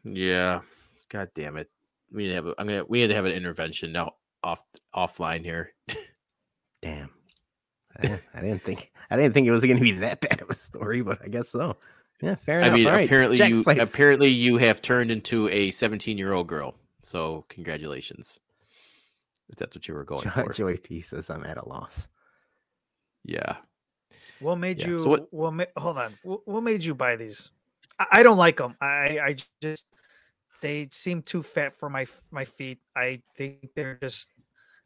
Yeah. 0.03 0.61
God 1.09 1.29
damn 1.35 1.57
it. 1.57 1.69
We 2.11 2.23
need 2.23 2.29
to 2.29 2.35
have. 2.35 2.47
A, 2.47 2.55
I'm 2.57 2.67
gonna. 2.67 2.85
We 2.85 3.01
need 3.01 3.07
to 3.07 3.15
have 3.15 3.25
an 3.25 3.31
intervention 3.31 3.91
now 3.91 4.13
off 4.43 4.63
offline 4.95 5.43
here. 5.43 5.73
Damn. 6.81 7.09
I 7.97 8.01
didn't, 8.01 8.27
I 8.33 8.41
didn't 8.41 8.61
think 8.61 8.91
I 9.09 9.15
didn't 9.15 9.33
think 9.33 9.47
it 9.47 9.51
was 9.51 9.63
going 9.63 9.77
to 9.77 9.83
be 9.83 9.91
that 9.93 10.19
bad 10.29 10.41
of 10.41 10.49
a 10.49 10.55
story, 10.55 11.01
but 11.01 11.19
I 11.23 11.27
guess 11.27 11.49
so. 11.49 11.77
Yeah, 12.21 12.35
fair 12.35 12.59
enough. 12.59 12.71
I 12.71 12.75
mean, 12.75 12.87
All 12.87 12.93
right, 12.93 13.05
apparently 13.05 13.37
Jack's 13.37 13.57
you 13.57 13.63
place. 13.63 13.93
apparently 13.93 14.29
you 14.29 14.57
have 14.57 14.81
turned 14.81 15.11
into 15.11 15.49
a 15.49 15.71
17 15.71 16.17
year 16.17 16.33
old 16.33 16.47
girl. 16.47 16.75
So 17.01 17.45
congratulations. 17.49 18.39
If 19.49 19.57
that's 19.57 19.75
what 19.75 19.87
you 19.87 19.93
were 19.93 20.05
going 20.05 20.29
for. 20.29 20.51
Joey 20.53 20.77
P 20.77 21.01
says 21.01 21.29
I'm 21.29 21.43
at 21.43 21.57
a 21.57 21.67
loss. 21.67 22.07
Yeah. 23.25 23.57
What 24.43 24.57
made 24.57 24.79
Yeah, 24.79 24.87
you? 24.87 24.99
so 25.03 25.09
what- 25.09 25.33
what? 25.33 25.53
ma- 25.53 25.73
hold 25.77 25.97
on. 25.97 26.13
What, 26.23 26.47
what 26.47 26.61
made 26.63 26.83
you 26.83 26.93
buy 26.93 27.15
these? 27.15 27.49
I, 27.97 28.05
I 28.19 28.23
don't 28.23 28.37
like 28.37 28.57
them. 28.57 28.75
I 28.81 29.19
I 29.19 29.35
just 29.61 29.85
they 30.61 30.89
seem 30.91 31.21
too 31.23 31.41
fat 31.43 31.73
for 31.75 31.89
my 31.89 32.05
my 32.31 32.45
feet. 32.45 32.79
I 32.95 33.21
think 33.35 33.69
they're 33.75 33.97
just. 34.01 34.29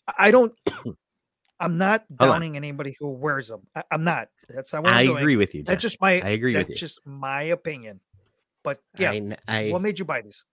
I- 0.07 0.27
I 0.27 0.31
don't. 0.31 0.53
I'm 1.59 1.79
not 1.79 2.05
downing 2.15 2.55
anybody 2.55 2.95
who 2.99 3.09
wears 3.09 3.47
them. 3.47 3.61
I, 3.75 3.81
I'm 3.89 4.03
not. 4.03 4.29
That's 4.47 4.71
not 4.73 4.83
what 4.83 4.93
I 4.93 4.99
I'm 4.99 5.05
doing. 5.07 5.17
agree 5.17 5.35
with 5.37 5.55
you. 5.55 5.63
That's 5.63 5.81
just 5.81 5.99
my. 5.99 6.21
I 6.21 6.29
agree 6.37 6.55
with 6.55 6.67
That's 6.67 6.81
you. 6.81 6.87
just 6.87 6.99
my 7.05 7.43
opinion. 7.49 7.99
But 8.63 8.79
yeah, 8.97 9.11
I, 9.11 9.37
I, 9.47 9.69
what 9.71 9.81
made 9.81 9.97
you 9.97 10.05
buy 10.05 10.21
these? 10.21 10.43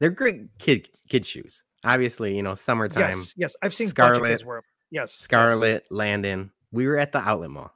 they're 0.00 0.10
great 0.10 0.42
kid 0.58 0.88
kid 1.08 1.24
shoes. 1.26 1.62
Obviously, 1.84 2.36
you 2.36 2.42
know, 2.42 2.54
summertime. 2.54 3.10
Yes, 3.18 3.34
yes, 3.36 3.56
I've 3.62 3.72
seen 3.74 3.88
bunch 3.90 4.16
of 4.18 4.22
kids 4.24 4.42
Scarlet- 4.42 4.46
wear. 4.46 4.62
Yes, 4.90 5.26
yes. 5.30 5.80
Landon. 5.90 6.50
We 6.72 6.86
were 6.86 6.98
at 6.98 7.12
the 7.12 7.18
outlet 7.18 7.50
mall. 7.50 7.72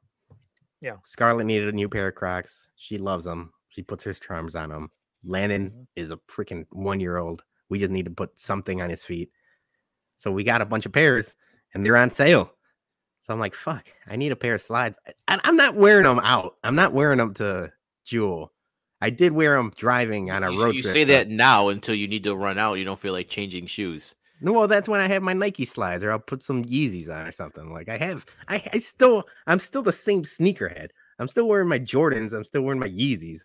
Yeah. 0.80 0.96
Scarlett 1.04 1.46
needed 1.46 1.68
a 1.68 1.72
new 1.76 1.88
pair 1.88 2.08
of 2.08 2.14
Crocs. 2.14 2.68
She 2.76 2.98
loves 2.98 3.24
them. 3.24 3.52
She 3.68 3.82
puts 3.82 4.04
her 4.04 4.12
charms 4.12 4.56
on 4.56 4.68
them. 4.70 4.90
Landon 5.24 5.70
Mhm. 5.70 5.86
is 5.96 6.10
a 6.10 6.16
freaking 6.28 6.66
one 6.70 7.00
year 7.00 7.16
old. 7.18 7.44
We 7.68 7.78
just 7.78 7.92
need 7.92 8.04
to 8.06 8.10
put 8.10 8.38
something 8.38 8.82
on 8.82 8.90
his 8.90 9.04
feet. 9.04 9.30
So 10.16 10.30
we 10.30 10.44
got 10.44 10.60
a 10.60 10.66
bunch 10.66 10.84
of 10.84 10.92
pairs 10.92 11.34
and 11.72 11.86
they're 11.86 11.96
on 11.96 12.10
sale. 12.10 12.52
So 13.20 13.32
I'm 13.32 13.38
like, 13.38 13.54
fuck, 13.54 13.86
I 14.08 14.16
need 14.16 14.32
a 14.32 14.36
pair 14.36 14.54
of 14.54 14.60
slides. 14.60 14.98
And 15.28 15.40
I'm 15.44 15.56
not 15.56 15.76
wearing 15.76 16.04
them 16.04 16.18
out. 16.18 16.56
I'm 16.64 16.74
not 16.74 16.92
wearing 16.92 17.18
them 17.18 17.32
to 17.34 17.72
Jewel. 18.04 18.52
I 19.00 19.10
did 19.10 19.32
wear 19.32 19.56
them 19.56 19.72
driving 19.76 20.30
on 20.30 20.42
a 20.42 20.50
You, 20.52 20.60
road 20.60 20.74
you 20.74 20.82
trip. 20.82 20.84
You 20.84 21.00
say 21.00 21.04
that 21.04 21.28
now 21.28 21.68
until 21.68 21.94
you 21.94 22.08
need 22.08 22.24
to 22.24 22.36
run 22.36 22.58
out. 22.58 22.74
You 22.74 22.84
don't 22.84 22.98
feel 22.98 23.12
like 23.12 23.28
changing 23.28 23.66
shoes. 23.66 24.14
No, 24.44 24.52
well, 24.52 24.66
that's 24.68 24.88
when 24.88 25.00
I 25.00 25.06
have 25.08 25.22
my 25.22 25.32
Nike 25.32 25.64
slides, 25.64 26.02
or 26.02 26.10
I'll 26.10 26.18
put 26.18 26.42
some 26.42 26.64
Yeezys 26.64 27.08
on 27.08 27.26
or 27.26 27.32
something. 27.32 27.72
Like 27.72 27.88
I 27.88 27.96
have, 27.96 28.26
I, 28.48 28.62
I 28.72 28.78
still, 28.80 29.24
I'm 29.46 29.60
still 29.60 29.82
the 29.82 29.92
same 29.92 30.22
sneakerhead. 30.24 30.88
I'm 31.20 31.28
still 31.28 31.46
wearing 31.46 31.68
my 31.68 31.78
Jordans. 31.78 32.32
I'm 32.32 32.44
still 32.44 32.62
wearing 32.62 32.80
my 32.80 32.88
Yeezys. 32.88 33.42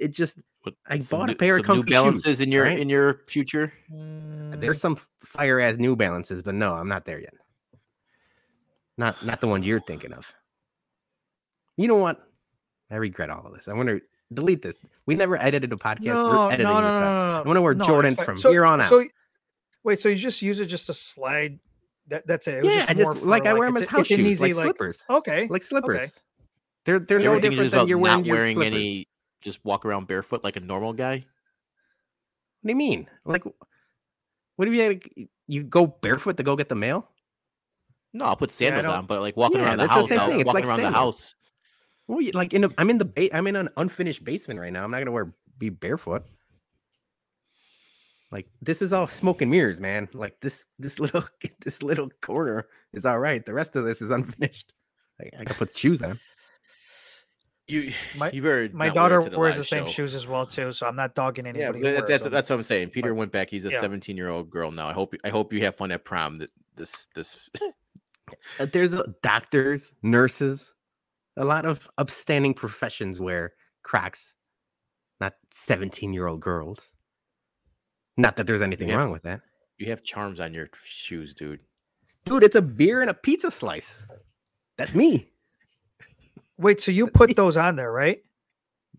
It 0.00 0.08
just, 0.08 0.38
What, 0.62 0.74
I 0.88 0.98
some 0.98 1.20
bought 1.20 1.30
a 1.30 1.34
pair 1.36 1.56
of 1.58 1.64
some 1.64 1.78
New 1.78 1.84
Balances 1.84 2.24
shoes, 2.24 2.40
in 2.40 2.50
your 2.50 2.64
right? 2.64 2.78
in 2.78 2.88
your 2.88 3.20
future. 3.28 3.72
Mm. 3.92 4.60
there's 4.60 4.80
some 4.80 4.98
fire 5.20 5.60
ass 5.60 5.76
New 5.76 5.94
Balances, 5.96 6.42
but 6.42 6.54
no, 6.54 6.74
I'm 6.74 6.88
not 6.88 7.04
there 7.04 7.20
yet. 7.20 7.34
Not, 8.98 9.24
not 9.24 9.40
the 9.40 9.46
ones 9.48 9.64
you're 9.66 9.80
thinking 9.80 10.12
of. 10.12 10.32
You 11.76 11.88
know 11.88 11.96
what? 11.96 12.20
I 12.90 12.96
regret 12.96 13.30
all 13.30 13.46
of 13.46 13.52
this. 13.54 13.68
I 13.68 13.72
want 13.72 13.88
to 13.88 14.00
delete 14.32 14.62
this. 14.62 14.76
We 15.06 15.14
never 15.14 15.40
edited 15.40 15.72
a 15.72 15.76
podcast. 15.76 16.02
No, 16.04 16.24
We're 16.24 16.32
no, 16.34 16.48
editing 16.48 16.66
no, 16.72 16.80
no, 16.80 16.84
this 16.86 16.92
no, 16.92 16.96
out. 16.96 17.00
no, 17.00 17.32
no. 17.32 17.42
I 17.42 17.46
wanna 17.46 17.62
wear 17.62 17.74
No, 17.74 17.84
Jordans 17.86 18.24
from 18.24 18.36
So- 18.36 18.50
here 18.50 18.64
on 18.64 18.80
out. 18.80 18.88
So, 18.90 19.04
wait, 19.84 19.98
so 20.00 20.08
you 20.08 20.16
just 20.16 20.42
use 20.42 20.60
it 20.60 20.66
just 20.66 20.86
to 20.86 20.94
slide? 20.94 21.58
That 22.08 22.26
that's 22.26 22.48
it. 22.48 22.54
it 22.56 22.64
was 22.64 22.74
yeah, 22.74 22.84
I 22.88 22.94
just 22.94 23.22
like 23.24 23.44
for, 23.44 23.48
I 23.50 23.52
wear 23.54 23.68
them 23.68 23.76
as 23.78 23.84
a- 23.84 23.90
house 23.90 24.00
it's 24.02 24.10
an 24.10 24.16
shoes, 24.18 24.28
easy, 24.42 24.52
like 24.52 24.64
slippers, 24.64 25.04
Okay, 25.08 25.46
like 25.48 25.62
slippers. 25.62 26.12
They're 26.84 26.98
they're 26.98 27.18
no 27.20 27.40
different 27.40 27.68
about 27.68 27.80
than 27.80 27.88
you're 27.88 27.96
wearing 27.98 28.18
not 28.20 28.26
your 28.26 28.36
wearing 28.36 28.56
slippers. 28.56 28.74
any. 28.74 29.08
Just 29.42 29.64
walk 29.64 29.84
around 29.86 30.06
barefoot 30.06 30.42
like 30.44 30.56
a 30.56 30.60
normal 30.60 30.92
guy. 30.92 31.16
What 31.16 31.24
do 32.64 32.68
you 32.70 32.76
mean? 32.76 33.08
Like, 33.24 33.44
what 34.56 34.64
do 34.66 34.72
you 34.72 34.82
had? 34.82 35.02
You 35.46 35.62
go 35.62 35.86
barefoot 35.86 36.36
to 36.38 36.42
go 36.42 36.56
get 36.56 36.68
the 36.68 36.74
mail? 36.74 37.08
No, 38.12 38.26
I'll 38.26 38.36
put 38.36 38.50
sandals 38.50 38.84
don't- 38.86 38.94
on, 38.94 39.06
but 39.06 39.20
like 39.20 39.36
walking 39.36 39.58
Yeah, 39.60 39.66
around 39.66 39.78
the 39.78 39.86
that's 39.86 39.94
the 39.94 40.00
house, 40.00 40.08
same 40.08 40.30
thing. 40.30 40.40
It's 40.40 40.46
walking 40.46 40.60
like 40.62 40.68
around 40.68 40.78
the 40.80 40.82
sandals. 40.84 41.20
house. 41.20 41.34
Well, 42.06 42.26
like 42.34 42.52
in 42.52 42.64
a, 42.64 42.70
I'm 42.78 42.90
in 42.90 42.98
the 42.98 43.04
ba- 43.06 43.34
I'm 43.34 43.46
in 43.46 43.56
an 43.56 43.70
unfinished 43.78 44.24
basement 44.24 44.60
right 44.60 44.72
now. 44.72 44.84
I'm 44.84 44.90
not 44.90 44.98
gonna 44.98 45.10
wear 45.10 45.32
be 45.58 45.70
barefoot. 45.70 46.24
Like 48.34 48.48
this 48.60 48.82
is 48.82 48.92
all 48.92 49.06
smoke 49.06 49.40
and 49.42 49.50
mirrors, 49.50 49.80
man. 49.80 50.08
Like 50.12 50.36
this 50.42 50.66
this 50.78 50.98
little 51.04 51.24
this 51.64 51.82
little 51.82 52.10
corner 52.20 52.66
is 52.92 53.06
all 53.06 53.18
right. 53.20 53.44
The 53.46 53.54
rest 53.54 53.76
of 53.76 53.84
this 53.86 54.02
is 54.02 54.10
unfinished. 54.18 54.72
I, 55.20 55.30
I 55.40 55.44
can 55.44 55.54
put 55.54 55.72
the 55.72 55.78
shoes 55.78 56.02
on. 56.02 56.18
You, 57.68 57.92
My- 58.18 58.30
you 58.32 58.42
better 58.42 58.68
my 58.74 58.88
not 58.88 58.94
wear 58.96 59.06
it 59.06 59.10
daughter 59.22 59.30
the 59.30 59.38
wears 59.38 59.56
the 59.56 59.64
same 59.64 59.84
show. 59.86 59.90
shoes 59.92 60.14
as 60.14 60.26
well 60.26 60.44
too, 60.46 60.70
so 60.72 60.86
I'm 60.86 60.96
not 60.96 61.14
dogging 61.14 61.46
Yeah, 61.46 61.50
anybody. 61.68 61.80
but 61.80 61.88
who 61.88 61.94
that- 61.94 62.06
that's 62.08 62.24
them. 62.24 62.32
that's 62.32 62.50
what 62.50 62.56
I'm 62.56 62.62
saying. 62.64 62.90
Peter 62.90 63.10
But- 63.10 63.18
went 63.18 63.32
back. 63.32 63.48
He's 63.48 63.64
a 63.66 63.70
yeah. 63.70 63.80
17 63.80 64.16
year 64.16 64.28
old 64.28 64.50
girl 64.50 64.70
now. 64.72 64.86
I 64.88 64.92
hope 64.92 65.14
I 65.24 65.28
hope 65.30 65.52
you 65.52 65.60
have 65.62 65.76
fun 65.76 65.92
at 65.92 66.04
prom. 66.04 66.36
That 66.36 66.50
this 66.76 67.06
this 67.14 67.48
Uh, 68.58 68.64
There's 68.66 68.94
doctors, 69.22 69.94
nurses, 70.02 70.74
a 71.36 71.44
lot 71.44 71.66
of 71.66 71.86
upstanding 71.98 72.52
professions 72.54 73.20
wear 73.20 73.52
cracks, 73.84 74.34
not 75.20 75.34
17 75.52 76.12
year 76.12 76.26
old 76.26 76.40
girls. 76.40 76.80
Not 78.16 78.36
that 78.36 78.46
there's 78.46 78.62
anything 78.62 78.88
Yeah. 78.88 78.96
wrong 78.96 79.10
with 79.10 79.22
that. 79.24 79.40
you 79.78 79.86
have 79.90 80.02
charms 80.04 80.38
on 80.40 80.54
your 80.54 80.68
shoes, 80.84 81.34
dude. 81.34 81.62
Dude, 82.24 82.44
it's 82.44 82.54
a 82.56 82.62
beer 82.62 83.00
and 83.00 83.10
a 83.10 83.14
pizza 83.14 83.50
slice. 83.50 84.06
That's 84.78 84.94
me. 84.94 85.28
Wait, 86.58 86.80
so 86.80 86.90
you 86.92 87.04
Let's 87.06 87.16
put 87.16 87.30
see. 87.30 87.34
those 87.34 87.56
on 87.56 87.74
there, 87.76 87.90
right? 87.92 88.22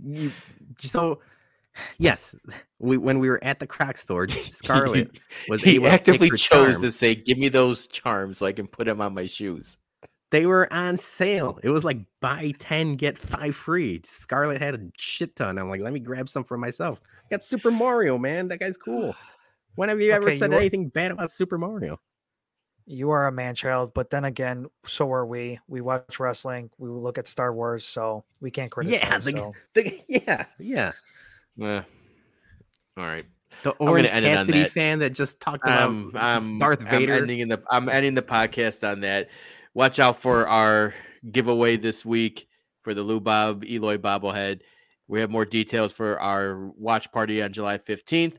You, 0.04 0.32
so, 0.80 1.22
yes, 1.98 2.36
we 2.80 2.98
when 2.98 3.20
we 3.20 3.30
were 3.30 3.42
at 3.44 3.60
the 3.60 3.68
Croc 3.68 3.98
store, 3.98 4.28
Scarlett 4.30 5.22
was 5.48 5.62
he 5.64 5.76
able 5.76 5.86
to 5.86 5.90
pick 5.92 5.94
actively 5.94 6.30
chose 6.32 6.42
charm. 6.42 6.82
to 6.82 6.92
say, 6.92 7.16
"Give 7.16 7.38
me 7.38 7.48
those 7.48 7.88
charms 7.88 8.38
so 8.40 8.46
I 8.46 8.52
can 8.52 8.68
put 8.68 8.86
them 8.86 9.00
on 9.00 9.14
my 9.14 9.26
shoes." 9.26 9.78
They 10.32 10.46
were 10.46 10.72
on 10.74 10.98
sale. 10.98 11.60
It 11.64 11.70
was 11.70 11.84
like 11.86 12.00
buy 12.20 12.52
10, 12.60 12.96
get 12.96 13.18
five 13.18 13.56
free. 13.56 14.02
Scarlett 14.04 14.62
had 14.62 14.76
a 14.76 14.80
shit 14.98 15.36
ton. 15.36 15.58
I'm 15.58 15.70
like, 15.70 15.82
let 15.82 15.94
me 15.94 16.00
grab 16.00 16.28
some 16.30 16.44
for 16.44 16.58
myself. 16.58 17.00
I 17.26 17.28
got 17.36 17.44
Super 17.44 17.72
Mario, 17.72 18.18
man. 18.18 18.48
That 18.48 18.60
guy's 18.60 18.78
cool. 18.78 19.16
When 19.76 19.90
have 19.90 20.00
you 20.00 20.12
ever 20.12 20.28
Okay, 20.30 20.38
said 20.38 20.52
you 20.52 20.58
are- 20.58 20.62
anything 20.62 20.88
bad 20.88 21.12
about 21.12 21.30
Super 21.32 21.58
Mario? 21.58 22.00
You 22.86 23.10
are 23.10 23.28
a 23.28 23.32
man 23.32 23.56
child, 23.56 23.94
but 23.94 24.10
then 24.10 24.24
again, 24.24 24.68
so 24.86 25.12
are 25.12 25.26
we. 25.26 25.60
We 25.68 25.82
watch 25.82 26.18
wrestling. 26.20 26.70
We 26.78 26.88
look 26.88 27.18
at 27.18 27.28
Star 27.28 27.54
Wars, 27.54 27.84
so 27.86 28.24
we 28.40 28.52
can't 28.52 28.72
criticize. 28.72 29.02
Yeah, 29.02 29.18
the, 29.18 29.38
so. 29.38 29.54
the, 29.74 30.00
yeah, 30.08 30.46
yeah. 30.60 30.92
All 31.60 31.84
right. 32.98 33.24
The 33.64 33.74
gonna 33.74 33.92
Orange 33.92 34.10
end 34.12 34.26
on 34.26 34.32
Cassidy 34.32 34.60
that. 34.64 34.72
fan 34.72 35.00
that 35.00 35.10
just 35.12 35.40
talked 35.40 35.64
about 35.66 35.90
I'm, 35.90 36.12
I'm, 36.16 36.58
Darth 36.60 36.82
I'm 36.82 36.88
Vader. 36.90 37.14
ending 37.14 37.40
in 37.40 37.50
the 37.50 37.62
I'm 37.70 37.90
ending 37.90 38.14
the 38.14 38.22
podcast 38.22 38.90
on 38.90 39.02
that. 39.02 39.30
Watch 39.76 40.00
out 40.00 40.16
for 40.16 40.48
our 40.48 40.94
giveaway 41.30 41.76
this 41.76 42.06
week 42.06 42.48
for 42.82 42.94
the 42.94 43.04
Lou 43.04 43.20
Bob 43.20 43.66
Eloy 43.66 43.98
bobblehead. 43.98 44.62
We 45.10 45.20
have 45.20 45.30
more 45.30 45.44
details 45.44 45.92
for 45.92 46.18
our 46.18 46.72
watch 46.78 47.12
party 47.12 47.44
on 47.44 47.52
July 47.52 47.78
15th, 47.78 48.38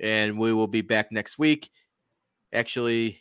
and 0.00 0.38
we 0.38 0.54
will 0.54 0.66
be 0.66 0.80
back 0.80 1.12
next 1.12 1.38
week. 1.38 1.68
Actually, 2.54 3.18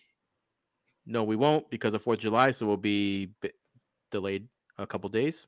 no, 1.06 1.26
we 1.26 1.36
won't 1.36 1.70
because 1.70 1.93
of 1.93 2.02
Fourth 2.02 2.20
of 2.20 2.22
July, 2.22 2.52
so 2.52 2.66
we'll 2.66 2.78
be 2.78 3.32
delayed 4.12 4.47
a 4.78 4.88
couple 4.88 5.10
days 5.10 5.45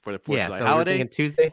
for 0.00 0.14
the 0.14 0.18
Fourth 0.18 0.38
yeah, 0.38 0.44
of 0.44 0.48
July 0.48 0.58
so 0.60 0.64
holiday. 0.64 1.04
Tuesday. 1.04 1.52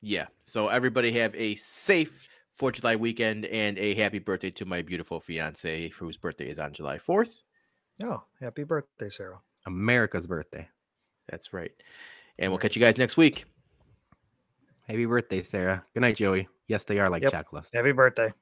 Yeah. 0.00 0.26
So 0.42 0.66
everybody 0.66 1.12
have 1.12 1.32
a 1.36 1.54
safe 1.54 2.26
Fourth 2.50 2.74
of 2.74 2.80
July 2.80 2.96
weekend 2.96 3.46
and 3.46 3.78
a 3.78 3.94
happy 3.94 4.18
birthday 4.18 4.50
to 4.50 4.64
my 4.64 4.82
beautiful 4.82 5.20
fiance 5.20 5.90
whose 5.90 6.16
birthday 6.16 6.48
is 6.48 6.58
on 6.58 6.72
July 6.72 6.96
4th. 6.96 7.42
Oh, 8.02 8.22
happy 8.40 8.64
birthday, 8.64 9.08
Sarah. 9.08 9.40
America's 9.66 10.26
birthday. 10.26 10.68
That's 11.28 11.52
right. 11.52 11.72
And 12.38 12.50
we'll 12.52 12.58
catch 12.58 12.76
you 12.76 12.80
guys 12.80 12.96
next 12.96 13.16
week. 13.16 13.44
Happy 14.86 15.04
birthday, 15.04 15.42
Sarah. 15.42 15.84
Good 15.94 16.00
night, 16.00 16.16
Joey. 16.16 16.48
Yes, 16.68 16.84
they 16.84 16.98
are 16.98 17.10
like 17.10 17.22
Yep. 17.24 17.32
checklist. 17.32 17.68
Happy 17.74 17.92
birthday. 17.92 18.32